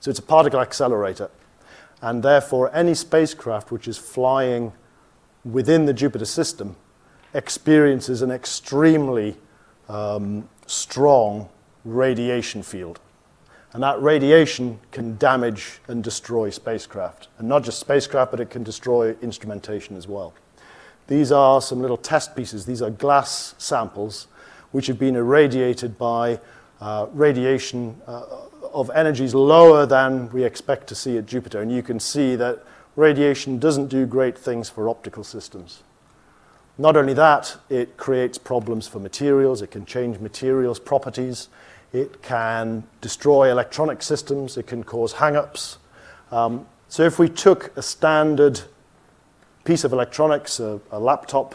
So 0.00 0.10
it's 0.10 0.18
a 0.18 0.22
particle 0.24 0.58
accelerator. 0.58 1.30
And 2.00 2.24
therefore, 2.24 2.74
any 2.74 2.94
spacecraft 2.94 3.70
which 3.70 3.86
is 3.86 3.96
flying 3.96 4.72
within 5.44 5.84
the 5.86 5.92
Jupiter 5.92 6.24
system 6.24 6.74
experiences 7.34 8.20
an 8.20 8.32
extremely 8.32 9.36
um, 9.88 10.48
strong 10.66 11.48
radiation 11.84 12.64
field. 12.64 12.98
And 13.72 13.82
that 13.82 14.00
radiation 14.02 14.78
can 14.90 15.16
damage 15.16 15.80
and 15.88 16.04
destroy 16.04 16.50
spacecraft. 16.50 17.28
And 17.38 17.48
not 17.48 17.64
just 17.64 17.80
spacecraft, 17.80 18.30
but 18.30 18.40
it 18.40 18.50
can 18.50 18.62
destroy 18.62 19.16
instrumentation 19.22 19.96
as 19.96 20.06
well. 20.06 20.34
These 21.06 21.32
are 21.32 21.60
some 21.62 21.80
little 21.80 21.96
test 21.96 22.36
pieces. 22.36 22.66
These 22.66 22.82
are 22.82 22.90
glass 22.90 23.54
samples 23.58 24.26
which 24.72 24.86
have 24.86 24.98
been 24.98 25.16
irradiated 25.16 25.98
by 25.98 26.40
uh, 26.80 27.06
radiation 27.12 28.00
uh, 28.06 28.24
of 28.72 28.90
energies 28.94 29.34
lower 29.34 29.86
than 29.86 30.30
we 30.32 30.44
expect 30.44 30.86
to 30.88 30.94
see 30.94 31.16
at 31.16 31.26
Jupiter. 31.26 31.60
And 31.60 31.70
you 31.70 31.82
can 31.82 32.00
see 32.00 32.36
that 32.36 32.64
radiation 32.96 33.58
doesn't 33.58 33.88
do 33.88 34.06
great 34.06 34.36
things 34.36 34.68
for 34.68 34.88
optical 34.88 35.24
systems. 35.24 35.82
Not 36.78 36.96
only 36.96 37.14
that, 37.14 37.56
it 37.68 37.96
creates 37.96 38.38
problems 38.38 38.88
for 38.88 38.98
materials. 38.98 39.60
It 39.62 39.70
can 39.70 39.84
change 39.84 40.18
materials' 40.18 40.78
properties. 40.78 41.48
It 41.92 42.22
can 42.22 42.84
destroy 43.00 43.50
electronic 43.50 44.02
systems. 44.02 44.56
It 44.56 44.66
can 44.66 44.82
cause 44.82 45.14
hang-ups. 45.14 45.78
Um, 46.30 46.66
so 46.88 47.02
if 47.02 47.18
we 47.18 47.28
took 47.28 47.76
a 47.76 47.82
standard 47.82 48.60
piece 49.64 49.84
of 49.84 49.92
electronics, 49.92 50.60
a, 50.60 50.80
a 50.90 50.98
laptop 50.98 51.54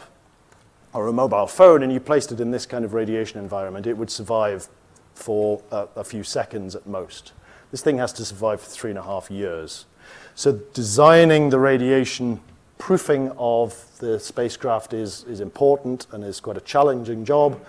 or 0.92 1.08
a 1.08 1.12
mobile 1.12 1.46
phone, 1.46 1.82
and 1.82 1.92
you 1.92 2.00
placed 2.00 2.32
it 2.32 2.40
in 2.40 2.50
this 2.50 2.66
kind 2.66 2.84
of 2.84 2.94
radiation 2.94 3.38
environment, 3.38 3.86
it 3.86 3.96
would 3.96 4.10
survive 4.10 4.68
for 5.14 5.62
a, 5.70 5.88
a 5.96 6.04
few 6.04 6.22
seconds 6.22 6.74
at 6.74 6.86
most. 6.86 7.32
This 7.70 7.82
thing 7.82 7.98
has 7.98 8.12
to 8.14 8.24
survive 8.24 8.60
for 8.60 8.70
three 8.70 8.90
and 8.90 8.98
a 8.98 9.02
half 9.02 9.30
years. 9.30 9.86
So 10.34 10.52
designing 10.72 11.50
the 11.50 11.58
radiation 11.58 12.40
proofing 12.78 13.30
of 13.36 13.84
the 13.98 14.18
spacecraft 14.18 14.94
is, 14.94 15.24
is 15.24 15.40
important 15.40 16.06
and 16.12 16.24
is 16.24 16.40
quite 16.40 16.56
a 16.56 16.60
challenging 16.60 17.24
job. 17.24 17.60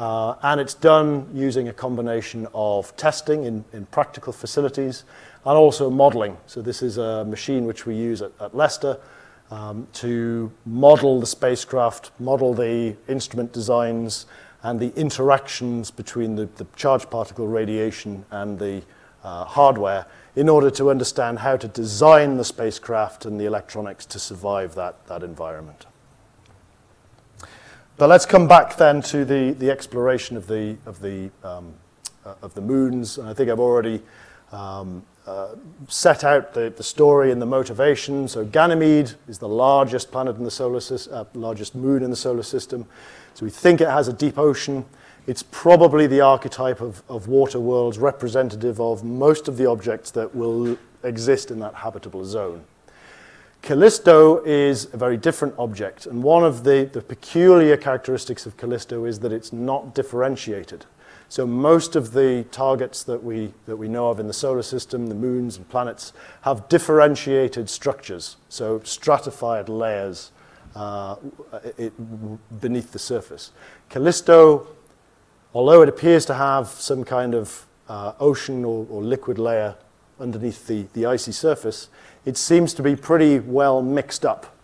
Uh, 0.00 0.34
and 0.44 0.62
it's 0.62 0.72
done 0.72 1.28
using 1.34 1.68
a 1.68 1.72
combination 1.74 2.48
of 2.54 2.96
testing 2.96 3.44
in, 3.44 3.62
in 3.74 3.84
practical 3.84 4.32
facilities 4.32 5.04
and 5.44 5.58
also 5.58 5.90
modeling. 5.90 6.38
So 6.46 6.62
this 6.62 6.80
is 6.80 6.96
a 6.96 7.22
machine 7.26 7.66
which 7.66 7.84
we 7.84 7.96
use 7.96 8.22
at, 8.22 8.32
at 8.40 8.56
Leicester 8.56 8.98
um, 9.50 9.86
to 9.92 10.50
model 10.64 11.20
the 11.20 11.26
spacecraft, 11.26 12.12
model 12.18 12.54
the 12.54 12.96
instrument 13.08 13.52
designs, 13.52 14.24
and 14.62 14.80
the 14.80 14.90
interactions 14.94 15.90
between 15.90 16.34
the, 16.34 16.46
the 16.56 16.66
charged 16.76 17.10
particle 17.10 17.46
radiation 17.46 18.24
and 18.30 18.58
the 18.58 18.82
uh, 19.22 19.44
hardware 19.44 20.06
in 20.34 20.48
order 20.48 20.70
to 20.70 20.88
understand 20.88 21.40
how 21.40 21.58
to 21.58 21.68
design 21.68 22.38
the 22.38 22.44
spacecraft 22.44 23.26
and 23.26 23.38
the 23.38 23.44
electronics 23.44 24.06
to 24.06 24.18
survive 24.18 24.74
that, 24.76 25.06
that 25.08 25.22
environment. 25.22 25.84
But 28.00 28.08
let's 28.08 28.24
come 28.24 28.48
back 28.48 28.78
then 28.78 29.02
to 29.02 29.26
the, 29.26 29.50
the 29.58 29.70
exploration 29.70 30.34
of 30.34 30.46
the, 30.46 30.78
of, 30.86 31.02
the, 31.02 31.28
um, 31.44 31.74
uh, 32.24 32.32
of 32.40 32.54
the 32.54 32.62
moons. 32.62 33.18
I 33.18 33.34
think 33.34 33.50
I've 33.50 33.60
already 33.60 34.00
um, 34.52 35.02
uh, 35.26 35.48
set 35.86 36.24
out 36.24 36.54
the, 36.54 36.72
the 36.74 36.82
story 36.82 37.30
and 37.30 37.42
the 37.42 37.46
motivation. 37.46 38.26
So 38.26 38.42
Ganymede 38.42 39.12
is 39.28 39.38
the 39.38 39.50
largest 39.50 40.10
planet 40.10 40.36
in 40.36 40.44
the 40.44 40.50
solar 40.50 40.80
system, 40.80 41.12
uh, 41.14 41.24
largest 41.34 41.74
moon 41.74 42.02
in 42.02 42.08
the 42.08 42.16
solar 42.16 42.42
system. 42.42 42.86
So 43.34 43.44
we 43.44 43.50
think 43.50 43.82
it 43.82 43.88
has 43.88 44.08
a 44.08 44.14
deep 44.14 44.38
ocean. 44.38 44.86
It's 45.26 45.42
probably 45.42 46.06
the 46.06 46.22
archetype 46.22 46.80
of, 46.80 47.02
of 47.06 47.28
water 47.28 47.60
worlds 47.60 47.98
representative 47.98 48.80
of 48.80 49.04
most 49.04 49.46
of 49.46 49.58
the 49.58 49.66
objects 49.66 50.10
that 50.12 50.34
will 50.34 50.78
exist 51.02 51.50
in 51.50 51.58
that 51.58 51.74
habitable 51.74 52.24
zone. 52.24 52.64
Callisto 53.62 54.42
is 54.44 54.92
a 54.92 54.96
very 54.96 55.16
different 55.16 55.54
object, 55.58 56.06
and 56.06 56.22
one 56.22 56.44
of 56.44 56.64
the, 56.64 56.88
the 56.92 57.02
peculiar 57.02 57.76
characteristics 57.76 58.46
of 58.46 58.56
Callisto 58.56 59.04
is 59.04 59.20
that 59.20 59.32
it's 59.32 59.52
not 59.52 59.94
differentiated. 59.94 60.86
So 61.28 61.46
most 61.46 61.94
of 61.94 62.12
the 62.12 62.44
targets 62.50 63.04
that 63.04 63.22
we, 63.22 63.52
that 63.66 63.76
we 63.76 63.86
know 63.86 64.08
of 64.08 64.18
in 64.18 64.26
the 64.26 64.32
solar 64.32 64.62
system, 64.62 65.06
the 65.06 65.14
moons 65.14 65.56
and 65.56 65.68
planets, 65.68 66.12
have 66.40 66.68
differentiated 66.68 67.70
structures, 67.70 68.36
so 68.48 68.80
stratified 68.82 69.68
layers 69.68 70.32
uh, 70.74 71.16
it, 71.78 71.92
beneath 72.60 72.92
the 72.92 72.98
surface. 72.98 73.52
Callisto, 73.88 74.66
although 75.54 75.82
it 75.82 75.88
appears 75.88 76.24
to 76.26 76.34
have 76.34 76.66
some 76.66 77.04
kind 77.04 77.34
of 77.34 77.66
uh, 77.88 78.12
ocean 78.18 78.64
or, 78.64 78.86
or, 78.90 79.02
liquid 79.02 79.38
layer 79.38 79.74
underneath 80.20 80.66
the, 80.66 80.86
the 80.92 81.06
icy 81.06 81.32
surface, 81.32 81.88
it 82.24 82.36
seems 82.36 82.74
to 82.74 82.82
be 82.82 82.96
pretty 82.96 83.38
well 83.38 83.82
mixed 83.82 84.24
up. 84.24 84.56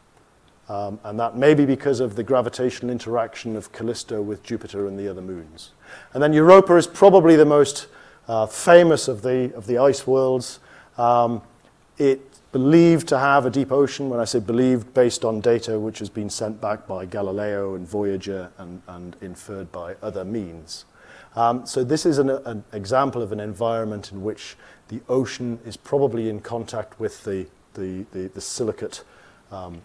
Um, 0.68 0.98
and 1.04 1.18
that 1.20 1.36
may 1.36 1.54
be 1.54 1.64
because 1.64 2.00
of 2.00 2.16
the 2.16 2.24
gravitational 2.24 2.90
interaction 2.90 3.54
of 3.54 3.70
Callisto 3.70 4.20
with 4.20 4.42
Jupiter 4.42 4.88
and 4.88 4.98
the 4.98 5.08
other 5.08 5.22
moons. 5.22 5.70
And 6.12 6.22
then 6.22 6.32
Europa 6.32 6.76
is 6.76 6.86
probably 6.86 7.36
the 7.36 7.44
most 7.44 7.86
uh, 8.26 8.46
famous 8.46 9.06
of 9.06 9.22
the, 9.22 9.54
of 9.54 9.66
the 9.66 9.78
ice 9.78 10.06
worlds. 10.06 10.58
Um, 10.98 11.42
it 11.98 12.20
believed 12.50 13.06
to 13.08 13.18
have 13.18 13.46
a 13.46 13.50
deep 13.50 13.70
ocean. 13.70 14.08
When 14.10 14.18
I 14.18 14.24
say 14.24 14.40
believed, 14.40 14.92
based 14.92 15.24
on 15.24 15.40
data 15.40 15.78
which 15.78 16.00
has 16.00 16.08
been 16.08 16.30
sent 16.30 16.60
back 16.60 16.86
by 16.86 17.06
Galileo 17.06 17.74
and 17.74 17.86
Voyager 17.86 18.50
and, 18.58 18.82
and 18.88 19.16
inferred 19.20 19.70
by 19.70 19.94
other 20.02 20.24
means. 20.24 20.84
Um, 21.36 21.66
so 21.66 21.84
this 21.84 22.06
is 22.06 22.18
an, 22.18 22.30
an, 22.30 22.64
example 22.72 23.20
of 23.20 23.30
an 23.30 23.40
environment 23.40 24.10
in 24.10 24.22
which 24.22 24.56
the 24.88 25.00
ocean 25.08 25.58
is 25.64 25.76
probably 25.76 26.28
in 26.28 26.40
contact 26.40 26.98
with 27.00 27.24
the, 27.24 27.46
the, 27.74 28.04
the, 28.12 28.28
the 28.28 28.40
silicate 28.40 29.02
um, 29.50 29.82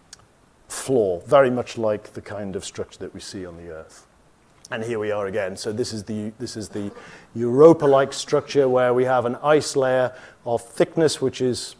floor, 0.68 1.22
very 1.26 1.50
much 1.50 1.76
like 1.76 2.12
the 2.14 2.20
kind 2.20 2.56
of 2.56 2.64
structure 2.64 2.98
that 2.98 3.14
we 3.14 3.20
see 3.20 3.44
on 3.44 3.56
the 3.56 3.70
Earth. 3.70 4.06
And 4.70 4.82
here 4.82 4.98
we 4.98 5.10
are 5.10 5.26
again. 5.26 5.56
So 5.56 5.70
this 5.70 5.92
is 5.92 6.04
the, 6.04 6.32
this 6.38 6.56
is 6.56 6.70
the 6.70 6.90
Europa-like 7.34 8.12
structure 8.12 8.68
where 8.68 8.94
we 8.94 9.04
have 9.04 9.26
an 9.26 9.36
ice 9.42 9.76
layer 9.76 10.14
of 10.46 10.62
thickness 10.62 11.20
which 11.20 11.42
is 11.42 11.76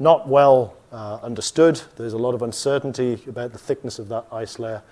not 0.00 0.26
well 0.26 0.74
uh, 0.90 1.20
understood. 1.22 1.80
There's 1.96 2.12
a 2.12 2.18
lot 2.18 2.34
of 2.34 2.42
uncertainty 2.42 3.20
about 3.28 3.52
the 3.52 3.58
thickness 3.58 4.00
of 4.00 4.08
that 4.08 4.26
ice 4.32 4.58
layer. 4.58 4.82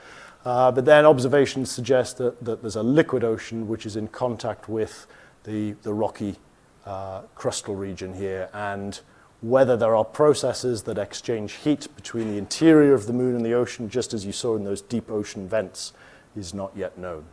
Uh, 0.44 0.70
but 0.70 0.84
then 0.84 1.04
observations 1.04 1.70
suggest 1.70 2.18
that, 2.18 2.44
that, 2.44 2.62
there's 2.62 2.76
a 2.76 2.82
liquid 2.82 3.24
ocean 3.24 3.66
which 3.66 3.86
is 3.86 3.96
in 3.96 4.08
contact 4.08 4.68
with 4.68 5.06
the, 5.44 5.72
the 5.82 5.92
rocky 5.92 6.36
uh, 6.86 7.22
crustal 7.36 7.78
region 7.78 8.14
here. 8.14 8.48
And 8.52 9.00
whether 9.40 9.76
there 9.76 9.96
are 9.96 10.04
processes 10.04 10.82
that 10.84 10.98
exchange 10.98 11.54
heat 11.54 11.88
between 11.96 12.30
the 12.30 12.38
interior 12.38 12.94
of 12.94 13.06
the 13.06 13.12
moon 13.12 13.34
and 13.34 13.44
the 13.44 13.52
ocean, 13.52 13.88
just 13.88 14.14
as 14.14 14.24
you 14.24 14.32
saw 14.32 14.56
in 14.56 14.64
those 14.64 14.80
deep 14.80 15.10
ocean 15.10 15.48
vents, 15.48 15.92
is 16.36 16.54
not 16.54 16.72
yet 16.76 16.96
known. 16.96 17.24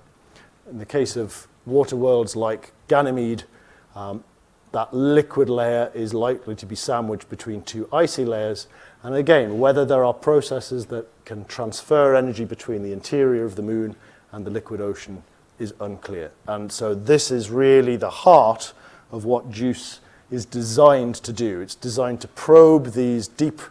In 0.69 0.79
the 0.79 0.85
case 0.85 1.15
of 1.15 1.47
water 1.65 1.95
worlds 1.95 2.35
like 2.35 2.73
Ganymede, 2.87 3.43
um, 3.95 4.23
that 4.71 4.93
liquid 4.93 5.49
layer 5.49 5.91
is 5.93 6.13
likely 6.13 6.55
to 6.55 6.65
be 6.65 6.75
sandwiched 6.75 7.29
between 7.29 7.61
two 7.63 7.87
icy 7.91 8.25
layers. 8.25 8.67
And 9.01 9.15
again, 9.15 9.59
whether 9.59 9.85
there 9.85 10.03
are 10.03 10.13
processes 10.13 10.87
that 10.87 11.07
can 11.25 11.45
transfer 11.45 12.15
energy 12.15 12.45
between 12.45 12.83
the 12.83 12.93
interior 12.93 13.45
of 13.45 13.55
the 13.55 13.61
moon 13.61 13.95
and 14.31 14.45
the 14.45 14.51
liquid 14.51 14.81
ocean 14.81 15.23
is 15.57 15.73
unclear. 15.79 16.31
And 16.47 16.71
so 16.71 16.93
this 16.93 17.31
is 17.31 17.49
really 17.49 17.95
the 17.95 18.09
heart 18.09 18.73
of 19.11 19.25
what 19.25 19.51
JUICE 19.51 19.99
is 20.31 20.45
designed 20.45 21.15
to 21.15 21.33
do. 21.33 21.61
It's 21.61 21.75
designed 21.75 22.21
to 22.21 22.27
probe 22.27 22.93
these 22.93 23.27
deep, 23.27 23.61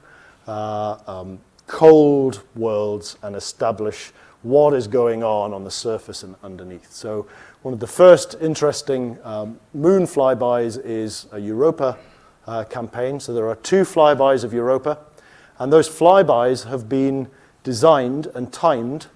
uh, 0.46 0.98
um, 1.06 1.38
cold 1.66 2.42
worlds 2.56 3.16
and 3.22 3.36
establish 3.36 4.12
what 4.42 4.74
is 4.74 4.86
going 4.88 5.22
on 5.22 5.52
on 5.52 5.64
the 5.64 5.70
surface 5.70 6.22
and 6.22 6.34
underneath. 6.42 6.92
So 6.92 7.26
one 7.62 7.74
of 7.74 7.80
the 7.80 7.86
first 7.86 8.36
interesting 8.40 9.18
um, 9.24 9.58
moon 9.74 10.04
flybys 10.04 10.80
is 10.84 11.26
a 11.32 11.38
Europa 11.38 11.98
uh, 12.46 12.64
campaign. 12.64 13.20
So 13.20 13.34
there 13.34 13.48
are 13.48 13.56
two 13.56 13.82
flybys 13.82 14.44
of 14.44 14.52
Europa, 14.52 14.98
and 15.58 15.72
those 15.72 15.88
flybys 15.88 16.68
have 16.68 16.88
been 16.88 17.28
designed 17.62 18.28
and 18.34 18.52
timed 18.52 19.08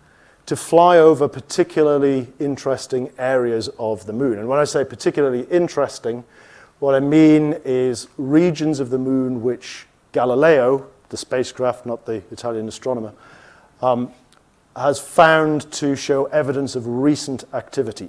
to 0.46 0.56
fly 0.56 0.98
over 0.98 1.28
particularly 1.28 2.26
interesting 2.38 3.10
areas 3.18 3.68
of 3.78 4.06
the 4.06 4.12
moon. 4.12 4.38
And 4.38 4.48
when 4.48 4.58
I 4.58 4.64
say 4.64 4.84
particularly 4.84 5.42
interesting, 5.44 6.24
what 6.80 6.94
I 6.94 7.00
mean 7.00 7.60
is 7.64 8.08
regions 8.18 8.80
of 8.80 8.90
the 8.90 8.98
moon 8.98 9.42
which 9.42 9.86
Galileo, 10.10 10.86
the 11.10 11.16
spacecraft, 11.16 11.86
not 11.86 12.06
the 12.06 12.22
Italian 12.32 12.66
astronomer, 12.66 13.12
um, 13.80 14.10
has 14.74 14.98
found 14.98 15.70
to 15.72 15.94
show 15.94 16.24
evidence 16.26 16.74
of 16.74 16.86
recent 16.86 17.44
activity. 17.52 18.08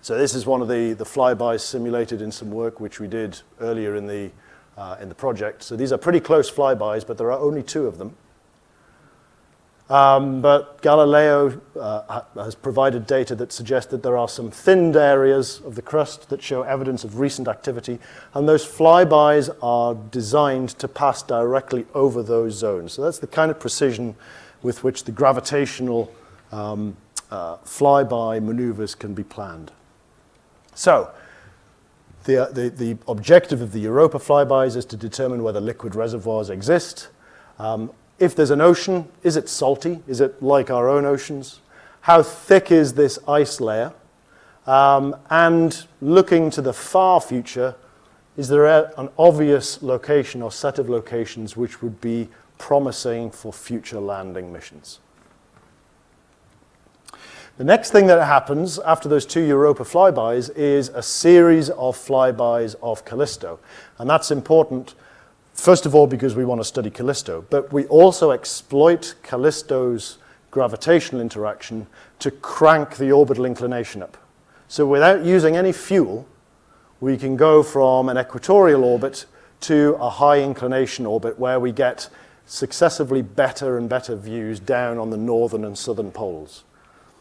So 0.00 0.18
this 0.18 0.34
is 0.34 0.46
one 0.46 0.60
of 0.60 0.68
the, 0.68 0.92
the 0.94 1.04
flybys 1.04 1.60
simulated 1.60 2.22
in 2.22 2.32
some 2.32 2.50
work 2.50 2.80
which 2.80 3.00
we 3.00 3.06
did 3.06 3.40
earlier 3.60 3.96
in 3.96 4.06
the, 4.06 4.30
uh, 4.76 4.96
in 5.00 5.08
the 5.08 5.14
project. 5.14 5.62
So 5.62 5.76
these 5.76 5.92
are 5.92 5.98
pretty 5.98 6.20
close 6.20 6.50
flybys, 6.50 7.06
but 7.06 7.18
there 7.18 7.30
are 7.30 7.38
only 7.38 7.62
two 7.62 7.86
of 7.86 7.98
them. 7.98 8.16
Um, 9.92 10.40
but 10.40 10.80
Galileo 10.80 11.60
uh, 11.78 12.22
has 12.36 12.54
provided 12.54 13.06
data 13.06 13.34
that 13.34 13.52
suggests 13.52 13.90
that 13.90 14.02
there 14.02 14.16
are 14.16 14.26
some 14.26 14.50
thinned 14.50 14.96
areas 14.96 15.60
of 15.66 15.74
the 15.74 15.82
crust 15.82 16.30
that 16.30 16.42
show 16.42 16.62
evidence 16.62 17.04
of 17.04 17.20
recent 17.20 17.46
activity, 17.46 17.98
and 18.32 18.48
those 18.48 18.66
flybys 18.66 19.54
are 19.62 19.94
designed 19.94 20.70
to 20.78 20.88
pass 20.88 21.22
directly 21.22 21.84
over 21.92 22.22
those 22.22 22.54
zones. 22.54 22.94
So 22.94 23.02
that's 23.02 23.18
the 23.18 23.26
kind 23.26 23.50
of 23.50 23.60
precision 23.60 24.14
with 24.62 24.82
which 24.82 25.04
the 25.04 25.12
gravitational 25.12 26.10
um, 26.52 26.96
uh, 27.30 27.58
flyby 27.58 28.42
maneuvers 28.42 28.94
can 28.94 29.12
be 29.12 29.24
planned. 29.24 29.72
So, 30.74 31.10
the, 32.24 32.44
uh, 32.44 32.50
the, 32.50 32.70
the, 32.70 32.96
objective 33.08 33.60
of 33.60 33.72
the 33.72 33.80
Europa 33.80 34.18
flybys 34.18 34.74
is 34.74 34.86
to 34.86 34.96
determine 34.96 35.42
whether 35.42 35.60
liquid 35.60 35.94
reservoirs 35.94 36.48
exist. 36.48 37.08
Um, 37.58 37.90
if 38.22 38.36
there's 38.36 38.50
an 38.50 38.60
ocean, 38.60 39.08
is 39.24 39.36
it 39.36 39.48
salty? 39.48 40.00
Is 40.06 40.20
it 40.20 40.40
like 40.40 40.70
our 40.70 40.88
own 40.88 41.04
oceans? 41.04 41.58
How 42.02 42.22
thick 42.22 42.70
is 42.70 42.94
this 42.94 43.18
ice 43.26 43.60
layer? 43.60 43.92
Um, 44.64 45.16
and 45.28 45.84
looking 46.00 46.48
to 46.50 46.62
the 46.62 46.72
far 46.72 47.20
future, 47.20 47.74
is 48.36 48.46
there 48.46 48.66
a, 48.66 48.92
an 48.96 49.08
obvious 49.18 49.82
location 49.82 50.40
or 50.40 50.52
set 50.52 50.78
of 50.78 50.88
locations 50.88 51.56
which 51.56 51.82
would 51.82 52.00
be 52.00 52.28
promising 52.58 53.32
for 53.32 53.52
future 53.52 53.98
landing 53.98 54.52
missions? 54.52 55.00
The 57.58 57.64
next 57.64 57.90
thing 57.90 58.06
that 58.06 58.24
happens 58.24 58.78
after 58.78 59.08
those 59.08 59.26
two 59.26 59.42
Europa 59.42 59.82
flybys 59.82 60.48
is 60.56 60.90
a 60.90 61.02
series 61.02 61.70
of 61.70 61.96
flybys 61.96 62.76
of 62.82 63.04
Callisto. 63.04 63.58
And 63.98 64.08
that's 64.08 64.30
important 64.30 64.94
First 65.54 65.86
of 65.86 65.94
all, 65.94 66.06
because 66.06 66.34
we 66.34 66.44
want 66.44 66.60
to 66.60 66.64
study 66.64 66.90
Callisto, 66.90 67.44
but 67.50 67.72
we 67.72 67.86
also 67.86 68.30
exploit 68.30 69.14
Callisto's 69.22 70.18
gravitational 70.50 71.20
interaction 71.20 71.86
to 72.18 72.30
crank 72.30 72.96
the 72.96 73.12
orbital 73.12 73.44
inclination 73.44 74.02
up. 74.02 74.16
So 74.68 74.86
without 74.86 75.24
using 75.24 75.56
any 75.56 75.72
fuel, 75.72 76.26
we 77.00 77.16
can 77.16 77.36
go 77.36 77.62
from 77.62 78.08
an 78.08 78.18
equatorial 78.18 78.84
orbit 78.84 79.26
to 79.60 79.96
a 80.00 80.08
high 80.08 80.40
inclination 80.40 81.06
orbit 81.06 81.38
where 81.38 81.60
we 81.60 81.72
get 81.72 82.08
successively 82.46 83.22
better 83.22 83.78
and 83.78 83.88
better 83.88 84.16
views 84.16 84.58
down 84.58 84.98
on 84.98 85.10
the 85.10 85.16
northern 85.16 85.64
and 85.64 85.76
southern 85.76 86.10
poles. 86.10 86.64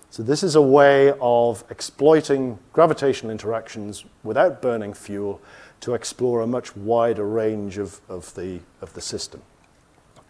So 0.10 0.24
this 0.24 0.44
is 0.44 0.56
a 0.56 0.62
way 0.62 1.14
of 1.22 1.64
exploiting 1.70 2.60
gravitational 2.74 3.32
interactions 3.32 4.04
without 4.24 4.62
burning 4.62 4.94
fuel 4.94 5.42
to 5.82 5.94
explore 5.94 6.42
a 6.42 6.48
much 6.48 6.76
wider 6.76 7.28
range 7.28 7.78
of, 7.78 8.00
of, 8.08 8.34
the, 8.36 8.60
of 8.82 8.94
the 8.94 9.02
system. 9.02 9.42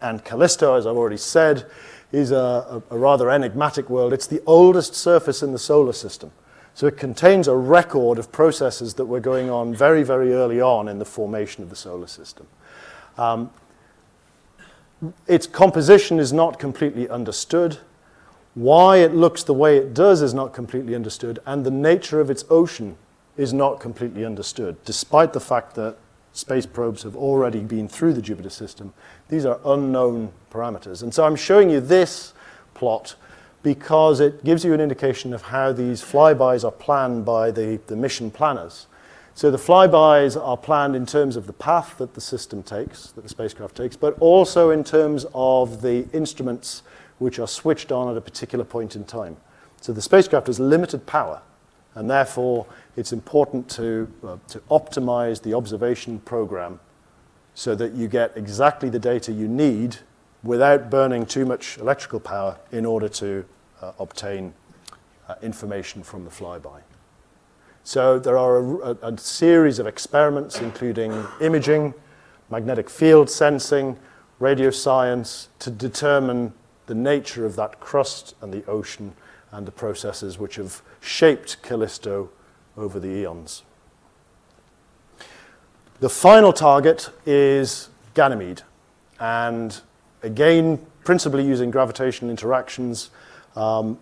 And 0.00 0.24
Callisto, 0.24 0.74
as 0.74 0.86
I've 0.86 0.96
already 0.96 1.18
said, 1.18 1.66
is 2.10 2.32
a, 2.32 2.82
a, 2.90 2.98
rather 2.98 3.30
enigmatic 3.30 3.88
world. 3.88 4.12
It's 4.12 4.26
the 4.26 4.42
oldest 4.46 4.94
surface 4.94 5.42
in 5.42 5.52
the 5.52 5.58
solar 5.58 5.92
system. 5.92 6.32
So 6.74 6.86
it 6.86 6.96
contains 6.96 7.48
a 7.48 7.54
record 7.54 8.18
of 8.18 8.32
processes 8.32 8.94
that 8.94 9.04
were 9.04 9.20
going 9.20 9.50
on 9.50 9.74
very, 9.74 10.02
very 10.02 10.32
early 10.32 10.60
on 10.60 10.88
in 10.88 10.98
the 10.98 11.04
formation 11.04 11.62
of 11.62 11.70
the 11.70 11.76
solar 11.76 12.06
system. 12.06 12.46
Um, 13.18 13.50
its 15.26 15.46
composition 15.46 16.18
is 16.18 16.32
not 16.32 16.58
completely 16.58 17.08
understood. 17.08 17.78
Why 18.54 18.98
it 18.98 19.14
looks 19.14 19.42
the 19.42 19.54
way 19.54 19.76
it 19.76 19.94
does 19.94 20.22
is 20.22 20.32
not 20.32 20.54
completely 20.54 20.94
understood, 20.94 21.40
and 21.46 21.64
the 21.64 21.70
nature 21.70 22.20
of 22.20 22.30
its 22.30 22.44
ocean 22.48 22.96
is 23.36 23.52
not 23.52 23.80
completely 23.80 24.24
understood, 24.24 24.76
despite 24.84 25.32
the 25.32 25.40
fact 25.40 25.74
that 25.74 25.96
space 26.32 26.66
probes 26.66 27.02
have 27.02 27.16
already 27.16 27.60
been 27.60 27.88
through 27.88 28.12
the 28.14 28.22
Jupiter 28.22 28.50
system. 28.50 28.92
These 29.28 29.44
are 29.44 29.60
unknown 29.64 30.32
parameters. 30.50 31.02
And 31.02 31.12
so 31.12 31.24
I'm 31.24 31.36
showing 31.36 31.70
you 31.70 31.80
this 31.80 32.32
plot 32.74 33.14
because 33.62 34.20
it 34.20 34.44
gives 34.44 34.64
you 34.64 34.74
an 34.74 34.80
indication 34.80 35.32
of 35.32 35.42
how 35.42 35.72
these 35.72 36.02
flybys 36.02 36.64
are 36.64 36.72
planned 36.72 37.24
by 37.24 37.50
the, 37.50 37.80
the 37.86 37.96
mission 37.96 38.30
planners. 38.30 38.86
So 39.34 39.50
the 39.50 39.58
flybys 39.58 40.40
are 40.40 40.56
planned 40.56 40.94
in 40.94 41.06
terms 41.06 41.36
of 41.36 41.46
the 41.46 41.52
path 41.52 41.96
that 41.98 42.14
the 42.14 42.20
system 42.20 42.62
takes, 42.62 43.12
that 43.12 43.22
the 43.22 43.28
spacecraft 43.28 43.76
takes, 43.76 43.96
but 43.96 44.16
also 44.20 44.70
in 44.70 44.84
terms 44.84 45.24
of 45.32 45.80
the 45.80 46.06
instruments 46.12 46.82
which 47.18 47.38
are 47.38 47.46
switched 47.46 47.92
on 47.92 48.10
at 48.10 48.16
a 48.16 48.20
particular 48.20 48.64
point 48.64 48.96
in 48.96 49.04
time. 49.04 49.36
So 49.80 49.92
the 49.92 50.02
spacecraft 50.02 50.48
has 50.48 50.60
limited 50.60 51.06
power, 51.06 51.40
and 51.94 52.10
therefore 52.10 52.66
it's 52.96 53.12
important 53.12 53.68
to, 53.70 54.12
uh, 54.26 54.36
to 54.48 54.58
optimize 54.70 55.42
the 55.42 55.54
observation 55.54 56.18
program 56.20 56.80
so 57.54 57.74
that 57.74 57.92
you 57.92 58.08
get 58.08 58.36
exactly 58.36 58.88
the 58.88 58.98
data 58.98 59.32
you 59.32 59.48
need 59.48 59.96
without 60.42 60.90
burning 60.90 61.24
too 61.24 61.46
much 61.46 61.78
electrical 61.78 62.20
power 62.20 62.58
in 62.70 62.84
order 62.84 63.08
to 63.08 63.44
uh, 63.80 63.92
obtain 63.98 64.52
uh, 65.28 65.34
information 65.42 66.02
from 66.02 66.24
the 66.24 66.30
flyby. 66.30 66.80
So 67.84 68.18
there 68.18 68.38
are 68.38 68.58
a, 68.58 68.76
a, 68.90 68.96
a, 69.12 69.18
series 69.18 69.78
of 69.78 69.86
experiments, 69.86 70.60
including 70.60 71.26
imaging, 71.40 71.94
magnetic 72.50 72.88
field 72.88 73.28
sensing, 73.28 73.98
radio 74.38 74.70
science, 74.70 75.48
to 75.60 75.70
determine 75.70 76.52
the 76.86 76.94
nature 76.94 77.44
of 77.44 77.56
that 77.56 77.80
crust 77.80 78.34
and 78.40 78.52
the 78.52 78.64
ocean 78.66 79.14
and 79.50 79.66
the 79.66 79.72
processes 79.72 80.38
which 80.38 80.56
have 80.56 80.82
shaped 81.00 81.62
Callisto 81.62 82.30
over 82.76 82.98
the 82.98 83.08
eons. 83.08 83.62
The 86.00 86.08
final 86.08 86.52
target 86.52 87.10
is 87.26 87.88
Ganymede. 88.14 88.62
And 89.20 89.80
again, 90.22 90.84
principally 91.04 91.44
using 91.46 91.70
gravitational 91.70 92.30
interactions, 92.30 93.10
um, 93.54 93.98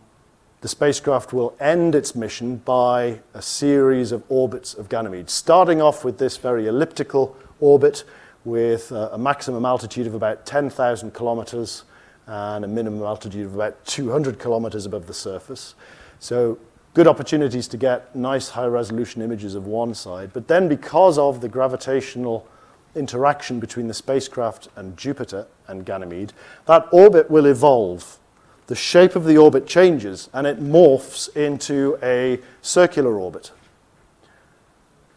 the 0.60 0.68
spacecraft 0.68 1.32
will 1.32 1.54
end 1.58 1.94
its 1.94 2.14
mission 2.14 2.56
by 2.56 3.20
a 3.34 3.42
series 3.42 4.12
of 4.12 4.22
orbits 4.28 4.74
of 4.74 4.88
Ganymede, 4.88 5.30
starting 5.30 5.80
off 5.80 6.04
with 6.04 6.18
this 6.18 6.36
very 6.36 6.66
elliptical 6.66 7.36
orbit 7.60 8.04
with 8.44 8.92
uh, 8.92 9.10
a 9.12 9.18
maximum 9.18 9.64
altitude 9.64 10.06
of 10.06 10.14
about 10.14 10.46
10,000 10.46 11.12
kilometers 11.12 11.84
and 12.26 12.64
a 12.64 12.68
minimum 12.68 13.02
altitude 13.02 13.46
of 13.46 13.54
about 13.54 13.84
200 13.86 14.38
kilometers 14.38 14.86
above 14.86 15.06
the 15.06 15.14
surface. 15.14 15.74
So 16.18 16.58
good 16.95 17.07
opportunities 17.07 17.68
to 17.68 17.76
get 17.76 18.14
nice 18.14 18.51
high 18.51 18.66
resolution 18.66 19.22
images 19.22 19.55
of 19.55 19.66
one 19.66 19.95
side. 19.95 20.32
But 20.32 20.49
then, 20.49 20.68
because 20.68 21.18
of 21.18 21.41
the 21.41 21.49
gravitational 21.49 22.47
interaction 22.95 23.61
between 23.61 23.88
the 23.88 23.95
spacecraft 23.95 24.68
and 24.76 24.97
Jupiter 24.97 25.47
and 25.68 25.84
Ganymede, 25.84 26.32
that 26.66 26.88
orbit 26.93 27.30
will 27.30 27.47
evolve. 27.47 28.18
The 28.66 28.74
shape 28.74 29.16
of 29.16 29.24
the 29.24 29.36
orbit 29.36 29.66
changes 29.66 30.28
and 30.32 30.47
it 30.47 30.61
morphs 30.61 31.34
into 31.36 31.99
a 32.03 32.41
circular 32.62 33.18
orbit. 33.18 33.53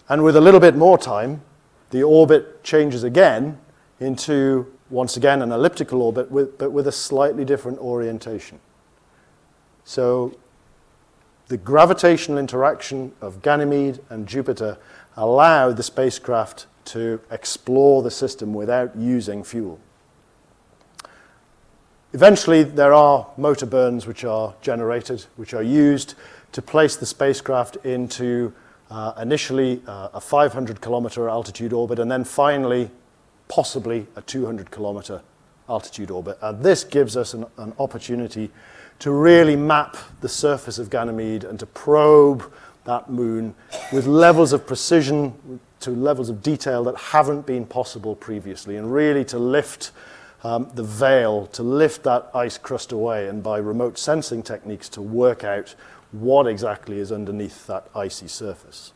And 0.10 0.24
with 0.24 0.36
a 0.36 0.42
little 0.42 0.60
bit 0.60 0.76
more 0.76 0.98
time, 0.98 1.42
the 1.92 2.04
orbit 2.04 2.64
changes 2.64 3.04
again 3.04 3.60
into, 4.00 4.72
once 4.90 5.18
again, 5.18 5.42
an 5.42 5.52
elliptical 5.52 6.02
orbit, 6.02 6.32
with, 6.32 6.58
but 6.58 6.72
with 6.72 6.88
a 6.88 6.92
slightly 6.92 7.46
different 7.46 7.80
orientation. 7.80 8.60
So 9.86 10.36
the 11.48 11.58
gravitational 11.58 12.38
interaction 12.38 13.12
of 13.22 13.42
Ganymede 13.42 14.00
and 14.10 14.28
Jupiter 14.28 14.78
allowed 15.16 15.78
the 15.78 15.84
spacecraft 15.84 16.68
to 16.86 17.20
explore 17.32 18.02
the 18.02 18.12
system 18.12 18.54
without 18.54 18.96
using 18.96 19.44
fuel. 19.44 19.80
Eventually, 22.14 22.64
there 22.64 22.94
are 22.94 23.28
motor 23.38 23.66
burns 23.66 24.06
which 24.06 24.24
are 24.24 24.54
generated, 24.62 25.26
which 25.36 25.54
are 25.54 25.64
used 25.64 26.14
to 26.52 26.62
place 26.62 26.96
the 26.96 27.06
spacecraft 27.06 27.78
into 27.78 28.54
uh, 28.92 29.14
initially 29.20 29.82
uh, 29.88 30.10
a 30.14 30.22
500 30.22 30.80
kilometer 30.80 31.28
altitude 31.28 31.74
orbit 31.74 31.98
and 31.98 32.12
then 32.12 32.24
finally, 32.24 32.92
possibly, 33.48 34.06
a 34.16 34.22
200 34.22 34.70
kilometer 34.70 35.24
altitude 35.68 36.12
orbit. 36.12 36.38
And 36.42 36.64
this 36.64 36.84
gives 36.84 37.18
us 37.18 37.34
an, 37.34 37.46
an 37.58 37.74
opportunity 37.80 38.52
to 39.04 39.12
really 39.12 39.58
map 39.58 39.98
the 40.22 40.30
surface 40.30 40.80
of 40.80 40.90
Ganymede 40.90 41.44
and 41.44 41.60
to 41.60 41.66
probe 41.66 42.50
that 42.86 43.10
moon 43.10 43.54
with 43.92 44.08
levels 44.08 44.54
of 44.54 44.66
precision 44.66 45.60
to 45.82 45.92
levels 45.92 46.30
of 46.30 46.42
detail 46.42 46.86
that 46.86 46.96
haven't 46.96 47.46
been 47.46 47.66
possible 47.66 48.16
previously, 48.16 48.78
and 48.78 48.94
really 48.94 49.26
to 49.26 49.38
lift 49.38 49.92
um, 50.46 50.72
the 50.76 50.84
veil, 50.84 51.48
to 51.48 51.64
lift 51.64 52.04
that 52.04 52.32
ice 52.34 52.58
crust 52.58 52.94
away, 52.94 53.28
and 53.28 53.44
by 53.44 53.58
remote 53.58 53.98
sensing 53.98 54.42
techniques 54.42 54.88
to 54.88 55.02
work 55.02 55.44
out 55.44 55.76
what 56.14 56.48
exactly 56.48 56.98
is 56.98 57.12
underneath 57.12 57.68
that 57.68 57.90
icy 57.94 58.30
surface. 58.30 58.94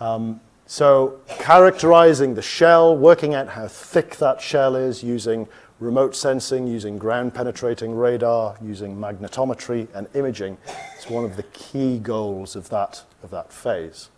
Um, 0.00 0.42
so, 0.66 1.18
characterizing 1.38 2.34
the 2.34 2.42
shell, 2.42 2.94
working 2.94 3.34
out 3.34 3.48
how 3.48 3.68
thick 3.68 4.16
that 4.16 4.42
shell 4.42 4.76
is 4.76 5.02
using 5.02 5.48
remote 5.80 6.16
sensing, 6.16 6.66
using 6.66 6.98
ground 6.98 7.34
penetrating 7.34 7.94
radar, 7.94 8.56
using 8.62 8.96
magnetometry 8.96 9.86
and 9.94 10.08
imaging 10.14 10.58
is 10.98 11.08
one 11.08 11.24
of 11.24 11.36
the 11.36 11.42
key 11.44 11.98
goals 11.98 12.56
of 12.56 12.68
that, 12.68 13.02
of 13.22 13.30
that 13.30 13.52
phase. 13.52 14.08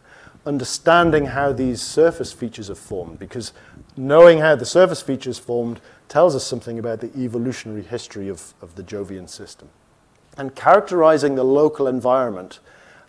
understanding 0.46 1.26
how 1.26 1.52
these 1.52 1.82
surface 1.82 2.32
features 2.32 2.70
are 2.70 2.74
formed, 2.74 3.18
because 3.18 3.52
knowing 3.96 4.38
how 4.38 4.56
the 4.56 4.64
surface 4.64 5.02
features 5.02 5.38
formed 5.38 5.80
tells 6.08 6.34
us 6.34 6.44
something 6.44 6.78
about 6.78 7.00
the 7.00 7.10
evolutionary 7.18 7.82
history 7.82 8.28
of, 8.28 8.54
of 8.62 8.74
the 8.74 8.82
Jovian 8.82 9.28
system. 9.28 9.68
And 10.36 10.54
characterizing 10.54 11.34
the 11.34 11.44
local 11.44 11.86
environment 11.86 12.60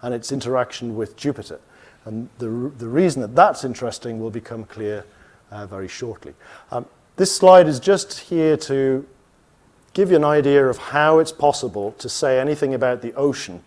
and 0.01 0.13
its 0.13 0.31
interaction 0.31 0.95
with 0.95 1.15
Jupiter. 1.15 1.59
And 2.05 2.29
the, 2.39 2.47
the 2.77 2.87
reason 2.87 3.21
that 3.21 3.35
that's 3.35 3.63
interesting 3.63 4.19
will 4.19 4.31
become 4.31 4.65
clear 4.65 5.05
uh, 5.51 5.67
very 5.67 5.87
shortly. 5.87 6.33
Um, 6.71 6.85
this 7.21 7.35
slide 7.35 7.67
is 7.67 7.79
just 7.79 8.17
here 8.17 8.57
to 8.57 9.07
give 9.93 10.09
you 10.09 10.15
an 10.15 10.23
idea 10.23 10.65
of 10.65 10.79
how 10.79 11.19
it's 11.19 11.31
possible 11.31 11.91
to 11.99 12.09
say 12.09 12.39
anything 12.39 12.73
about 12.73 13.03
the 13.03 13.13
ocean 13.13 13.61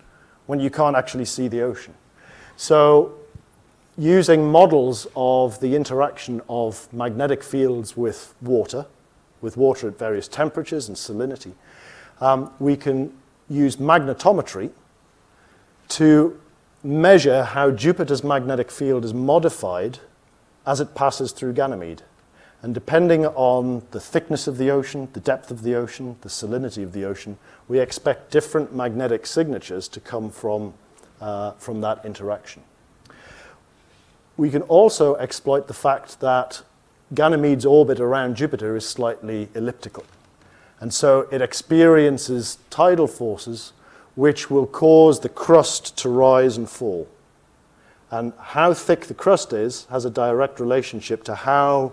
when 0.47 0.59
you 0.59 0.69
can't 0.69 0.97
actually 0.97 1.25
see 1.25 1.47
the 1.47 1.63
ocean. 1.63 1.95
So, 2.57 3.15
using 3.97 4.51
models 4.51 5.07
of 5.15 5.61
the 5.61 5.77
interaction 5.77 6.43
of 6.49 6.93
magnetic 6.93 7.45
fields 7.45 7.97
with 7.97 8.35
water, 8.43 8.87
with 9.41 9.57
water 9.57 9.87
at 9.87 10.01
various 10.01 10.27
temperatures 10.27 10.89
and 10.89 10.97
salinity, 10.97 11.53
um, 12.21 12.51
we 12.59 12.77
can 12.77 13.17
use 13.49 13.77
magnetometry 13.77 14.73
to 15.91 16.41
measure 16.83 17.45
how 17.45 17.71
Jupiter's 17.71 18.25
magnetic 18.25 18.73
field 18.73 19.05
is 19.05 19.15
modified 19.15 20.01
as 20.67 20.81
it 20.81 20.97
passes 20.97 21.31
through 21.31 21.53
Ganymede. 21.53 22.03
And 22.65 22.73
depending 22.73 23.27
on 23.27 23.83
the 23.91 24.01
thickness 24.01 24.47
of 24.47 24.57
the 24.57 24.71
ocean, 24.71 25.09
the 25.13 25.21
depth 25.21 25.51
of 25.51 25.65
the 25.65 25.75
ocean, 25.75 26.17
the 26.23 26.31
salinity 26.31 26.83
of 26.83 26.95
the 26.95 27.05
ocean, 27.05 27.37
we 27.69 27.79
expect 27.79 28.31
different 28.31 28.75
magnetic 28.75 29.27
signatures 29.27 29.87
to 29.89 30.01
come 30.01 30.31
from, 30.31 30.73
uh, 31.21 31.51
from 31.59 31.83
that 31.83 32.03
interaction. 32.07 32.63
We 34.39 34.49
can 34.49 34.63
also 34.63 35.15
exploit 35.17 35.69
the 35.69 35.75
fact 35.75 36.21
that 36.21 36.63
Ganymede's 37.13 37.67
orbit 37.67 38.01
around 38.01 38.37
Jupiter 38.37 38.75
is 38.77 38.89
slightly 38.89 39.51
elliptical. 39.55 40.05
And 40.81 40.95
so 40.95 41.29
it 41.31 41.43
experiences 41.43 42.57
tidal 42.71 43.09
forces 43.09 43.75
which 44.15 44.51
will 44.51 44.67
cause 44.67 45.21
the 45.21 45.29
crust 45.29 45.99
to 45.99 46.09
rise 46.09 46.57
and 46.57 46.71
fall. 46.71 47.09
And 48.11 48.33
how 48.39 48.73
thick 48.73 49.05
the 49.05 49.13
crust 49.13 49.53
is 49.53 49.85
has 49.91 50.07
a 50.07 50.11
direct 50.11 50.59
relationship 50.61 51.25
to 51.25 51.35
how 51.35 51.93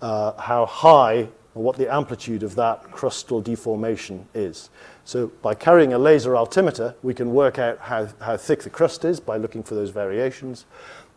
uh, 0.00 0.32
how 0.40 0.66
high 0.66 1.28
or 1.54 1.62
what 1.62 1.76
the 1.76 1.92
amplitude 1.92 2.42
of 2.42 2.54
that 2.56 2.82
crustal 2.90 3.42
deformation 3.42 4.26
is. 4.34 4.70
So 5.04 5.28
by 5.42 5.54
carrying 5.54 5.92
a 5.92 5.98
laser 5.98 6.36
altimeter, 6.36 6.94
we 7.02 7.14
can 7.14 7.32
work 7.32 7.58
out 7.58 7.78
how, 7.78 8.08
how 8.20 8.36
thick 8.36 8.62
the 8.62 8.70
crust 8.70 9.04
is 9.04 9.20
by 9.20 9.36
looking 9.36 9.62
for 9.62 9.74
those 9.74 9.90
variations. 9.90 10.66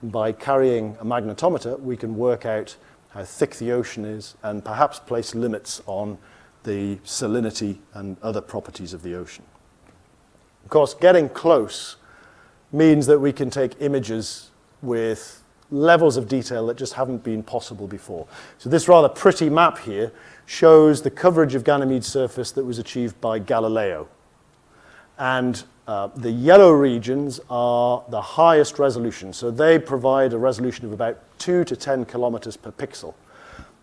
By 0.04 0.32
carrying 0.32 0.96
a 1.00 1.06
magnetometer, 1.06 1.80
we 1.80 1.98
can 1.98 2.16
work 2.16 2.46
out 2.46 2.76
how 3.10 3.24
thick 3.24 3.56
the 3.56 3.72
ocean 3.72 4.06
is 4.06 4.36
and 4.44 4.64
perhaps 4.64 5.00
place 5.00 5.34
limits 5.34 5.82
on 5.88 6.18
the 6.64 6.98
salinity 6.98 7.78
and 7.94 8.18
other 8.22 8.42
properties 8.42 8.94
of 8.94 9.02
the 9.02 9.16
ocean. 9.16 9.46
Of 10.66 10.70
course, 10.70 10.94
getting 10.94 11.30
close 11.30 11.96
means 12.72 13.08
that 13.08 13.20
we 13.20 13.32
can 13.32 13.50
take 13.50 13.82
images 13.82 14.52
with 14.82 15.42
levels 15.72 16.18
of 16.18 16.28
detail 16.28 16.66
that 16.68 16.78
just 16.78 16.94
haven't 16.94 17.24
been 17.24 17.44
possible 17.44 17.88
before. 17.88 18.28
So 18.58 18.70
this 18.70 18.88
rather 18.88 19.10
pretty 19.10 19.50
map 19.50 19.80
here 19.80 20.12
shows 20.46 21.02
the 21.02 21.12
coverage 21.12 21.56
of 21.56 21.64
Ganymede's 21.64 22.08
surface 22.08 22.52
that 22.52 22.64
was 22.64 22.80
achieved 22.80 23.20
by 23.20 23.40
Galileo. 23.40 24.08
And 25.18 25.64
uh, 25.88 26.08
the 26.16 26.32
yellow 26.32 26.72
regions 26.72 27.40
are 27.50 28.04
the 28.10 28.22
highest 28.22 28.80
resolution. 28.80 29.34
So 29.34 29.52
they 29.52 29.80
provide 29.80 30.34
a 30.34 30.38
resolution 30.38 30.86
of 30.86 30.94
about 30.94 31.20
2 31.40 31.64
to 31.66 31.76
10 31.76 32.06
kilometers 32.06 32.58
per 32.58 32.72
pixel. 32.72 33.14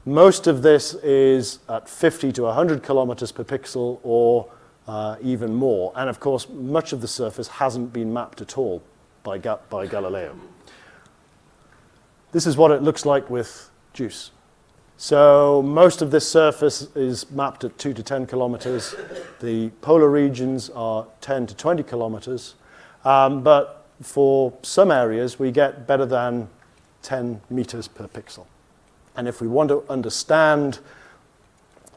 Most 0.06 0.46
of 0.46 0.62
this 0.62 0.94
is 0.94 1.60
at 1.68 1.88
50 1.88 2.32
to 2.32 2.42
100 2.42 2.82
kilometers 2.82 3.32
per 3.32 3.42
pixel 3.42 4.00
or 4.02 4.50
uh, 4.86 5.16
even 5.22 5.54
more. 5.54 5.92
And 5.96 6.10
of 6.10 6.20
course, 6.20 6.46
much 6.48 6.92
of 6.92 7.00
the 7.00 7.08
surface 7.08 7.48
hasn't 7.48 7.92
been 7.92 8.12
mapped 8.12 8.42
at 8.42 8.58
all 8.58 8.82
by, 9.22 9.38
Ga- 9.38 9.60
by 9.70 9.86
Galileo. 9.86 10.36
This 12.34 12.48
is 12.48 12.56
what 12.56 12.72
it 12.72 12.82
looks 12.82 13.06
like 13.06 13.30
with 13.30 13.70
JUICE. 13.92 14.32
So 14.96 15.62
most 15.62 16.02
of 16.02 16.10
this 16.10 16.28
surface 16.28 16.88
is 16.96 17.30
mapped 17.30 17.62
at 17.62 17.78
2 17.78 17.94
to 17.94 18.02
10 18.02 18.26
kilometers. 18.26 18.96
The 19.40 19.68
polar 19.82 20.10
regions 20.10 20.68
are 20.70 21.06
10 21.20 21.46
to 21.46 21.54
20 21.54 21.84
kilometers. 21.84 22.56
Um, 23.04 23.44
but 23.44 23.86
for 24.02 24.52
some 24.62 24.90
areas, 24.90 25.38
we 25.38 25.52
get 25.52 25.86
better 25.86 26.04
than 26.04 26.48
10 27.02 27.40
meters 27.50 27.86
per 27.86 28.08
pixel. 28.08 28.46
And 29.14 29.28
if 29.28 29.40
we 29.40 29.46
want 29.46 29.68
to 29.68 29.84
understand 29.88 30.80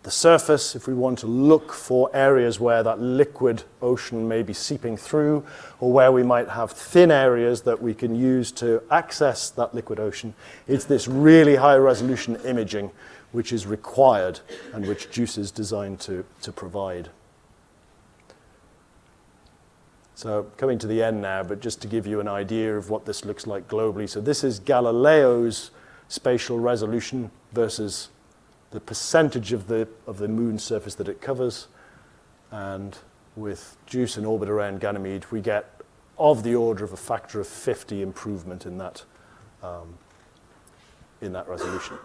the 0.08 0.12
surface, 0.12 0.74
if 0.74 0.88
we 0.88 0.94
want 0.94 1.20
to 1.20 1.28
look 1.28 1.74
for 1.74 2.10
areas 2.14 2.62
where 2.62 2.82
that 2.82 2.98
liquid 2.98 3.64
ocean 3.82 4.26
may 4.26 4.42
be 4.42 4.54
seeping 4.54 4.96
through, 4.96 5.44
or 5.82 5.92
where 5.92 6.14
we 6.14 6.24
might 6.24 6.48
have 6.48 6.72
thin 6.72 7.12
areas 7.12 7.64
that 7.64 7.82
we 7.82 7.94
can 7.94 8.16
use 8.16 8.50
to 8.54 8.82
access 8.90 9.50
that 9.50 9.76
liquid 9.76 10.00
ocean, 10.00 10.34
it's 10.66 10.86
this 10.86 11.10
really 11.10 11.58
high 11.58 11.76
resolution 11.76 12.38
imaging 12.46 12.90
which 13.34 13.52
is 13.52 13.68
required 13.68 14.40
and 14.74 14.88
which 14.88 15.12
JUICE 15.12 15.40
is 15.40 15.52
designed 15.52 16.00
to, 16.00 16.24
to 16.42 16.54
provide. 16.54 17.10
So, 20.16 20.50
coming 20.56 20.80
to 20.80 20.88
the 20.88 21.04
end 21.04 21.22
now, 21.22 21.44
but 21.44 21.60
just 21.60 21.82
to 21.82 21.88
give 21.90 22.08
you 22.08 22.22
an 22.22 22.30
idea 22.30 22.78
of 22.78 22.90
what 22.90 23.06
this 23.06 23.26
looks 23.26 23.46
like 23.46 23.68
globally. 23.68 24.08
So, 24.08 24.22
this 24.22 24.46
is 24.46 24.62
Galileo's 24.62 25.72
spatial 26.08 26.60
resolution 26.60 27.30
versus 27.52 28.08
the 28.72 28.80
percentage 28.80 29.54
of 29.54 29.68
the, 29.68 29.88
of 30.06 30.18
the 30.18 30.28
moon's 30.28 30.64
surface 30.64 30.96
that 30.96 31.08
it 31.08 31.22
covers. 31.22 31.68
And 32.52 32.98
with 33.36 33.78
JUICE 33.86 34.18
in 34.18 34.26
orbit 34.26 34.50
around 34.50 34.80
Ganymede, 34.82 35.26
we 35.32 35.42
get 35.42 35.82
of 36.18 36.44
the 36.44 36.56
order 36.56 36.84
of 36.84 36.94
a 36.94 36.98
factor 36.98 37.40
of 37.40 37.48
50 37.48 38.02
improvement 38.02 38.66
in 38.66 38.78
that, 38.80 39.04
um, 39.62 39.98
in 41.22 41.34
that 41.34 41.48
resolution. 41.48 41.98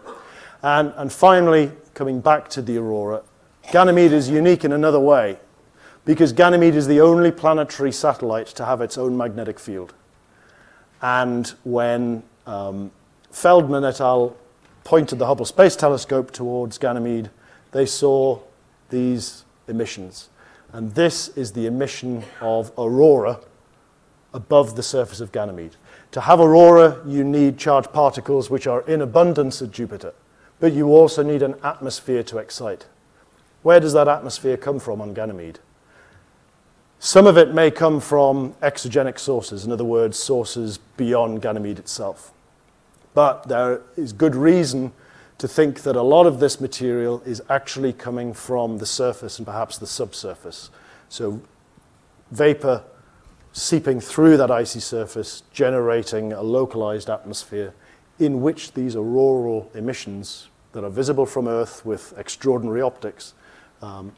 And, 0.61 0.93
and 0.95 1.11
finally, 1.11 1.71
coming 1.93 2.21
back 2.21 2.49
to 2.49 2.61
the 2.61 2.77
aurora, 2.77 3.23
Ganymede 3.71 4.13
is 4.13 4.29
unique 4.29 4.63
in 4.63 4.71
another 4.71 4.99
way 4.99 5.39
because 6.05 6.33
Ganymede 6.33 6.75
is 6.75 6.87
the 6.87 7.01
only 7.01 7.31
planetary 7.31 7.91
satellite 7.91 8.47
to 8.47 8.65
have 8.65 8.81
its 8.81 8.97
own 8.97 9.17
magnetic 9.17 9.59
field. 9.59 9.93
And 11.01 11.47
when 11.63 12.23
um, 12.45 12.91
Feldman 13.31 13.83
et 13.83 13.99
al 13.99 14.35
pointed 14.83 15.19
the 15.19 15.25
Hubble 15.25 15.45
Space 15.45 15.75
Telescope 15.75 16.31
towards 16.31 16.77
Ganymede, 16.77 17.29
they 17.71 17.85
saw 17.85 18.39
these 18.89 19.45
emissions. 19.67 20.29
And 20.71 20.93
this 20.95 21.29
is 21.29 21.53
the 21.53 21.65
emission 21.65 22.23
of 22.41 22.71
aurora 22.77 23.39
above 24.33 24.75
the 24.75 24.83
surface 24.83 25.21
of 25.21 25.31
Ganymede. 25.31 25.75
To 26.11 26.21
have 26.21 26.39
aurora, 26.39 26.99
you 27.05 27.23
need 27.23 27.57
charged 27.57 27.93
particles 27.93 28.49
which 28.49 28.67
are 28.67 28.81
in 28.81 29.01
abundance 29.01 29.61
at 29.61 29.71
Jupiter, 29.71 30.13
but 30.59 30.73
you 30.73 30.89
also 30.89 31.23
need 31.23 31.41
an 31.41 31.55
atmosphere 31.63 32.23
to 32.23 32.37
excite. 32.37 32.87
Where 33.61 33.79
does 33.79 33.93
that 33.93 34.07
atmosphere 34.07 34.57
come 34.57 34.79
from 34.79 35.01
on 35.01 35.13
Ganymede? 35.13 35.59
Some 36.99 37.27
of 37.27 37.37
it 37.37 37.53
may 37.53 37.69
come 37.69 37.99
from 37.99 38.53
exogenic 38.61 39.19
sources, 39.19 39.65
in 39.65 39.71
other 39.71 39.83
words, 39.83 40.17
sources 40.17 40.77
beyond 40.97 41.41
Ganymede 41.41 41.79
itself. 41.79 42.31
But 43.13 43.47
there 43.47 43.81
is 43.95 44.13
good 44.13 44.35
reason 44.35 44.91
to 45.37 45.47
think 45.47 45.81
that 45.81 45.95
a 45.95 46.01
lot 46.01 46.25
of 46.25 46.39
this 46.39 46.61
material 46.61 47.21
is 47.25 47.41
actually 47.49 47.93
coming 47.93 48.33
from 48.33 48.77
the 48.77 48.85
surface 48.85 49.39
and 49.39 49.45
perhaps 49.45 49.77
the 49.77 49.87
subsurface. 49.87 50.69
So, 51.09 51.41
vapor 52.31 52.83
seeping 53.51 53.99
through 53.99 54.37
that 54.37 54.49
icy 54.49 54.79
surface, 54.79 55.43
generating 55.51 56.33
a 56.33 56.41
localized 56.41 57.09
atmosphere 57.09 57.73
in 58.19 58.41
which 58.41 58.73
these 58.73 58.95
auroral 58.95 59.69
emissions 59.75 60.49
that 60.71 60.83
are 60.83 60.89
visible 60.89 61.25
from 61.25 61.47
Earth 61.47 61.85
with 61.85 62.13
extraordinary 62.17 62.81
optics 62.81 63.33
um, 63.81 64.11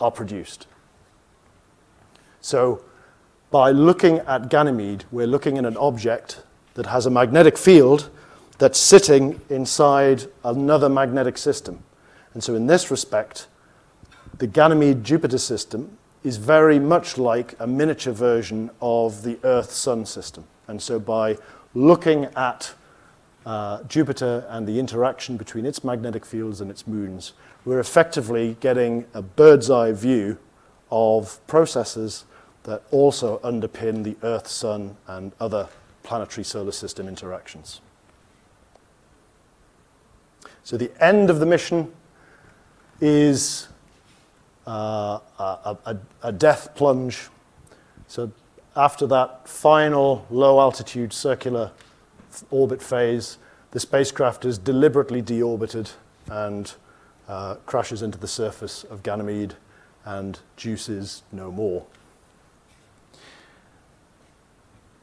are 0.00 0.10
produced. 0.10 0.66
So, 2.40 2.82
by 3.50 3.70
looking 3.70 4.18
at 4.20 4.50
Ganymede, 4.50 5.04
we're 5.10 5.26
looking 5.26 5.56
at 5.56 5.64
an 5.64 5.76
object 5.76 6.42
that 6.78 6.86
has 6.86 7.06
a 7.06 7.10
magnetic 7.10 7.58
field 7.58 8.08
that's 8.58 8.78
sitting 8.78 9.40
inside 9.50 10.26
another 10.44 10.88
magnetic 10.88 11.36
system. 11.36 11.82
And 12.34 12.44
so, 12.44 12.54
in 12.54 12.68
this 12.68 12.88
respect, 12.88 13.48
the 14.38 14.46
Ganymede 14.46 15.02
Jupiter 15.02 15.38
system 15.38 15.98
is 16.22 16.36
very 16.36 16.78
much 16.78 17.18
like 17.18 17.56
a 17.58 17.66
miniature 17.66 18.12
version 18.12 18.70
of 18.80 19.24
the 19.24 19.40
Earth 19.42 19.72
Sun 19.72 20.06
system. 20.06 20.44
And 20.68 20.80
so, 20.80 21.00
by 21.00 21.36
looking 21.74 22.26
at 22.36 22.72
uh, 23.44 23.82
Jupiter 23.82 24.46
and 24.48 24.64
the 24.64 24.78
interaction 24.78 25.36
between 25.36 25.66
its 25.66 25.82
magnetic 25.82 26.24
fields 26.24 26.60
and 26.60 26.70
its 26.70 26.86
moons, 26.86 27.32
we're 27.64 27.80
effectively 27.80 28.56
getting 28.60 29.04
a 29.14 29.22
bird's 29.22 29.68
eye 29.68 29.90
view 29.90 30.38
of 30.92 31.44
processes 31.48 32.24
that 32.62 32.84
also 32.92 33.38
underpin 33.38 34.04
the 34.04 34.16
Earth, 34.22 34.46
Sun, 34.46 34.96
and 35.08 35.32
other 35.40 35.68
planetary 36.08 36.42
solar 36.42 36.72
system 36.72 37.06
interactions. 37.06 37.82
So 40.64 40.78
the 40.78 40.90
end 41.04 41.28
of 41.28 41.38
the 41.38 41.44
mission 41.44 41.92
is 42.98 43.68
uh, 44.66 45.18
a, 45.38 45.76
a, 45.84 45.96
a 46.22 46.32
death 46.32 46.74
plunge. 46.74 47.28
So 48.06 48.32
after 48.74 49.06
that 49.08 49.46
final 49.46 50.26
low 50.30 50.60
altitude 50.60 51.12
circular 51.12 51.72
orbit 52.50 52.82
phase, 52.82 53.36
the 53.72 53.80
spacecraft 53.80 54.46
is 54.46 54.56
deliberately 54.56 55.20
deorbited 55.20 55.92
and 56.30 56.72
uh, 57.28 57.56
crashes 57.66 58.00
into 58.00 58.16
the 58.16 58.28
surface 58.28 58.84
of 58.84 59.02
Ganymede 59.02 59.56
and 60.06 60.40
juices 60.56 61.22
no 61.32 61.52
more. 61.52 61.84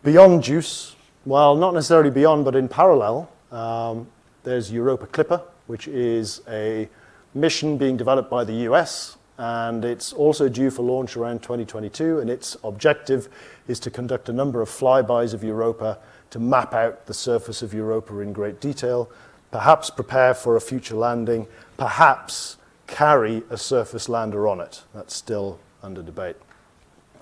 Beyond 0.04 0.42
JUICE, 0.44 0.95
well, 1.26 1.56
not 1.56 1.74
necessarily 1.74 2.12
beyond, 2.12 2.46
but 2.46 2.56
in 2.56 2.68
parallel, 2.68 3.30
um, 3.52 4.08
there's 4.44 4.72
Europa 4.72 5.08
Clipper, 5.08 5.42
which 5.68 5.88
is 5.88 6.42
a 6.48 6.88
mission 7.34 7.78
being 7.78 7.98
developed 7.98 8.30
by 8.30 8.44
the 8.44 8.54
US, 8.70 9.18
and 9.38 9.84
it's 9.84 10.14
also 10.14 10.48
due 10.48 10.70
for 10.70 10.84
launch 10.84 11.18
around 11.18 11.42
2022, 11.42 12.20
and 12.20 12.30
its 12.30 12.56
objective 12.64 13.28
is 13.68 13.80
to 13.80 13.90
conduct 13.90 14.30
a 14.30 14.34
number 14.34 14.62
of 14.62 14.70
flybys 14.70 15.34
of 15.34 15.44
Europa 15.44 15.98
to 16.30 16.40
map 16.40 16.74
out 16.74 17.06
the 17.08 17.14
surface 17.14 17.62
of 17.62 17.74
Europa 17.74 18.20
in 18.20 18.32
great 18.32 18.62
detail, 18.62 19.10
perhaps 19.52 19.90
prepare 19.90 20.34
for 20.34 20.56
a 20.56 20.62
future 20.62 20.96
landing, 20.96 21.48
perhaps 21.78 22.58
carry 22.88 23.44
a 23.50 23.58
surface 23.58 24.08
lander 24.08 24.48
on 24.48 24.60
it. 24.60 24.84
That's 24.94 25.16
still 25.16 25.60
under 25.82 26.04
debate. 26.04 26.36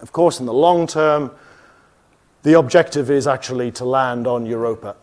Of 0.01 0.11
course, 0.11 0.39
in 0.39 0.45
the 0.45 0.53
long 0.53 0.87
term, 0.87 1.31
the 2.43 2.59
objective 2.59 3.09
is 3.09 3.25
actually 3.25 3.71
to 3.71 3.85
land 3.85 4.27
on 4.27 4.45
Europa. 4.45 4.95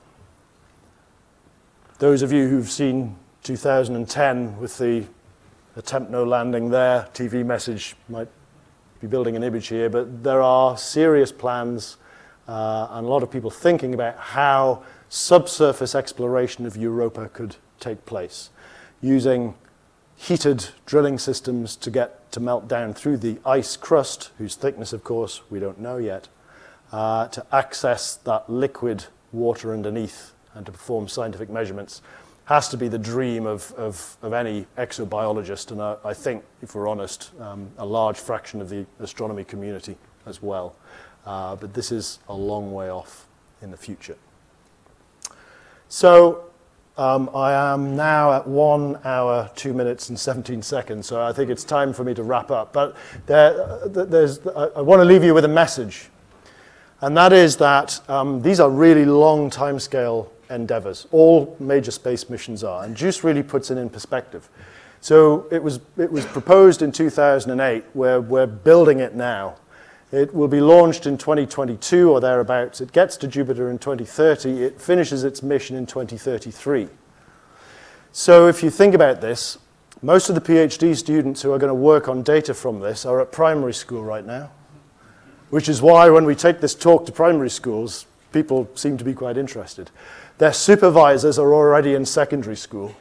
Those 1.99 2.23
of 2.23 2.33
you 2.33 2.49
who've 2.49 2.71
seen 2.71 3.17
2010 3.43 4.59
with 4.59 4.79
the 4.79 5.05
attempt 5.77 6.11
no 6.11 6.25
landing 6.25 6.71
there, 6.71 7.09
TV 7.15 7.45
message 7.45 7.97
might 8.09 8.29
be 9.01 9.07
building 9.07 9.37
an 9.37 9.43
image 9.43 9.69
here, 9.69 9.89
but 9.89 10.23
there 10.23 10.43
are 10.43 10.77
serious 10.77 11.33
plans 11.33 11.97
uh, 12.47 12.89
and 12.91 13.07
a 13.07 13.09
lot 13.09 13.23
of 13.23 13.31
people 13.31 13.51
thinking 13.51 13.95
about 13.95 14.17
how 14.19 14.83
subsurface 15.09 15.95
exploration 15.95 16.67
of 16.67 16.77
Europa 16.77 17.29
could 17.29 17.57
take 17.79 18.05
place 18.05 18.51
using 19.01 19.55
heated 20.17 20.69
drilling 20.85 21.19
systems 21.19 21.75
to 21.77 21.91
get 21.91 22.31
to 22.33 22.41
melt 22.41 22.69
down 22.69 22.93
through 22.93 23.17
the 23.17 23.39
ice 23.47 23.77
crust, 23.77 24.31
whose 24.37 24.55
thickness, 24.55 24.93
of 24.93 25.03
course, 25.03 25.41
we 25.49 25.59
don't 25.59 25.81
know 25.81 25.97
yet, 25.97 26.29
uh, 26.93 27.29
to 27.29 27.45
access 27.53 28.17
that 28.17 28.49
liquid 28.51 29.05
water 29.33 29.73
underneath 29.73 30.33
and 30.55 30.67
to 30.67 30.73
perform 30.73 31.09
scientific 31.09 31.49
measurements 31.49 32.03
has 32.51 32.69
to 32.69 32.77
be 32.77 32.89
the 32.89 32.99
dream 32.99 33.47
of, 33.47 33.73
of, 33.75 34.17
of 34.23 34.33
any 34.33 34.67
exobiologist, 34.77 35.71
and 35.71 35.81
I, 35.81 35.97
I, 36.05 36.13
think, 36.13 36.43
if 36.63 36.75
we're 36.75 36.89
honest, 36.89 37.31
um, 37.39 37.71
a 37.79 37.87
large 37.87 38.19
fraction 38.19 38.61
of 38.61 38.69
the 38.69 38.85
astronomy 38.99 39.45
community 39.45 39.97
as 40.27 40.43
well. 40.43 40.75
Uh, 41.25 41.55
but 41.55 41.75
this 41.75 41.93
is 41.93 42.19
a 42.29 42.35
long 42.35 42.73
way 42.73 42.91
off 42.91 43.29
in 43.63 43.71
the 43.71 43.77
future. 43.77 44.17
So 45.89 46.51
um, 46.99 47.31
I 47.35 47.53
am 47.73 47.95
now 47.95 48.33
at 48.33 48.49
one 48.49 48.99
hour, 49.05 49.49
two 49.55 49.73
minutes, 49.73 50.09
and 50.09 50.19
17 50.19 50.61
seconds, 50.63 51.07
so 51.07 51.23
I 51.23 51.33
think 51.33 51.51
it's 51.51 51.63
time 51.63 51.93
for 51.93 52.03
me 52.03 52.15
to 52.15 52.25
wrap 52.25 52.51
up. 52.51 52.73
But 52.73 52.97
there, 53.27 53.87
there's, 53.87 54.45
I 54.47 54.81
want 54.81 55.01
to 55.01 55.05
leave 55.05 55.23
you 55.23 55.35
with 55.35 55.45
a 55.45 55.49
message, 55.49 56.09
and 57.01 57.17
that 57.17 57.33
is 57.33 57.57
that 57.57 58.01
um, 58.09 58.43
these 58.43 58.61
are 58.61 58.71
really 58.71 59.05
long 59.05 59.51
timescale 59.51 60.29
endeavors. 60.51 61.07
All 61.13 61.57
major 61.59 61.91
space 61.91 62.29
missions 62.29 62.63
are. 62.63 62.85
And 62.85 62.97
JUICE 62.97 63.25
really 63.25 63.43
puts 63.43 63.71
it 63.71 63.79
in 63.79 63.89
perspective. 63.89 64.49
So 65.01 65.47
it 65.51 65.63
was, 65.63 65.81
it 65.97 66.13
was 66.13 66.27
proposed 66.27 66.83
in 66.83 66.93
2008. 66.93 67.85
We're, 67.95 68.21
we're 68.21 68.47
building 68.47 69.01
it 69.01 69.15
now. 69.15 69.57
It 70.13 70.35
will 70.35 70.49
be 70.49 70.61
launched 70.61 71.07
in 71.07 71.17
2022 71.17 72.11
or 72.11 72.21
thereabouts. 72.21 72.81
It 72.81 72.93
gets 72.93 73.17
to 73.19 73.29
Jupiter 73.29 73.71
in 73.71 73.79
2030. 73.79 74.63
It 74.63 74.81
finishes 74.81 75.25
its 75.25 75.43
mission 75.43 75.77
in 75.77 75.87
2033. 75.87 76.89
So 78.13 78.49
if 78.49 78.63
you 78.63 78.71
think 78.71 78.95
about 78.95 79.21
this, 79.21 79.57
most 80.03 80.29
of 80.29 80.35
the 80.35 80.41
PhD 80.41 80.97
students 80.97 81.43
who 81.43 81.53
are 81.53 81.59
going 81.59 81.71
to 81.71 81.75
work 81.75 82.09
on 82.09 82.23
data 82.23 82.55
from 82.55 82.81
this 82.81 83.07
are 83.07 83.21
at 83.21 83.31
primary 83.31 83.73
school 83.73 84.03
right 84.03 84.27
now, 84.27 84.51
which 85.51 85.69
is 85.69 85.83
why 85.83 86.09
when 86.09 86.25
we 86.25 86.35
take 86.35 86.61
this 86.61 86.75
talk 86.75 87.07
to 87.07 87.13
primary 87.13 87.51
schools, 87.51 88.07
people 88.33 88.69
seem 88.75 88.97
to 88.97 89.05
be 89.05 89.13
quite 89.13 89.37
interested. 89.37 89.91
Their 90.39 90.53
supervisors 90.53 91.39
are 91.39 91.53
already 91.53 91.95
in 91.95 92.07
secondary 92.07 92.57
school. 92.57 92.95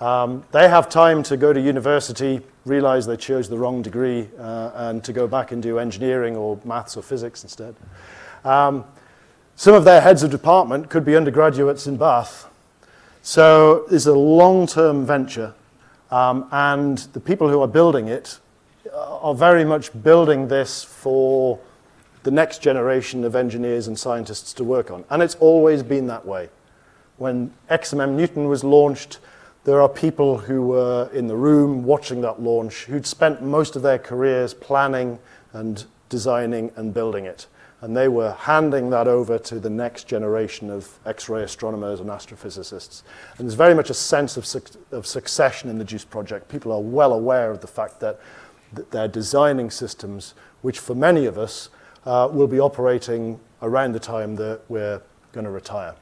Um, 0.00 0.44
they 0.52 0.68
have 0.68 0.88
time 0.88 1.22
to 1.24 1.36
go 1.36 1.52
to 1.52 1.60
university, 1.60 2.40
realize 2.64 3.06
they 3.06 3.16
chose 3.16 3.48
the 3.48 3.56
wrong 3.56 3.80
degree, 3.80 4.28
uh, 4.38 4.70
and 4.74 5.04
to 5.04 5.12
go 5.12 5.26
back 5.26 5.52
and 5.52 5.62
do 5.62 5.78
engineering 5.78 6.36
or 6.36 6.58
maths 6.64 6.96
or 6.96 7.02
physics 7.02 7.44
instead. 7.44 7.74
Um, 8.44 8.84
some 9.56 9.74
of 9.74 9.84
their 9.84 10.00
heads 10.00 10.24
of 10.24 10.30
department 10.30 10.90
could 10.90 11.04
be 11.04 11.16
undergraduates 11.16 11.86
in 11.86 11.96
Bath. 11.96 12.50
So 13.22 13.86
it's 13.90 14.06
a 14.06 14.12
long 14.12 14.66
term 14.66 15.06
venture, 15.06 15.54
um, 16.10 16.48
and 16.50 16.98
the 16.98 17.20
people 17.20 17.48
who 17.48 17.62
are 17.62 17.68
building 17.68 18.08
it 18.08 18.40
are 18.92 19.34
very 19.34 19.64
much 19.64 19.90
building 20.02 20.48
this 20.48 20.84
for 20.84 21.58
the 22.22 22.30
next 22.30 22.62
generation 22.62 23.24
of 23.24 23.36
engineers 23.36 23.86
and 23.86 23.98
scientists 23.98 24.52
to 24.54 24.64
work 24.64 24.90
on. 24.90 25.04
And 25.10 25.22
it's 25.22 25.36
always 25.36 25.82
been 25.82 26.06
that 26.08 26.26
way. 26.26 26.48
When 27.16 27.52
XMM 27.70 28.14
Newton 28.14 28.48
was 28.48 28.64
launched, 28.64 29.18
there 29.64 29.80
are 29.80 29.88
people 29.88 30.38
who 30.38 30.62
were 30.62 31.08
in 31.12 31.26
the 31.26 31.36
room 31.36 31.84
watching 31.84 32.20
that 32.22 32.40
launch 32.40 32.84
who'd 32.84 33.06
spent 33.06 33.42
most 33.42 33.76
of 33.76 33.82
their 33.82 33.98
careers 33.98 34.52
planning 34.52 35.18
and 35.52 35.84
designing 36.08 36.70
and 36.76 36.92
building 36.92 37.24
it. 37.24 37.46
And 37.80 37.94
they 37.94 38.08
were 38.08 38.32
handing 38.32 38.90
that 38.90 39.08
over 39.08 39.38
to 39.38 39.60
the 39.60 39.68
next 39.68 40.08
generation 40.08 40.70
of 40.70 40.98
X-ray 41.04 41.42
astronomers 41.42 42.00
and 42.00 42.08
astrophysicists. 42.08 43.02
And 43.36 43.46
there's 43.46 43.54
very 43.54 43.74
much 43.74 43.90
a 43.90 43.94
sense 43.94 44.38
of, 44.38 44.46
su 44.46 44.62
of 44.90 45.06
succession 45.06 45.68
in 45.68 45.78
the 45.78 45.84
JUICE 45.84 46.06
project. 46.06 46.48
People 46.48 46.72
are 46.72 46.80
well 46.80 47.12
aware 47.12 47.50
of 47.50 47.60
the 47.60 47.66
fact 47.66 48.00
that, 48.00 48.18
that 48.76 48.90
they're 48.90 49.08
designing 49.08 49.70
systems 49.70 50.34
which 50.62 50.78
for 50.78 50.94
many 50.94 51.26
of 51.26 51.36
us 51.36 51.68
uh, 52.06 52.28
will 52.32 52.46
be 52.46 52.60
operating 52.60 53.38
around 53.62 53.92
the 53.92 54.00
time 54.00 54.36
that 54.36 54.60
we're 54.68 55.00
going 55.32 55.44
to 55.44 55.50
retire. 55.50 55.94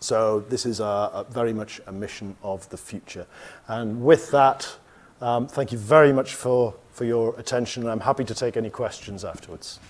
So 0.00 0.40
this 0.40 0.66
is 0.66 0.80
a, 0.80 0.84
a 0.84 1.26
very 1.30 1.52
much 1.52 1.80
a 1.86 1.92
mission 1.92 2.36
of 2.42 2.68
the 2.68 2.76
future. 2.76 3.26
And 3.68 4.04
with 4.04 4.30
that, 4.30 4.76
um, 5.20 5.46
thank 5.46 5.72
you 5.72 5.78
very 5.78 6.12
much 6.12 6.34
for, 6.34 6.74
for 6.92 7.04
your 7.04 7.38
attention. 7.38 7.86
I'm 7.86 8.00
happy 8.00 8.24
to 8.24 8.34
take 8.34 8.56
any 8.56 8.70
questions 8.70 9.24
afterwards. 9.24 9.80